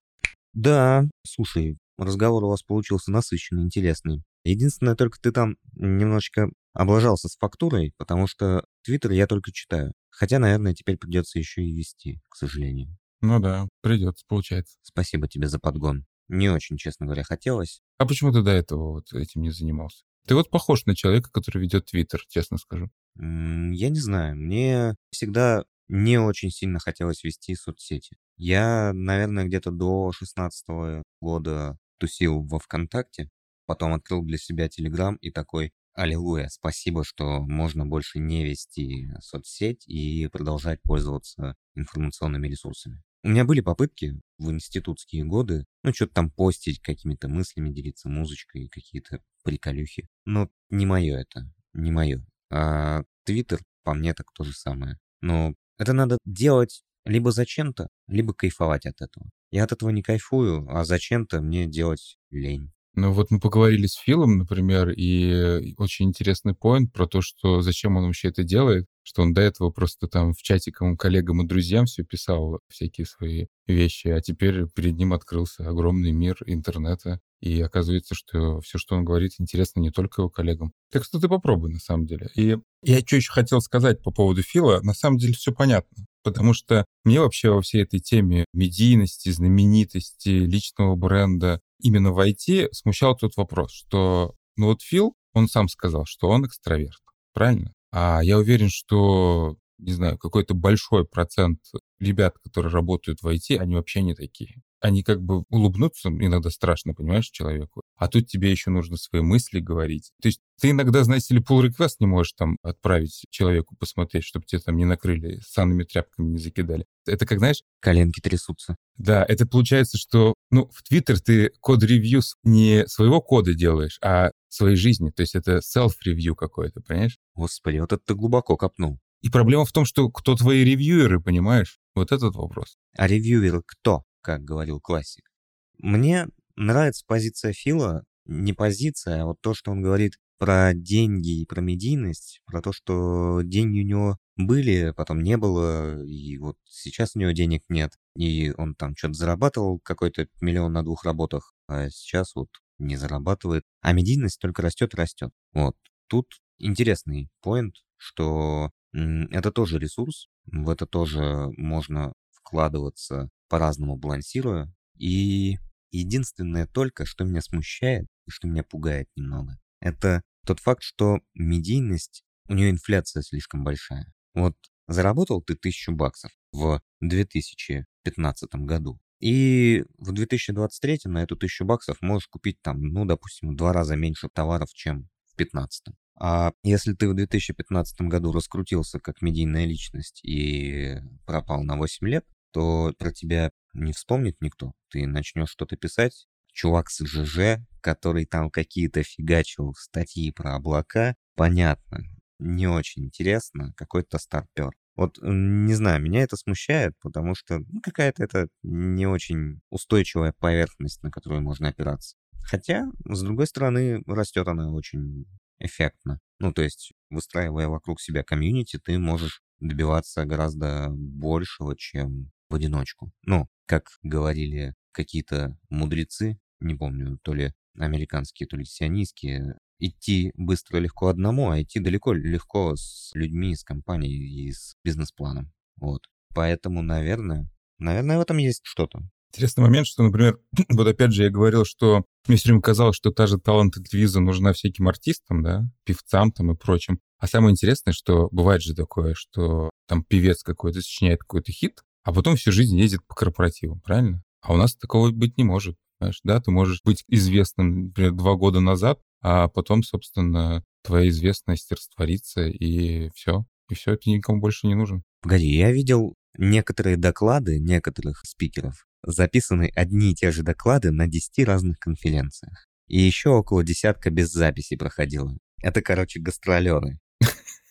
Да, 0.53 1.09
слушай, 1.27 1.79
разговор 2.05 2.45
у 2.45 2.49
вас 2.49 2.63
получился 2.63 3.11
насыщенный, 3.11 3.63
интересный. 3.63 4.23
Единственное, 4.45 4.97
только 4.97 5.19
ты 5.21 5.33
там 5.33 5.57
немножечко 5.75 6.49
облажался 6.73 7.29
с 7.29 7.37
фактурой, 7.37 7.95
потому 7.97 8.27
что 8.27 8.65
Твиттер 8.85 9.13
я 9.13 9.27
только 9.27 9.53
читаю. 9.53 9.93
Хотя, 10.11 10.39
наверное, 10.39 10.75
теперь 10.75 10.97
придется 10.97 11.39
еще 11.39 11.63
и 11.63 11.73
вести, 11.73 12.21
к 12.29 12.37
сожалению. 12.37 12.97
Ну 13.21 13.39
да, 13.41 13.69
придется, 13.83 14.25
получается. 14.27 14.77
Спасибо 14.83 15.29
тебе 15.29 15.49
за 15.49 15.59
подгон. 15.59 16.07
Не 16.29 16.49
очень, 16.49 16.77
честно 16.77 17.07
говоря, 17.07 17.23
хотелось. 17.23 17.83
А 17.99 18.07
почему 18.07 18.33
ты 18.33 18.43
до 18.43 18.51
этого 18.51 18.93
вот 18.93 19.13
этим 19.13 19.43
не 19.43 19.51
занимался? 19.51 20.05
Ты 20.27 20.35
вот 20.35 20.51
похож 20.51 20.87
на 20.87 20.95
человека, 20.95 21.31
который 21.33 21.63
ведет 21.63 21.87
Твиттер, 21.87 22.21
честно 22.29 22.59
скажу. 22.59 22.91
Я 23.17 23.91
не 23.91 24.01
знаю. 24.01 24.37
Мне 24.37 24.95
всегда 25.11 25.65
не 25.89 26.19
очень 26.19 26.51
сильно 26.51 26.79
хотелось 26.79 27.23
вести 27.23 27.55
соцсети. 27.55 28.17
Я, 28.37 28.93
наверное, 28.95 29.45
где-то 29.45 29.71
до 29.71 30.11
16 30.13 31.05
года 31.21 31.77
тусил 32.03 32.43
во 32.43 32.59
ВКонтакте, 32.59 33.31
потом 33.65 33.93
открыл 33.93 34.23
для 34.25 34.37
себя 34.37 34.69
Телеграм 34.69 35.15
и 35.17 35.31
такой, 35.31 35.73
аллилуйя, 35.95 36.49
спасибо, 36.49 37.05
что 37.05 37.41
можно 37.41 37.87
больше 37.87 38.19
не 38.19 38.45
вести 38.45 39.07
соцсеть 39.21 39.87
и 39.87 40.27
продолжать 40.27 40.83
пользоваться 40.83 41.55
информационными 41.77 42.49
ресурсами. 42.49 43.01
У 43.23 43.29
меня 43.29 43.45
были 43.45 43.61
попытки 43.61 44.21
в 44.39 44.51
институтские 44.51 45.25
годы, 45.25 45.65
ну, 45.85 45.95
что-то 45.95 46.15
там 46.15 46.31
постить, 46.33 46.81
какими-то 46.81 47.29
мыслями 47.29 47.71
делиться, 47.71 48.09
музычкой, 48.09 48.67
какие-то 48.67 49.23
приколюхи. 49.45 50.09
Но 50.25 50.51
не 50.71 50.87
мое 50.87 51.21
это, 51.21 51.49
не 51.73 51.93
мое. 51.93 52.27
А 52.51 53.05
Твиттер, 53.25 53.61
по 53.85 53.95
мне, 53.95 54.13
так 54.13 54.27
то 54.35 54.43
же 54.43 54.53
самое. 54.53 54.99
Но 55.21 55.55
это 55.79 55.93
надо 55.93 56.19
делать 56.25 56.83
либо 57.05 57.31
зачем-то, 57.31 57.87
либо 58.09 58.35
кайфовать 58.35 58.87
от 58.87 59.01
этого. 59.01 59.31
Я 59.53 59.65
от 59.65 59.73
этого 59.73 59.91
не 59.91 60.03
кайфую, 60.03 60.67
а 60.69 60.85
зачем-то 60.85 61.43
мне 61.43 61.67
делать 61.67 62.17
лень. 62.31 62.73
Ну 62.95 63.13
вот 63.13 63.31
мы 63.31 63.39
поговорили 63.39 63.87
с 63.87 63.95
Филом, 63.95 64.39
например, 64.39 64.91
и 64.91 65.75
очень 65.79 66.09
интересный 66.09 66.55
поинт 66.55 66.93
про 66.93 67.07
то, 67.07 67.23
что 67.23 67.63
зачем 67.63 67.97
он 67.97 68.05
вообще 68.05 68.29
это 68.29 68.45
делает, 68.45 68.87
что 69.03 69.23
он 69.23 69.33
до 69.33 69.41
этого 69.41 69.71
просто 69.71 70.09
там 70.09 70.33
в 70.33 70.43
чатиком 70.43 70.97
коллегам 70.97 71.43
и 71.43 71.47
друзьям 71.47 71.87
все 71.87 72.03
писал, 72.03 72.61
всякие 72.69 73.07
свои 73.07 73.47
вещи, 73.67 74.09
а 74.09 74.21
теперь 74.21 74.67
перед 74.69 74.97
ним 74.97 75.15
открылся 75.15 75.67
огромный 75.69 76.13
мир 76.13 76.37
интернета, 76.45 77.21
и 77.41 77.61
оказывается, 77.63 78.15
что 78.15 78.61
все, 78.61 78.79
что 78.79 78.95
он 78.95 79.05
говорит, 79.05 79.33
интересно 79.39 79.81
не 79.81 79.91
только 79.91 80.21
его 80.21 80.29
коллегам. 80.29 80.73
Так 80.91 81.05
что 81.05 81.19
ты 81.19 81.29
попробуй, 81.29 81.73
на 81.73 81.79
самом 81.79 82.07
деле. 82.07 82.31
И 82.35 82.57
я 82.83 83.01
что 83.01 83.17
еще 83.17 83.33
хотел 83.33 83.61
сказать 83.63 84.03
по 84.03 84.11
поводу 84.11 84.43
Фила, 84.43 84.81
на 84.83 84.93
самом 84.93 85.17
деле 85.17 85.33
все 85.33 85.53
понятно. 85.53 86.07
Потому 86.23 86.55
что 86.55 86.85
мне 87.05 87.21
вообще 87.21 87.51
во 87.51 87.61
всей 87.61 87.83
этой 87.83 88.01
теме 88.01 88.45
медийности, 88.53 89.31
знаменитости, 89.31 90.29
личного 90.29 90.95
бренда 90.95 91.61
именно 91.81 92.13
в 92.13 92.21
IT 92.21 92.69
смущал 92.73 93.17
тот 93.17 93.37
вопрос, 93.37 93.73
что, 93.73 94.35
ну 94.57 94.67
вот 94.67 94.83
Фил, 94.83 95.15
он 95.33 95.49
сам 95.49 95.69
сказал, 95.69 96.05
что 96.07 96.29
он 96.29 96.47
экстраверт, 96.47 97.01
правильно? 97.33 97.73
А 97.91 98.21
я 98.23 98.39
уверен, 98.39 98.69
что 98.71 99.57
не 99.79 99.93
знаю, 99.93 100.19
какой-то 100.19 100.55
большой 100.55 101.07
процент 101.07 101.61
ребят, 102.01 102.37
которые 102.43 102.73
работают 102.73 103.23
в 103.23 103.29
IT, 103.29 103.59
они 103.59 103.75
вообще 103.75 104.03
не 104.03 104.15
такие. 104.15 104.63
Они 104.81 105.05
как 105.05 105.23
бы 105.23 105.45
улыбнуться 105.49 106.09
иногда 106.09 106.51
страшно, 106.51 106.93
понимаешь, 106.93 107.31
человеку. 107.31 107.83
А 107.97 108.09
тут 108.09 108.27
тебе 108.27 108.51
еще 108.51 108.71
нужно 108.71 108.97
свои 108.97 109.23
мысли 109.23 109.61
говорить. 109.61 110.11
То 110.21 110.27
есть 110.27 110.41
ты 110.61 110.71
иногда, 110.71 111.05
знаете 111.05 111.35
ли, 111.35 111.41
pull 111.41 111.65
request 111.65 111.97
не 112.01 112.07
можешь 112.07 112.33
там 112.33 112.57
отправить 112.63 113.25
человеку 113.31 113.77
посмотреть, 113.79 114.25
чтобы 114.25 114.45
тебе 114.45 114.61
там 114.61 114.77
не 114.77 114.85
накрыли, 114.85 115.41
санными 115.47 115.85
тряпками 115.85 116.31
не 116.31 116.39
закидали. 116.39 116.85
Это 117.07 117.27
как, 117.27 117.39
знаешь... 117.39 117.63
Коленки 117.81 118.21
трясутся. 118.21 118.77
Да, 118.97 119.25
это 119.29 119.47
получается, 119.47 119.99
что, 119.99 120.35
ну, 120.51 120.69
в 120.73 120.83
Твиттер 120.83 121.21
ты 121.21 121.53
код-ревью 121.61 122.21
не 122.43 122.85
своего 122.89 123.21
кода 123.21 123.55
делаешь, 123.55 123.99
а 124.03 124.33
своей 124.49 124.77
жизни. 124.77 125.11
То 125.11 125.23
есть 125.23 125.37
это 125.37 125.61
self-ревью 125.61 126.35
какое-то, 126.35 126.81
понимаешь? 126.81 127.19
Господи, 127.35 127.79
вот 127.79 127.93
это 127.93 128.03
ты 128.05 128.15
глубоко 128.15 128.57
копнул. 128.57 128.99
И 129.23 129.31
проблема 129.31 129.65
в 129.65 129.73
том, 129.73 129.85
что 129.85 130.11
кто 130.11 130.37
твои 130.37 130.65
ревьюеры, 130.65 131.21
понимаешь? 131.21 131.81
Вот 131.95 132.13
этот 132.13 132.35
вопрос. 132.35 132.77
А 132.97 133.07
ревьюеры 133.07 133.63
кто? 133.65 134.05
как 134.23 134.43
говорил 134.43 134.81
классик. 134.81 135.31
Мне 135.79 136.29
нравится 136.57 137.05
позиция 137.07 137.53
Фила, 137.53 138.05
не 138.25 138.53
позиция, 138.53 139.23
а 139.23 139.27
вот 139.27 139.41
то, 139.41 139.53
что 139.53 139.73
он 139.73 139.83
говорит 139.83 140.15
про 140.39 140.73
деньги 140.75 141.43
и 141.43 141.47
про 141.47 141.61
медийность, 141.61 142.41
про 142.47 142.63
то, 142.63 142.73
что 142.73 143.43
деньги 143.43 143.81
у 143.81 143.87
него 143.87 144.19
были, 144.37 144.93
потом 144.97 145.23
не 145.23 145.37
было, 145.37 146.03
и 146.05 146.39
вот 146.39 146.57
сейчас 146.65 147.15
у 147.15 147.19
него 147.19 147.33
денег 147.33 147.63
нет, 147.69 147.93
и 148.17 148.53
он 148.57 148.75
там 148.75 148.97
что-то 148.97 149.15
зарабатывал, 149.15 149.81
какой-то 149.81 150.27
миллион 150.41 150.73
на 150.73 150.83
двух 150.83 151.05
работах, 151.05 151.53
а 151.69 151.91
сейчас 151.91 152.35
вот 152.35 152.49
не 152.79 152.97
зарабатывает, 152.97 153.65
а 153.83 153.93
медийность 153.93 154.41
только 154.41 154.63
растет 154.63 154.95
растет. 154.95 155.31
Вот. 155.53 155.77
Тут 156.09 156.27
интересный 156.59 157.31
поинт, 157.41 157.77
что 157.97 158.71
это 158.93 159.51
тоже 159.53 159.79
ресурс, 159.79 160.29
в 160.47 160.69
это 160.69 160.87
тоже 160.87 161.49
можно 161.57 162.13
вкладываться 162.31 163.29
по-разному 163.49 163.97
балансируя. 163.97 164.73
И 164.99 165.57
единственное 165.91 166.67
только, 166.67 167.07
что 167.07 167.25
меня 167.25 167.41
смущает 167.41 168.07
и 168.27 168.31
что 168.31 168.49
меня 168.49 168.63
пугает 168.65 169.09
немного, 169.17 169.59
это 169.81 170.23
тот 170.47 170.61
факт, 170.61 170.83
что 170.83 171.21
медийность, 171.35 172.25
у 172.49 172.55
нее 172.55 172.71
инфляция 172.71 173.23
слишком 173.23 173.65
большая. 173.65 174.13
Вот 174.35 174.57
заработал 174.89 175.43
ты 175.43 175.55
тысячу 175.55 175.93
баксов 175.93 176.31
в 176.53 176.83
2015 177.01 178.55
году, 178.55 179.01
и 179.21 179.85
в 179.99 180.13
2023 180.13 181.03
на 181.05 181.23
эту 181.23 181.37
тысячу 181.37 181.65
баксов 181.65 182.01
можешь 182.01 182.27
купить 182.27 182.61
там, 182.61 182.81
ну, 182.81 183.05
допустим, 183.05 183.51
в 183.51 183.57
два 183.57 183.73
раза 183.73 183.95
меньше 183.97 184.29
товаров, 184.29 184.71
чем 184.75 185.09
в 185.27 185.37
2015. 185.37 185.95
А 186.19 186.53
если 186.63 186.95
ты 186.95 187.09
в 187.09 187.15
2015 187.15 188.03
году 188.03 188.33
раскрутился 188.33 189.01
как 189.01 189.23
медийная 189.23 189.65
личность 189.65 190.21
и 190.25 190.97
пропал 191.27 191.63
на 191.65 191.77
8 191.77 192.07
лет, 192.07 192.25
то 192.53 192.93
про 192.99 193.13
тебя 193.13 193.51
не 193.73 193.93
вспомнит 193.93 194.37
никто. 194.41 194.73
Ты 194.91 195.07
начнешь 195.07 195.51
что-то 195.51 195.77
писать, 195.77 196.27
чувак 196.53 196.91
с 196.91 197.05
ЖЖ, 197.05 197.61
который 197.81 198.27
там 198.27 198.51
какие-то 198.51 199.03
фигачил 199.03 199.75
статьи 199.75 200.31
про 200.31 200.55
облака, 200.57 201.17
понятно, 201.35 202.03
не 202.39 202.67
очень 202.67 203.05
интересно, 203.05 203.73
какой-то 203.77 204.19
старпер. 204.19 204.73
Вот, 204.95 205.19
не 205.23 205.75
знаю, 205.75 206.03
меня 206.03 206.23
это 206.23 206.37
смущает, 206.37 206.93
потому 207.01 207.35
что 207.35 207.61
ну, 207.61 207.81
какая-то 207.81 208.23
это 208.23 208.49
не 208.63 209.07
очень 209.07 209.61
устойчивая 209.71 210.35
поверхность, 210.39 211.03
на 211.03 211.11
которую 211.11 211.41
можно 211.41 211.69
опираться. 211.69 212.17
Хотя, 212.43 212.87
с 213.05 213.23
другой 213.23 213.47
стороны, 213.47 214.03
растет 214.07 214.49
она 214.49 214.71
очень 214.71 215.25
эффектно. 215.65 216.21
Ну, 216.39 216.53
то 216.53 216.63
есть, 216.63 216.93
выстраивая 217.11 217.69
вокруг 217.69 218.01
себя 218.01 218.23
комьюнити, 218.23 218.79
ты 218.79 218.99
можешь 218.99 219.43
добиваться 219.61 220.25
гораздо 220.25 220.89
большего, 220.91 221.77
чем 221.77 222.31
в 222.49 222.55
одиночку. 222.55 223.13
Ну, 223.23 223.49
как 223.67 223.85
говорили 224.03 224.75
какие-то 224.93 225.57
мудрецы, 225.71 226.39
не 226.61 226.75
помню, 226.75 227.19
то 227.23 227.35
ли 227.35 227.53
американские, 227.79 228.47
то 228.47 228.57
ли 228.57 228.65
сионистские, 228.65 229.57
идти 229.79 230.33
быстро 230.37 230.79
легко 230.79 231.09
одному, 231.09 231.51
а 231.51 231.61
идти 231.61 231.81
далеко 231.81 232.13
легко 232.13 232.77
с 232.77 233.11
людьми, 233.15 233.55
с 233.57 233.65
компанией 233.65 234.47
и 234.47 234.53
с 234.53 234.77
бизнес-планом. 234.85 235.53
Вот. 235.77 236.03
Поэтому, 236.35 236.83
наверное, 236.83 237.49
наверное, 237.79 238.19
в 238.19 238.23
этом 238.23 238.39
есть 238.39 238.63
что-то. 238.65 239.01
Интересный 239.33 239.63
момент, 239.63 239.87
что, 239.87 240.03
например, 240.03 240.39
вот 240.69 240.87
опять 240.87 241.13
же 241.13 241.25
я 241.25 241.31
говорил, 241.31 241.65
что 241.65 242.05
мне 242.29 242.37
все 242.37 242.49
время 242.49 242.61
казалось, 242.61 242.97
что 242.97 243.11
та 243.11 243.27
же 243.27 243.39
талант 243.39 243.75
виза 243.93 244.21
нужна 244.21 244.53
всяким 244.53 244.89
артистам, 244.89 245.43
да, 245.43 245.65
певцам 245.85 246.33
там 246.33 246.53
и 246.53 246.57
прочим. 246.57 247.01
А 247.19 247.27
самое 247.27 247.53
интересное, 247.53 247.93
что 247.93 248.29
бывает 248.31 248.63
же 248.63 248.75
такое, 248.75 249.15
что 249.15 249.71
там 249.89 250.05
певец 250.05 250.43
какой-то 250.43 250.83
сочиняет 250.83 251.21
какой-то 251.21 251.51
хит, 251.51 251.83
а 252.05 252.13
потом 252.13 252.37
всю 252.37 252.53
жизнь 252.53 252.77
ездит 252.77 253.01
по 253.07 253.15
корпоративам, 253.15 253.81
правильно? 253.81 254.23
А 254.43 254.53
у 254.53 254.57
нас 254.57 254.77
такого 254.77 255.11
быть 255.11 255.39
не 255.39 255.45
может. 255.45 255.77
Понимаешь? 255.99 256.21
Да, 256.25 256.41
ты 256.41 256.51
можешь 256.51 256.81
быть 256.85 257.05
известным, 257.07 257.87
например, 257.87 258.13
два 258.13 258.35
года 258.35 258.61
назад, 258.61 259.01
а 259.23 259.49
потом, 259.49 259.83
собственно, 259.83 260.65
твоя 260.83 261.09
известность 261.09 261.71
растворится, 261.71 262.47
и 262.49 263.09
все. 263.15 263.47
И 263.71 263.75
все, 263.75 263.93
это 263.93 264.11
никому 264.11 264.41
больше 264.41 264.67
не 264.67 264.75
нужен. 264.75 265.05
Погоди, 265.23 265.47
я 265.47 265.71
видел 265.71 266.17
некоторые 266.37 266.97
доклады 266.97 267.59
некоторых 267.59 268.23
спикеров, 268.25 268.87
записаны 269.05 269.71
одни 269.75 270.13
и 270.13 270.15
те 270.15 270.31
же 270.31 270.43
доклады 270.43 270.91
на 270.91 271.07
10 271.07 271.47
разных 271.47 271.79
конференциях. 271.79 272.67
И 272.89 273.01
еще 273.01 273.31
около 273.31 273.65
десятка 273.65 274.11
без 274.11 274.31
записи 274.31 274.77
проходило. 274.77 275.37
Это, 275.63 275.81
короче, 275.83 276.21
гастролеры. 276.21 276.99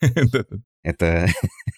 Это 0.83 1.27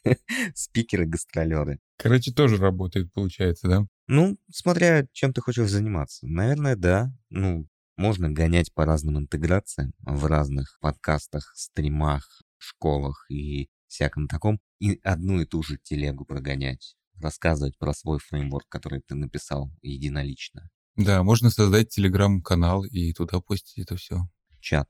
спикеры-гастролеры. 0.56 1.80
Короче, 1.98 2.32
тоже 2.32 2.58
работает, 2.58 3.12
получается, 3.12 3.68
да? 3.68 3.86
Ну, 4.08 4.38
смотря 4.50 5.08
чем 5.12 5.34
ты 5.34 5.42
хочешь 5.42 5.70
заниматься. 5.70 6.26
Наверное, 6.26 6.76
да. 6.76 7.12
Ну, 7.30 7.68
можно 7.98 8.30
гонять 8.30 8.74
по 8.74 8.86
разным 8.86 9.18
интеграциям 9.18 9.94
в 10.00 10.26
разных 10.26 10.78
подкастах, 10.80 11.52
стримах, 11.56 12.42
школах 12.58 13.26
и 13.30 13.70
всяком 13.94 14.28
таком. 14.28 14.60
И 14.80 15.00
одну 15.04 15.42
и 15.42 15.46
ту 15.46 15.64
же 15.64 15.78
телегу 15.78 16.26
прогонять. 16.26 16.96
Рассказывать 17.22 17.78
про 17.78 17.94
свой 17.94 18.20
фреймворк, 18.20 18.68
который 18.68 19.02
ты 19.02 19.16
написал 19.16 19.72
единолично. 19.82 20.70
Да, 20.96 21.24
можно 21.24 21.50
создать 21.50 21.90
телеграм-канал 21.90 22.84
и 22.84 23.14
туда 23.14 23.40
постить 23.40 23.80
это 23.80 23.96
все. 23.96 24.28
Чат. 24.60 24.90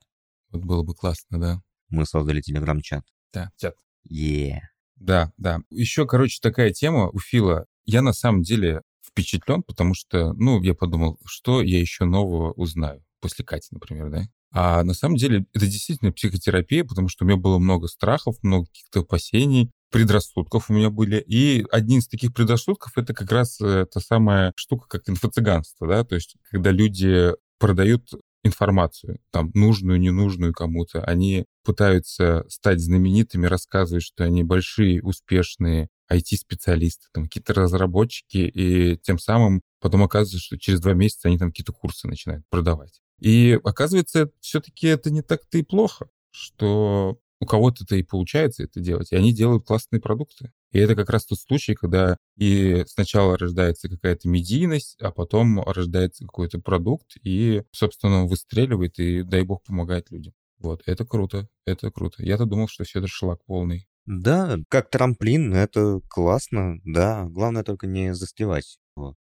Вот 0.50 0.64
было 0.64 0.82
бы 0.82 0.94
классно, 0.94 1.38
да. 1.38 1.62
Мы 1.88 2.06
создали 2.06 2.40
телеграм-чат. 2.40 3.04
Да, 3.32 3.50
чат. 3.56 3.76
Yeah. 4.10 4.60
Да, 4.96 5.32
да. 5.36 5.60
Еще, 5.70 6.06
короче, 6.06 6.38
такая 6.40 6.72
тема 6.72 7.08
у 7.10 7.18
Фила. 7.18 7.66
Я 7.84 8.02
на 8.02 8.12
самом 8.12 8.42
деле 8.42 8.82
впечатлен, 9.02 9.62
потому 9.62 9.94
что, 9.94 10.32
ну, 10.34 10.62
я 10.62 10.74
подумал, 10.74 11.18
что 11.24 11.62
я 11.62 11.78
еще 11.78 12.04
нового 12.04 12.52
узнаю 12.52 13.04
после 13.20 13.44
Кати, 13.44 13.68
например, 13.70 14.10
да? 14.10 14.28
А 14.54 14.84
на 14.84 14.94
самом 14.94 15.16
деле 15.16 15.46
это 15.52 15.66
действительно 15.66 16.12
психотерапия, 16.12 16.84
потому 16.84 17.08
что 17.08 17.24
у 17.24 17.28
меня 17.28 17.36
было 17.36 17.58
много 17.58 17.88
страхов, 17.88 18.36
много 18.42 18.66
каких-то 18.66 19.00
опасений, 19.00 19.72
предрассудков 19.90 20.70
у 20.70 20.72
меня 20.72 20.90
были. 20.90 21.22
И 21.26 21.66
один 21.72 21.98
из 21.98 22.06
таких 22.06 22.32
предрассудков— 22.32 22.92
это 22.96 23.14
как 23.14 23.32
раз 23.32 23.60
э, 23.60 23.86
та 23.92 24.00
самая 24.00 24.52
штука, 24.54 24.86
как 24.88 25.08
инфо-цыганство, 25.08 25.88
да, 25.88 26.04
то 26.04 26.14
есть 26.14 26.36
когда 26.50 26.70
люди 26.70 27.32
продают 27.58 28.10
информацию, 28.44 29.18
там, 29.32 29.50
нужную, 29.54 29.98
ненужную 29.98 30.52
кому-то. 30.52 31.02
Они 31.02 31.46
пытаются 31.64 32.44
стать 32.48 32.78
знаменитыми, 32.78 33.46
рассказывать, 33.46 34.04
что 34.04 34.22
они 34.22 34.44
большие, 34.44 35.02
успешные 35.02 35.88
IT-специалисты, 36.12 37.06
там, 37.12 37.24
какие-то 37.24 37.54
разработчики, 37.54 38.36
и 38.36 38.98
тем 38.98 39.18
самым 39.18 39.62
потом 39.80 40.02
оказывается, 40.02 40.38
что 40.38 40.58
через 40.58 40.80
два 40.80 40.92
месяца 40.92 41.28
они 41.28 41.38
там 41.38 41.50
какие-то 41.50 41.72
курсы 41.72 42.06
начинают 42.06 42.44
продавать. 42.50 43.00
И 43.24 43.58
оказывается, 43.64 44.30
все-таки 44.40 44.86
это 44.86 45.10
не 45.10 45.22
так-то 45.22 45.56
и 45.56 45.62
плохо, 45.62 46.10
что 46.30 47.18
у 47.40 47.46
кого-то 47.46 47.84
это 47.84 47.96
и 47.96 48.02
получается 48.02 48.64
это 48.64 48.80
делать, 48.80 49.12
и 49.12 49.16
они 49.16 49.32
делают 49.32 49.64
классные 49.64 49.98
продукты. 49.98 50.52
И 50.72 50.78
это 50.78 50.94
как 50.94 51.08
раз 51.08 51.24
тот 51.24 51.40
случай, 51.40 51.74
когда 51.74 52.18
и 52.36 52.84
сначала 52.86 53.38
рождается 53.38 53.88
какая-то 53.88 54.28
медийность, 54.28 55.00
а 55.00 55.10
потом 55.10 55.62
рождается 55.62 56.26
какой-то 56.26 56.58
продукт, 56.60 57.16
и, 57.22 57.62
собственно, 57.72 58.24
он 58.24 58.28
выстреливает, 58.28 58.98
и, 58.98 59.22
дай 59.22 59.40
бог, 59.40 59.62
помогает 59.62 60.10
людям. 60.10 60.34
Вот, 60.58 60.82
это 60.84 61.06
круто, 61.06 61.48
это 61.64 61.90
круто. 61.90 62.22
Я-то 62.22 62.44
думал, 62.44 62.68
что 62.68 62.84
все 62.84 62.98
это 62.98 63.08
шлак 63.08 63.42
полный. 63.46 63.88
Да, 64.04 64.58
как 64.68 64.90
трамплин, 64.90 65.54
это 65.54 66.00
классно, 66.10 66.78
да. 66.84 67.24
Главное 67.30 67.64
только 67.64 67.86
не 67.86 68.14
застревать 68.14 68.78
в 68.96 69.14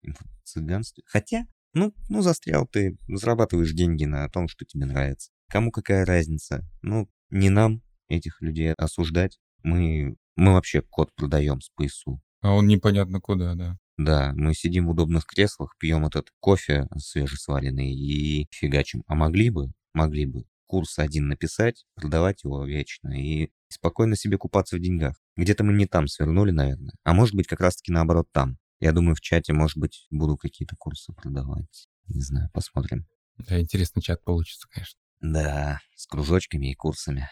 цыганстве. 0.42 1.04
Хотя, 1.06 1.46
ну, 1.74 1.94
ну, 2.08 2.22
застрял 2.22 2.66
ты, 2.66 2.96
зарабатываешь 3.08 3.72
деньги 3.72 4.04
на 4.04 4.28
том, 4.28 4.48
что 4.48 4.64
тебе 4.64 4.86
нравится. 4.86 5.30
Кому 5.48 5.70
какая 5.70 6.04
разница? 6.04 6.64
Ну, 6.82 7.08
не 7.30 7.50
нам 7.50 7.82
этих 8.08 8.40
людей 8.40 8.72
осуждать. 8.74 9.38
Мы 9.62 10.16
мы 10.36 10.54
вообще 10.54 10.82
код 10.82 11.10
продаем 11.14 11.60
с 11.60 11.70
ПСУ. 11.70 12.20
А 12.40 12.52
он 12.52 12.66
непонятно 12.66 13.20
куда, 13.20 13.54
да. 13.54 13.78
Да, 13.98 14.32
мы 14.34 14.54
сидим 14.54 14.86
в 14.86 14.90
удобных 14.90 15.26
креслах, 15.26 15.76
пьем 15.78 16.06
этот 16.06 16.28
кофе 16.40 16.88
свежесваренный 16.96 17.92
и 17.92 18.48
фигачим. 18.50 19.04
А 19.06 19.14
могли 19.14 19.50
бы, 19.50 19.72
могли 19.92 20.26
бы 20.26 20.44
курс 20.66 20.98
один 20.98 21.28
написать, 21.28 21.84
продавать 21.94 22.44
его 22.44 22.64
вечно 22.64 23.10
и 23.10 23.50
спокойно 23.68 24.16
себе 24.16 24.38
купаться 24.38 24.76
в 24.76 24.80
деньгах. 24.80 25.20
Где-то 25.36 25.64
мы 25.64 25.74
не 25.74 25.86
там 25.86 26.08
свернули, 26.08 26.50
наверное. 26.50 26.94
А 27.04 27.12
может 27.12 27.34
быть, 27.34 27.46
как 27.46 27.60
раз-таки 27.60 27.92
наоборот 27.92 28.26
там. 28.32 28.56
Я 28.82 28.90
думаю, 28.90 29.14
в 29.14 29.20
чате, 29.20 29.52
может 29.52 29.78
быть, 29.78 30.08
буду 30.10 30.36
какие-то 30.36 30.74
курсы 30.76 31.12
продавать. 31.12 31.88
Не 32.08 32.20
знаю, 32.20 32.50
посмотрим. 32.52 33.06
Да, 33.38 33.60
интересный 33.60 34.02
чат 34.02 34.24
получится, 34.24 34.66
конечно. 34.68 34.98
Да, 35.20 35.80
с 35.94 36.04
кружочками 36.08 36.72
и 36.72 36.74
курсами. 36.74 37.28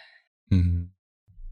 Мгм. 0.49 0.95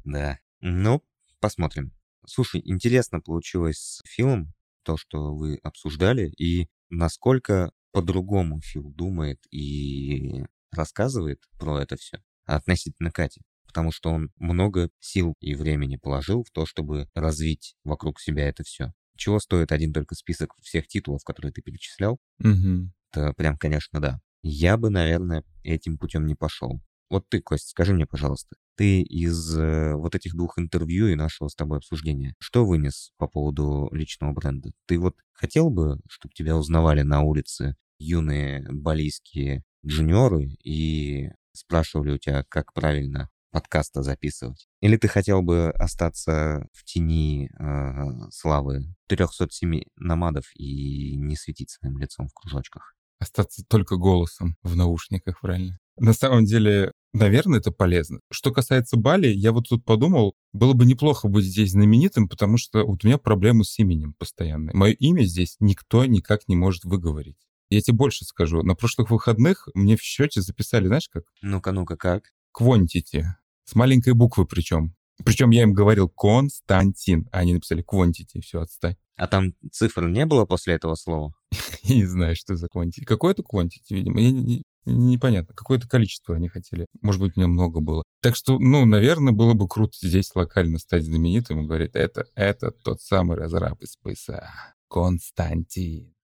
Да. 0.05 0.39
Ну, 0.61 1.03
посмотрим. 1.41 1.93
Слушай, 2.25 2.63
интересно 2.65 3.21
получилось 3.21 3.79
с 3.79 4.03
Филом, 4.09 4.55
то, 4.85 4.97
что 4.97 5.35
вы 5.35 5.59
обсуждали, 5.65 6.33
и 6.39 6.69
насколько 6.91 7.73
по-другому 7.91 8.61
Фил 8.61 8.93
думает 8.93 9.41
и 9.51 10.45
рассказывает 10.71 11.43
про 11.59 11.83
это 11.83 11.97
все 11.97 12.23
относительно 12.45 13.11
Кати. 13.11 13.43
Потому 13.67 13.91
что 13.91 14.11
он 14.11 14.31
много 14.37 14.91
сил 15.01 15.35
и 15.41 15.57
времени 15.57 15.97
положил 15.97 16.45
в 16.45 16.53
то, 16.53 16.67
чтобы 16.67 17.09
развить 17.17 17.75
вокруг 17.83 18.21
себя 18.21 18.49
это 18.49 18.63
все. 18.63 18.93
Чего 19.19 19.41
стоит 19.41 19.73
один 19.73 19.93
только 19.93 20.15
список 20.15 20.55
всех 20.63 20.87
титулов, 20.87 21.25
которые 21.25 21.53
ты 21.53 21.61
перечислял? 21.61 22.19
Мгм. 22.39 22.93
Это 23.13 23.35
прям, 23.35 23.59
конечно, 23.59 24.01
да. 24.01 24.21
Я 24.43 24.77
бы, 24.77 24.91
наверное, 24.91 25.45
этим 25.65 25.99
путем 25.99 26.25
не 26.25 26.37
пошел. 26.37 26.81
Вот 27.11 27.29
ты, 27.29 27.41
Кость, 27.41 27.69
скажи 27.71 27.93
мне, 27.93 28.07
пожалуйста, 28.07 28.57
ты 28.77 29.03
из 29.03 29.59
э, 29.59 29.95
вот 29.95 30.15
этих 30.15 30.35
двух 30.37 30.59
интервью 30.59 31.09
и 31.09 31.17
нашего 31.17 31.49
с 31.49 31.57
тобой 31.57 31.79
обсуждения, 31.79 32.35
что 32.39 32.65
вынес 32.65 33.11
по 33.19 33.27
поводу 33.27 33.89
личного 33.93 34.33
бренда? 34.33 34.71
Ты 34.87 35.01
вот 35.01 35.17
хотел 35.33 35.69
бы, 35.71 35.99
чтобы 36.09 36.33
тебя 36.35 36.57
узнавали 36.57 37.03
на 37.03 37.23
улице 37.23 37.77
юные 37.99 38.65
балийские 38.71 39.65
джуниоры 39.85 40.57
и 40.63 41.31
спрашивали 41.53 42.13
у 42.13 42.19
тебя, 42.19 42.45
как 42.49 42.73
правильно 42.73 43.29
подкаста 43.51 44.03
записывать? 44.03 44.69
Или 44.81 44.97
ты 44.97 45.09
хотел 45.09 45.43
бы 45.43 45.71
остаться 45.71 46.67
в 46.73 46.85
тени 46.85 47.51
э, 47.59 48.31
славы 48.31 48.83
307 49.09 49.83
намадов 49.97 50.45
и 50.55 51.17
не 51.17 51.37
светить 51.37 51.71
своим 51.71 51.99
лицом 51.99 52.29
в 52.29 52.35
кружочках? 52.35 52.95
Остаться 53.19 53.65
только 53.69 53.97
голосом 53.97 54.57
в 54.63 54.77
наушниках, 54.77 55.41
правильно? 55.41 55.79
На 55.99 56.13
самом 56.13 56.45
деле, 56.45 56.93
наверное, 57.13 57.59
это 57.59 57.73
полезно. 57.73 58.21
Что 58.31 58.53
касается 58.53 58.97
Бали, 58.97 59.29
я 59.29 59.53
вот 59.53 59.69
тут 59.69 59.85
подумал, 59.85 60.35
было 60.53 60.73
бы 60.73 60.87
неплохо 60.87 61.29
быть 61.29 61.45
здесь 61.45 61.73
знаменитым, 61.73 62.29
потому 62.29 62.59
что 62.59 62.85
вот 62.85 63.05
у 63.05 63.07
меня 63.07 63.19
проблемы 63.19 63.65
с 63.65 63.79
именем 63.79 64.15
постоянно. 64.17 64.71
Мое 64.75 64.93
имя 64.93 65.25
здесь 65.25 65.57
никто 65.59 66.05
никак 66.05 66.47
не 66.47 66.55
может 66.55 66.85
выговорить. 66.85 67.37
Я 67.71 67.83
тебе 67.83 67.97
больше 67.97 68.25
скажу. 68.25 68.63
На 68.63 68.75
прошлых 68.75 69.11
выходных 69.11 69.69
мне 69.75 69.97
в 69.97 70.01
счете 70.01 70.41
записали, 70.41 70.87
знаешь 70.87 71.09
как? 71.09 71.25
Ну-ка, 71.43 71.73
ну-ка, 71.73 71.97
как? 71.97 72.31
Quantity. 72.59 73.25
С 73.65 73.75
маленькой 73.75 74.15
буквы 74.15 74.47
причем. 74.47 74.95
Причем 75.25 75.51
я 75.51 75.63
им 75.63 75.73
говорил 75.73 76.09
Константин, 76.09 77.29
а 77.33 77.39
они 77.39 77.55
написали 77.55 77.85
Quantity. 77.85 78.41
Все, 78.41 78.61
отстань. 78.61 78.97
А 79.17 79.27
там 79.27 79.53
цифр 79.73 80.07
не 80.09 80.27
было 80.27 80.45
после 80.47 80.75
этого 80.75 80.95
слова? 80.95 81.35
Я 81.83 81.97
не 81.97 82.05
знаю, 82.07 82.37
что 82.37 82.55
за 82.55 82.69
quantity. 82.69 83.05
Какое-то 83.05 83.43
quantity, 83.43 83.91
видимо. 83.91 84.21
Я 84.21 84.31
не- 84.31 84.43
не- 84.45 84.63
непонятно. 84.87 85.55
Какое-то 85.57 85.89
количество 85.89 86.37
они 86.37 86.47
хотели. 86.49 86.87
Может 87.03 87.21
быть, 87.21 87.37
у 87.37 87.41
меня 87.41 87.49
много 87.49 87.81
было. 87.81 88.05
Так 88.23 88.37
что, 88.37 88.61
ну, 88.61 88.85
наверное, 88.85 89.33
было 89.33 89.55
бы 89.55 89.67
круто 89.67 89.97
здесь 90.01 90.33
локально 90.37 90.79
стать 90.79 91.03
знаменитым 91.05 91.61
и 91.61 91.67
говорить, 91.67 91.91
это, 91.95 92.27
это 92.37 92.71
тот 92.71 93.01
самый 93.03 93.37
разраб 93.37 93.83
из 93.83 93.97
ПСА. 93.97 94.49
Константин. 94.89 96.15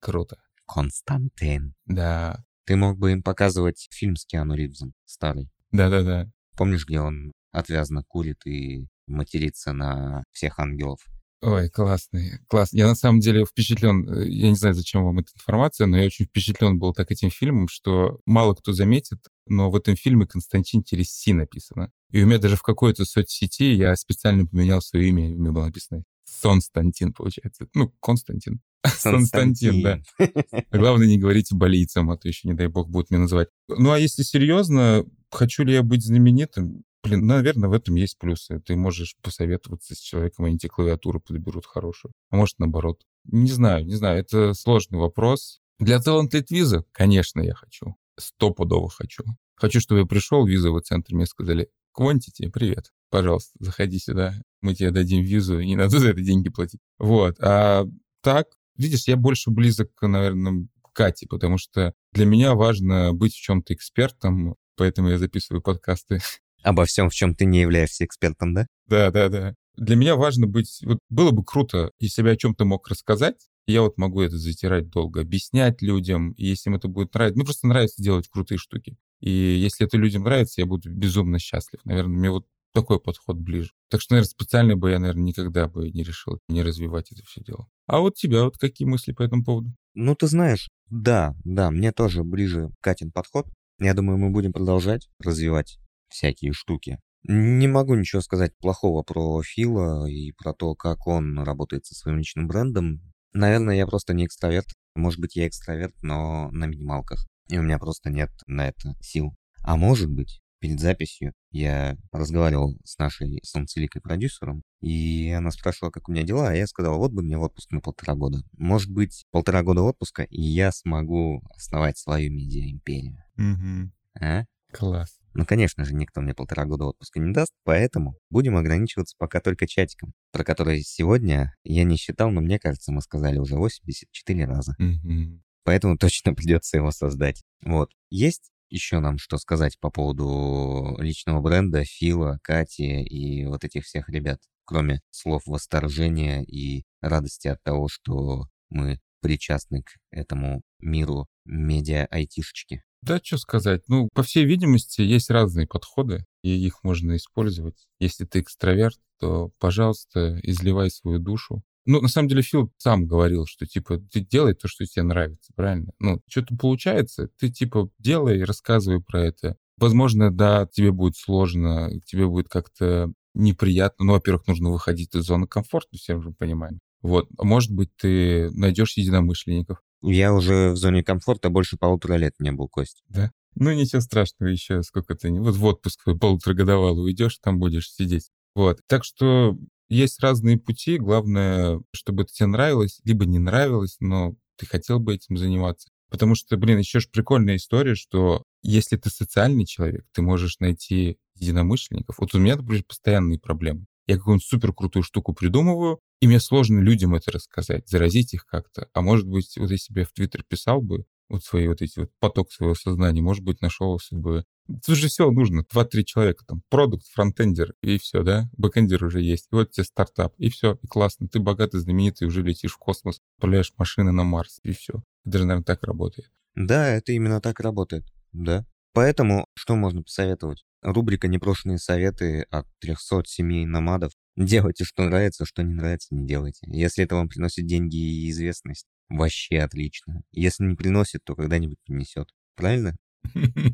Круто. 0.00 0.38
Константин. 0.66 1.74
Да. 1.84 2.44
Ты 2.64 2.76
мог 2.76 2.98
бы 2.98 3.12
им 3.12 3.22
показывать 3.22 3.88
фильм 3.90 4.16
с 4.16 4.24
Киану 4.24 4.54
Ривзом, 4.54 4.94
старый. 5.04 5.50
Да-да-да. 5.72 6.30
Помнишь, 6.56 6.86
где 6.86 7.00
он 7.00 7.32
отвязно 7.52 8.02
курит 8.06 8.46
и 8.46 8.88
матерится 9.06 9.72
на 9.72 10.24
всех 10.32 10.58
ангелов? 10.58 11.00
Ой, 11.40 11.68
классный, 11.68 12.40
класс. 12.48 12.70
Я 12.72 12.88
на 12.88 12.96
самом 12.96 13.20
деле 13.20 13.44
впечатлен, 13.44 14.08
э, 14.08 14.28
я 14.28 14.48
не 14.48 14.56
знаю, 14.56 14.74
зачем 14.74 15.04
вам 15.04 15.20
эта 15.20 15.30
информация, 15.36 15.86
но 15.86 15.96
я 15.96 16.06
очень 16.06 16.24
впечатлен 16.24 16.80
был 16.80 16.92
так 16.92 17.12
этим 17.12 17.30
фильмом, 17.30 17.68
что 17.68 18.18
мало 18.26 18.54
кто 18.54 18.72
заметит, 18.72 19.20
но 19.46 19.70
в 19.70 19.76
этом 19.76 19.94
фильме 19.94 20.26
Константин 20.26 20.82
через 20.82 21.12
Си 21.12 21.32
написано. 21.32 21.92
И 22.10 22.22
у 22.22 22.26
меня 22.26 22.38
даже 22.38 22.56
в 22.56 22.62
какой-то 22.62 23.04
соцсети 23.04 23.72
я 23.72 23.94
специально 23.94 24.46
поменял 24.46 24.82
свое 24.82 25.08
имя, 25.10 25.30
у 25.30 25.38
меня 25.38 25.52
было 25.52 25.66
написано 25.66 26.02
Константин, 26.42 27.12
получается. 27.12 27.68
Ну, 27.72 27.92
Константин. 28.00 28.60
Константин, 29.02 29.82
да. 29.82 30.00
Главное, 30.72 31.06
не 31.06 31.18
говорите 31.18 31.54
болийцам, 31.54 32.10
а 32.10 32.16
то 32.16 32.26
еще, 32.26 32.48
не 32.48 32.54
дай 32.54 32.66
бог, 32.66 32.88
будут 32.88 33.10
меня 33.10 33.22
называть. 33.22 33.48
Ну, 33.68 33.92
а 33.92 33.98
если 33.98 34.22
серьезно, 34.22 35.04
хочу 35.30 35.64
ли 35.64 35.74
я 35.74 35.82
быть 35.82 36.04
знаменитым? 36.04 36.84
Блин, 37.02 37.26
наверное, 37.26 37.68
в 37.68 37.72
этом 37.72 37.94
есть 37.94 38.18
плюсы. 38.18 38.60
Ты 38.60 38.76
можешь 38.76 39.16
посоветоваться 39.22 39.94
с 39.94 39.98
человеком, 39.98 40.46
они 40.46 40.58
тебе 40.58 40.70
клавиатуру 40.70 41.20
подберут 41.20 41.64
хорошую. 41.66 42.12
А 42.30 42.36
может, 42.36 42.58
наоборот. 42.58 43.02
Не 43.24 43.50
знаю, 43.50 43.84
не 43.84 43.94
знаю, 43.94 44.20
это 44.20 44.54
сложный 44.54 44.98
вопрос. 44.98 45.60
Для 45.78 45.98
Talented 45.98 46.46
Visa, 46.50 46.82
конечно, 46.92 47.40
я 47.40 47.54
хочу. 47.54 47.96
Стопудово 48.18 48.88
хочу. 48.88 49.24
Хочу, 49.54 49.80
чтобы 49.80 50.00
я 50.00 50.06
пришел 50.06 50.44
в 50.44 50.48
визовый 50.48 50.82
центр, 50.82 51.14
мне 51.14 51.26
сказали, 51.26 51.68
Quantity, 51.96 52.48
привет, 52.52 52.92
пожалуйста, 53.10 53.52
заходи 53.58 53.98
сюда, 53.98 54.34
мы 54.60 54.74
тебе 54.74 54.92
дадим 54.92 55.24
визу, 55.24 55.60
не 55.60 55.74
надо 55.74 55.98
за 55.98 56.10
это 56.10 56.20
деньги 56.20 56.48
платить. 56.48 56.80
Вот, 56.98 57.36
а 57.40 57.86
так, 58.22 58.46
видишь, 58.76 59.08
я 59.08 59.16
больше 59.16 59.50
близок, 59.50 59.90
наверное, 60.00 60.68
к 60.82 60.92
Кате, 60.92 61.26
потому 61.28 61.58
что 61.58 61.92
для 62.12 62.24
меня 62.24 62.54
важно 62.54 63.12
быть 63.12 63.34
в 63.34 63.40
чем-то 63.40 63.74
экспертом, 63.74 64.54
поэтому 64.78 65.08
я 65.08 65.18
записываю 65.18 65.60
подкасты. 65.60 66.20
Обо 66.62 66.84
всем, 66.86 67.10
в 67.10 67.14
чем 67.14 67.34
ты 67.34 67.44
не 67.44 67.60
являешься 67.60 68.04
экспертом, 68.04 68.54
да? 68.54 68.66
Да, 68.86 69.10
да, 69.10 69.28
да. 69.28 69.54
Для 69.76 69.96
меня 69.96 70.16
важно 70.16 70.46
быть... 70.46 70.80
Вот 70.82 70.98
было 71.08 71.30
бы 71.30 71.44
круто, 71.44 71.92
если 72.00 72.22
бы 72.22 72.28
я 72.28 72.34
о 72.34 72.36
чем-то 72.36 72.64
мог 72.64 72.88
рассказать, 72.88 73.48
я 73.66 73.82
вот 73.82 73.98
могу 73.98 74.22
это 74.22 74.38
затирать 74.38 74.88
долго, 74.88 75.20
объяснять 75.20 75.82
людям, 75.82 76.32
и 76.32 76.46
если 76.46 76.70
им 76.70 76.76
это 76.76 76.88
будет 76.88 77.12
нравиться... 77.14 77.36
Мне 77.36 77.44
просто 77.44 77.66
нравится 77.66 78.02
делать 78.02 78.28
крутые 78.28 78.58
штуки. 78.58 78.96
И 79.20 79.30
если 79.30 79.86
это 79.86 79.98
людям 79.98 80.24
нравится, 80.24 80.60
я 80.60 80.66
буду 80.66 80.90
безумно 80.90 81.38
счастлив. 81.38 81.80
Наверное, 81.84 82.16
мне 82.16 82.30
вот 82.30 82.46
такой 82.72 83.00
подход 83.00 83.36
ближе. 83.36 83.70
Так 83.90 84.00
что, 84.00 84.14
наверное, 84.14 84.30
специально 84.30 84.76
бы 84.76 84.90
я, 84.90 84.98
наверное, 84.98 85.24
никогда 85.24 85.68
бы 85.68 85.90
не 85.90 86.02
решил 86.02 86.38
не 86.48 86.62
развивать 86.62 87.10
это 87.12 87.22
все 87.24 87.42
дело. 87.42 87.66
А 87.86 87.98
вот 87.98 88.14
тебя, 88.14 88.44
вот 88.44 88.58
какие 88.58 88.86
мысли 88.86 89.12
по 89.12 89.22
этому 89.22 89.44
поводу? 89.44 89.74
Ну, 89.94 90.14
ты 90.14 90.26
знаешь, 90.26 90.68
да, 90.88 91.34
да, 91.44 91.70
мне 91.70 91.92
тоже 91.92 92.24
ближе 92.24 92.70
Катин 92.80 93.10
подход. 93.10 93.46
Я 93.80 93.94
думаю, 93.94 94.18
мы 94.18 94.30
будем 94.30 94.52
продолжать 94.52 95.08
развивать 95.20 95.78
всякие 96.08 96.52
штуки. 96.52 96.98
Не 97.24 97.68
могу 97.68 97.94
ничего 97.94 98.20
сказать 98.20 98.56
плохого 98.58 99.02
про 99.02 99.42
Фила 99.42 100.06
и 100.06 100.32
про 100.32 100.52
то, 100.52 100.74
как 100.74 101.06
он 101.06 101.38
работает 101.38 101.86
со 101.86 101.94
своим 101.94 102.18
личным 102.18 102.48
брендом. 102.48 103.00
Наверное, 103.32 103.76
я 103.76 103.86
просто 103.86 104.14
не 104.14 104.26
экстраверт. 104.26 104.66
Может 104.94 105.20
быть, 105.20 105.36
я 105.36 105.46
экстраверт, 105.46 105.94
но 106.02 106.50
на 106.50 106.66
минималках. 106.66 107.26
И 107.48 107.58
у 107.58 107.62
меня 107.62 107.78
просто 107.78 108.10
нет 108.10 108.30
на 108.46 108.68
это 108.68 108.94
сил. 109.00 109.34
А 109.62 109.76
может 109.76 110.10
быть, 110.10 110.40
перед 110.60 110.80
записью 110.80 111.32
я 111.50 111.96
разговаривал 112.12 112.76
с 112.84 112.98
нашей 112.98 113.40
солнцеликой 113.44 114.02
продюсером, 114.02 114.62
и 114.80 115.30
она 115.30 115.50
спрашивала, 115.50 115.90
как 115.90 116.08
у 116.08 116.12
меня 116.12 116.22
дела, 116.22 116.50
а 116.50 116.54
я 116.54 116.66
сказал, 116.66 116.98
вот 116.98 117.12
бы 117.12 117.22
мне 117.22 117.38
в 117.38 117.42
отпуск 117.42 117.70
на 117.70 117.80
полтора 117.80 118.14
года. 118.14 118.42
Может 118.56 118.90
быть, 118.90 119.24
полтора 119.30 119.62
года 119.62 119.82
отпуска, 119.82 120.22
и 120.24 120.40
я 120.40 120.72
смогу 120.72 121.42
основать 121.54 121.98
свою 121.98 122.30
медиа-империю. 122.32 123.22
Угу. 123.36 123.92
А? 124.20 124.44
Класс. 124.72 125.18
Ну, 125.34 125.46
конечно 125.46 125.84
же, 125.84 125.94
никто 125.94 126.20
мне 126.20 126.34
полтора 126.34 126.64
года 126.64 126.86
отпуска 126.86 127.20
не 127.20 127.32
даст, 127.32 127.52
поэтому 127.64 128.16
будем 128.28 128.56
ограничиваться 128.56 129.14
пока 129.18 129.40
только 129.40 129.66
чатиком, 129.66 130.12
про 130.32 130.44
который 130.44 130.82
сегодня 130.82 131.54
я 131.62 131.84
не 131.84 131.96
считал, 131.96 132.30
но 132.30 132.40
мне 132.40 132.58
кажется, 132.58 132.92
мы 132.92 133.00
сказали 133.00 133.38
уже 133.38 133.56
84 133.56 134.44
раза. 134.46 134.74
Мгм. 134.78 135.42
Поэтому 135.64 135.96
точно 135.96 136.34
придется 136.34 136.78
его 136.78 136.90
создать. 136.90 137.44
Вот. 137.62 137.90
Есть 138.10 138.50
еще 138.70 139.00
нам 139.00 139.18
что 139.18 139.38
сказать 139.38 139.78
по 139.80 139.90
поводу 139.90 140.96
личного 140.98 141.40
бренда, 141.40 141.84
Фила, 141.84 142.38
Кати 142.42 143.02
и 143.02 143.44
вот 143.46 143.64
этих 143.64 143.84
всех 143.84 144.08
ребят, 144.08 144.40
кроме 144.64 145.00
слов 145.10 145.42
восторжения 145.46 146.42
и 146.42 146.84
радости 147.00 147.48
от 147.48 147.62
того, 147.62 147.88
что 147.88 148.48
мы 148.68 149.00
причастны 149.20 149.82
к 149.82 149.90
этому 150.10 150.62
миру 150.80 151.26
медиа-айтишечки. 151.44 152.82
Да, 153.00 153.20
что 153.22 153.38
сказать. 153.38 153.82
Ну, 153.88 154.08
по 154.12 154.22
всей 154.22 154.44
видимости, 154.44 155.00
есть 155.00 155.30
разные 155.30 155.66
подходы, 155.66 156.24
и 156.42 156.50
их 156.50 156.82
можно 156.82 157.16
использовать. 157.16 157.86
Если 158.00 158.24
ты 158.24 158.40
экстраверт, 158.40 158.98
то, 159.20 159.50
пожалуйста, 159.58 160.38
изливай 160.42 160.90
свою 160.90 161.18
душу. 161.18 161.62
Ну, 161.88 162.02
на 162.02 162.08
самом 162.08 162.28
деле, 162.28 162.42
Фил 162.42 162.70
сам 162.76 163.06
говорил, 163.06 163.46
что, 163.46 163.64
типа, 163.64 163.96
ты 164.12 164.20
делай 164.20 164.52
то, 164.52 164.68
что 164.68 164.84
тебе 164.84 165.04
нравится, 165.04 165.54
правильно? 165.56 165.90
Ну, 165.98 166.20
что-то 166.28 166.54
получается, 166.54 167.30
ты, 167.38 167.48
типа, 167.48 167.88
делай, 167.98 168.44
рассказывай 168.44 169.00
про 169.00 169.22
это. 169.22 169.56
Возможно, 169.78 170.30
да, 170.30 170.68
тебе 170.70 170.92
будет 170.92 171.16
сложно, 171.16 171.90
тебе 172.04 172.26
будет 172.26 172.50
как-то 172.50 173.10
неприятно. 173.32 174.04
Ну, 174.04 174.12
во-первых, 174.12 174.46
нужно 174.46 174.70
выходить 174.70 175.14
из 175.14 175.22
зоны 175.24 175.46
комфорта, 175.46 175.96
все 175.96 176.16
уже 176.16 176.30
понимаем. 176.30 176.80
Вот, 177.00 177.26
А 177.38 177.44
может 177.44 177.72
быть, 177.72 177.88
ты 177.96 178.50
найдешь 178.50 178.98
единомышленников. 178.98 179.78
Я 180.02 180.34
уже 180.34 180.72
в 180.72 180.76
зоне 180.76 181.02
комфорта 181.02 181.48
больше 181.48 181.78
полутора 181.78 182.16
лет 182.16 182.34
не 182.38 182.52
был, 182.52 182.68
Кость. 182.68 183.02
Да? 183.08 183.32
Ну, 183.54 183.72
ничего 183.72 184.02
страшного 184.02 184.50
еще, 184.50 184.82
сколько 184.82 185.14
ты... 185.14 185.32
Вот 185.32 185.56
в 185.56 185.64
отпуск 185.64 186.04
полуторагодовалый 186.20 187.02
уйдешь, 187.02 187.38
там 187.38 187.58
будешь 187.58 187.90
сидеть. 187.90 188.28
Вот. 188.54 188.80
Так 188.86 189.04
что 189.04 189.56
есть 189.88 190.20
разные 190.20 190.58
пути. 190.58 190.98
Главное, 190.98 191.80
чтобы 191.92 192.22
это 192.22 192.32
тебе 192.32 192.46
нравилось, 192.46 193.00
либо 193.04 193.24
не 193.26 193.38
нравилось, 193.38 193.96
но 194.00 194.34
ты 194.56 194.66
хотел 194.66 194.98
бы 194.98 195.14
этим 195.14 195.36
заниматься. 195.36 195.88
Потому 196.10 196.34
что, 196.34 196.56
блин, 196.56 196.78
еще 196.78 197.00
же 197.00 197.08
прикольная 197.08 197.56
история, 197.56 197.94
что 197.94 198.42
если 198.62 198.96
ты 198.96 199.10
социальный 199.10 199.66
человек, 199.66 200.06
ты 200.12 200.22
можешь 200.22 200.58
найти 200.58 201.18
единомышленников. 201.36 202.18
Вот 202.18 202.34
у 202.34 202.38
меня, 202.38 202.56
например, 202.56 202.84
постоянные 202.84 203.38
проблемы. 203.38 203.86
Я 204.06 204.16
какую-нибудь 204.16 204.46
супер 204.46 204.72
крутую 204.72 205.02
штуку 205.02 205.34
придумываю, 205.34 206.00
и 206.20 206.26
мне 206.26 206.40
сложно 206.40 206.80
людям 206.80 207.14
это 207.14 207.30
рассказать, 207.30 207.88
заразить 207.88 208.32
их 208.32 208.46
как-то. 208.46 208.88
А 208.94 209.02
может 209.02 209.26
быть, 209.26 209.54
вот 209.58 209.70
я 209.70 210.04
в 210.04 210.12
Твиттер 210.12 210.44
писал 210.48 210.80
бы, 210.80 211.04
вот 211.28 211.44
свои 211.44 211.68
вот 211.68 211.82
эти 211.82 211.98
вот 212.00 212.10
поток 212.18 212.50
своего 212.50 212.74
сознания, 212.74 213.20
может 213.20 213.44
быть, 213.44 213.60
нашелся 213.60 214.16
бы... 214.16 214.44
Тут 214.84 214.96
же 214.96 215.08
все 215.08 215.30
нужно, 215.30 215.64
2-3 215.74 216.04
человека, 216.04 216.44
там, 216.46 216.62
продукт, 216.68 217.06
фронтендер, 217.06 217.74
и 217.82 217.98
все, 217.98 218.22
да? 218.22 218.50
Бэкендер 218.56 219.02
уже 219.02 219.22
есть, 219.22 219.46
и 219.50 219.54
вот 219.54 219.70
тебе 219.70 219.84
стартап, 219.84 220.34
и 220.36 220.50
все, 220.50 220.78
и 220.82 220.86
классно, 220.86 221.26
ты 221.26 221.40
богатый, 221.40 221.80
знаменитый, 221.80 222.28
уже 222.28 222.42
летишь 222.42 222.74
в 222.74 222.78
космос, 222.78 223.20
отправляешь 223.36 223.72
машины 223.78 224.12
на 224.12 224.24
Марс, 224.24 224.60
и 224.62 224.72
все. 224.72 225.02
Это 225.24 225.38
же, 225.38 225.44
наверное, 225.46 225.64
так 225.64 225.82
работает. 225.84 226.30
Да, 226.54 226.88
это 226.88 227.12
именно 227.12 227.40
так 227.40 227.60
работает, 227.60 228.04
да. 228.32 228.66
Поэтому 228.92 229.46
что 229.54 229.76
можно 229.76 230.02
посоветовать? 230.02 230.64
Рубрика 230.82 231.28
«Непрошенные 231.28 231.78
советы» 231.78 232.46
от 232.50 232.66
300 232.80 233.22
семей 233.26 233.64
номадов. 233.64 234.12
Делайте, 234.36 234.84
что 234.84 235.04
нравится, 235.04 235.44
что 235.44 235.62
не 235.62 235.74
нравится, 235.74 236.14
не 236.14 236.26
делайте. 236.26 236.66
Если 236.70 237.04
это 237.04 237.16
вам 237.16 237.28
приносит 237.28 237.66
деньги 237.66 237.96
и 237.96 238.30
известность, 238.30 238.86
вообще 239.08 239.58
отлично. 239.58 240.22
Если 240.32 240.64
не 240.64 240.76
приносит, 240.76 241.24
то 241.24 241.34
когда-нибудь 241.34 241.78
принесет. 241.84 242.28
Правильно? 242.54 242.96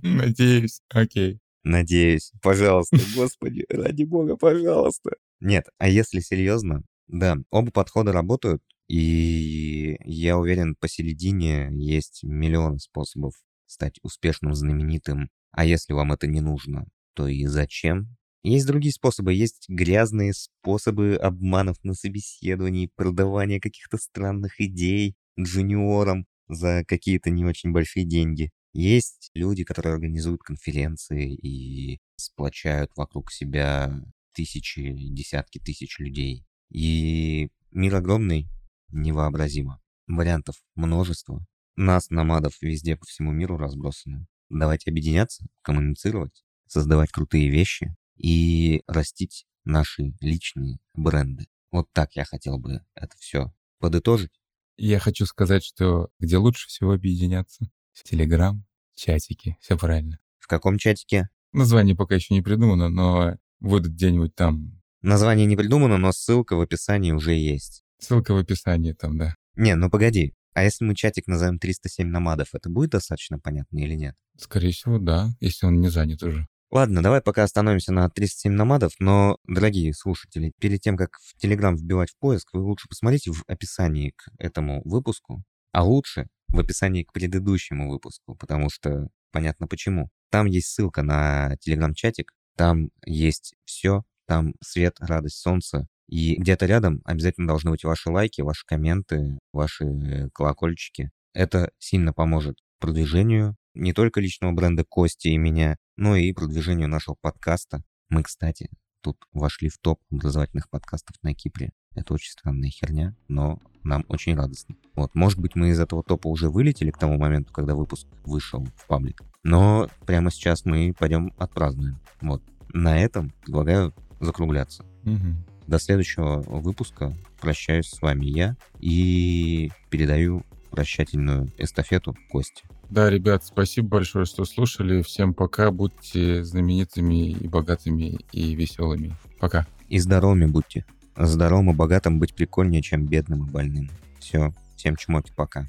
Надеюсь. 0.03 0.81
Окей. 0.91 1.39
Надеюсь. 1.63 2.33
Пожалуйста, 2.43 2.99
господи, 3.17 3.65
ради 3.69 4.05
бога, 4.05 4.37
пожалуйста. 4.37 5.13
Нет, 5.41 5.67
а 5.79 5.89
если 5.89 6.21
серьезно, 6.21 6.83
да, 7.09 7.37
оба 7.51 7.71
подхода 7.71 8.13
работают, 8.13 8.63
и 8.89 9.97
я 10.05 10.39
уверен, 10.39 10.77
посередине 10.79 11.71
есть 11.73 12.23
миллионы 12.23 12.79
способов 12.79 13.35
стать 13.67 13.99
успешным, 14.03 14.55
знаменитым. 14.55 15.31
А 15.53 15.65
если 15.65 15.95
вам 15.95 16.13
это 16.13 16.27
не 16.27 16.41
нужно, 16.41 16.87
то 17.15 17.27
и 17.29 17.47
зачем? 17.47 18.17
Есть 18.43 18.67
другие 18.67 18.93
способы, 18.93 19.33
есть 19.33 19.65
грязные 19.69 20.35
способы 20.35 21.15
обманов 21.17 21.77
на 21.83 21.95
собеседовании, 21.95 22.91
продавания 22.95 23.59
каких-то 23.59 23.97
странных 23.97 24.61
идей 24.61 25.15
джуниорам 25.41 26.27
за 26.49 26.85
какие-то 26.87 27.31
не 27.31 27.45
очень 27.47 27.73
большие 27.73 28.05
деньги. 28.05 28.51
Есть 28.75 29.31
люди, 29.35 29.63
которые 29.63 29.95
организуют 29.95 30.43
конференции 30.43 31.33
и 31.33 32.01
сплочают 32.17 32.91
вокруг 32.97 33.31
себя 33.31 33.93
тысячи, 34.35 34.93
десятки 35.11 35.61
тысяч 35.61 36.01
людей. 36.01 36.45
И 36.71 37.51
мир 37.71 37.95
огромный, 37.95 38.49
невообразимо. 38.89 39.81
Вариантов 40.09 40.57
множество. 40.75 41.47
Нас, 41.77 42.11
намадов, 42.11 42.61
везде 42.61 42.97
по 42.97 43.07
всему 43.07 43.31
миру 43.31 43.57
разбросаны. 43.57 44.27
Давайте 44.51 44.91
объединяться, 44.91 45.47
коммуницировать, 45.63 46.45
создавать 46.67 47.13
крутые 47.13 47.51
вещи 47.51 47.95
и 48.17 48.83
растить 48.89 49.47
наши 49.65 50.15
личные 50.21 50.81
бренды. 50.95 51.47
Вот 51.71 51.93
так 51.93 52.17
я 52.17 52.25
хотел 52.25 52.59
бы 52.59 52.85
это 52.95 53.17
все 53.19 53.55
подытожить. 53.79 54.33
Я 54.77 54.99
хочу 54.99 55.27
сказать, 55.27 55.63
что 55.63 56.09
где 56.19 56.39
лучше 56.39 56.67
всего 56.67 56.93
объединяться? 56.93 57.71
В 57.95 58.03
Телеграм, 58.03 58.65
чатике, 58.97 59.57
все 59.61 59.79
правильно. 59.79 60.19
В 60.41 60.49
каком 60.49 60.79
чатике? 60.79 61.29
Название 61.53 61.95
пока 61.95 62.17
еще 62.17 62.35
не 62.35 62.43
придумано, 62.43 62.89
но 62.89 63.37
будет 63.61 63.93
где-нибудь 63.93 64.35
там. 64.35 64.83
Название 65.01 65.47
не 65.47 65.57
придумано, 65.57 65.97
но 65.97 66.11
ссылка 66.11 66.57
в 66.57 66.61
описании 66.61 67.13
уже 67.13 67.35
есть. 67.35 67.85
Ссылка 68.01 68.35
в 68.35 68.39
описании 68.39 68.93
там, 68.93 69.17
да. 69.17 69.37
Не, 69.55 69.77
ну 69.77 69.91
погоди. 69.91 70.35
А 70.55 70.65
если 70.65 70.85
мы 70.85 70.97
чатик 70.97 71.29
назовем 71.29 71.61
307 71.61 72.09
намадов, 72.09 72.49
это 72.53 72.69
будет 72.69 72.91
достаточно 72.91 73.39
понятно 73.39 73.79
или 73.79 73.95
нет? 73.95 74.17
Скорее 74.37 74.73
всего, 74.73 74.99
да, 74.99 75.31
если 75.39 75.67
он 75.67 75.81
не 75.81 75.89
занят 75.89 76.23
уже. 76.23 76.47
Ладно, 76.73 77.01
давай 77.01 77.21
пока 77.21 77.45
остановимся 77.45 77.93
на 77.93 78.11
307 78.11 78.53
намадов, 78.53 78.95
но, 78.99 79.37
дорогие 79.47 79.95
слушатели, 79.95 80.53
перед 80.59 80.81
тем, 80.81 80.97
как 80.97 81.19
в 81.23 81.39
Телеграм 81.39 81.77
вбивать 81.77 82.11
в 82.11 82.19
поиск, 82.19 82.49
вы 82.53 82.63
лучше 82.63 82.89
посмотрите 82.89 83.31
в 83.31 83.45
описании 83.47 84.11
к 84.11 84.31
этому 84.39 84.83
выпуску, 84.85 85.45
а 85.71 85.85
лучше 85.85 86.27
в 86.55 86.61
описании 86.61 87.03
к 87.03 87.13
предыдущему 87.13 87.91
выпуску, 87.91 88.37
потому 88.37 88.71
что 88.71 89.09
понятно 89.33 89.67
почему. 89.67 90.11
Там 90.31 90.47
есть 90.47 90.69
ссылка 90.69 91.03
на 91.03 91.57
Телеграм-чатик, 91.61 92.33
там 92.57 92.91
есть 93.05 93.55
все, 93.65 94.05
там 94.27 94.55
свет, 94.63 94.97
радость, 95.01 95.39
солнце, 95.39 95.87
и 96.09 96.37
где-то 96.37 96.67
рядом 96.67 97.01
обязательно 97.05 97.49
должны 97.49 97.71
быть 97.71 97.85
ваши 97.85 98.11
лайки, 98.11 98.41
ваши 98.41 98.65
комменты, 98.67 99.39
ваши 99.53 100.31
колокольчики. 100.33 101.11
Это 101.33 101.71
сильно 101.79 102.13
поможет 102.13 102.59
продвижению 102.79 103.57
не 103.75 103.93
только 103.93 104.21
личного 104.21 104.53
бренда 104.53 104.85
Кости 104.85 105.29
и 105.29 105.37
меня, 105.37 105.77
но 105.97 106.17
и 106.17 106.33
продвижению 106.33 106.89
нашего 106.89 107.17
подкаста. 107.21 107.83
Мы, 108.09 108.23
кстати, 108.23 108.69
тут 109.03 109.17
вошли 109.33 109.69
в 109.69 109.79
топ 109.79 110.01
образовательных 110.11 110.71
подкастов 110.71 111.17
на 111.23 111.35
Кипре. 111.35 111.73
Это 111.95 112.15
очень 112.15 112.31
странная 112.31 112.71
херня, 112.71 113.15
но 113.29 113.61
нам 113.83 114.05
очень 114.09 114.35
радостно. 114.35 114.77
Вот, 114.95 115.15
может 115.15 115.39
быть, 115.39 115.55
мы 115.55 115.71
из 115.71 115.81
этого 115.81 116.03
топа 116.03 116.29
уже 116.29 116.49
вылетели 116.49 116.91
к 116.91 116.99
тому 116.99 117.19
моменту, 117.19 117.53
когда 117.53 117.75
выпуск 117.75 118.07
вышел 118.25 118.67
в 118.77 118.87
паблик. 118.87 119.23
Но 119.43 119.89
прямо 120.07 120.31
сейчас 120.31 120.65
мы 120.65 120.95
пойдем 120.99 121.33
отпразднуем. 121.37 121.99
Вот. 122.21 122.43
На 122.73 122.99
этом 122.99 123.31
предлагаю 123.43 123.95
закругляться. 124.21 124.85
Угу. 125.05 125.67
До 125.67 125.79
следующего 125.79 126.43
выпуска 126.43 127.15
прощаюсь 127.41 127.89
с 127.89 128.03
вами 128.03 128.27
я 128.27 128.57
и 128.81 129.71
передаю 129.91 130.45
прощательную 130.71 131.53
эстафету 131.57 132.17
Кости. 132.31 132.65
Да, 132.91 133.09
ребят, 133.09 133.45
спасибо 133.45 133.89
большое, 133.89 134.25
что 134.25 134.45
слушали. 134.45 135.03
Всем 135.03 135.35
пока. 135.35 135.71
Будьте 135.71 136.45
знаменитыми 136.45 137.31
и 137.31 137.49
богатыми 137.49 138.19
и 138.33 138.55
веселыми. 138.55 139.17
Пока. 139.39 139.67
И 139.89 139.99
здоровыми 139.99 140.47
будьте. 140.47 140.85
Здоровым 141.17 141.71
и 141.71 141.75
богатым 141.75 142.19
быть 142.19 142.35
прикольнее, 142.35 142.83
чем 142.83 143.07
бедным 143.07 143.47
и 143.47 143.51
больным. 143.51 143.91
Все. 144.19 144.53
Всем 144.77 144.97
чмоки, 144.97 145.33
пока. 145.35 145.67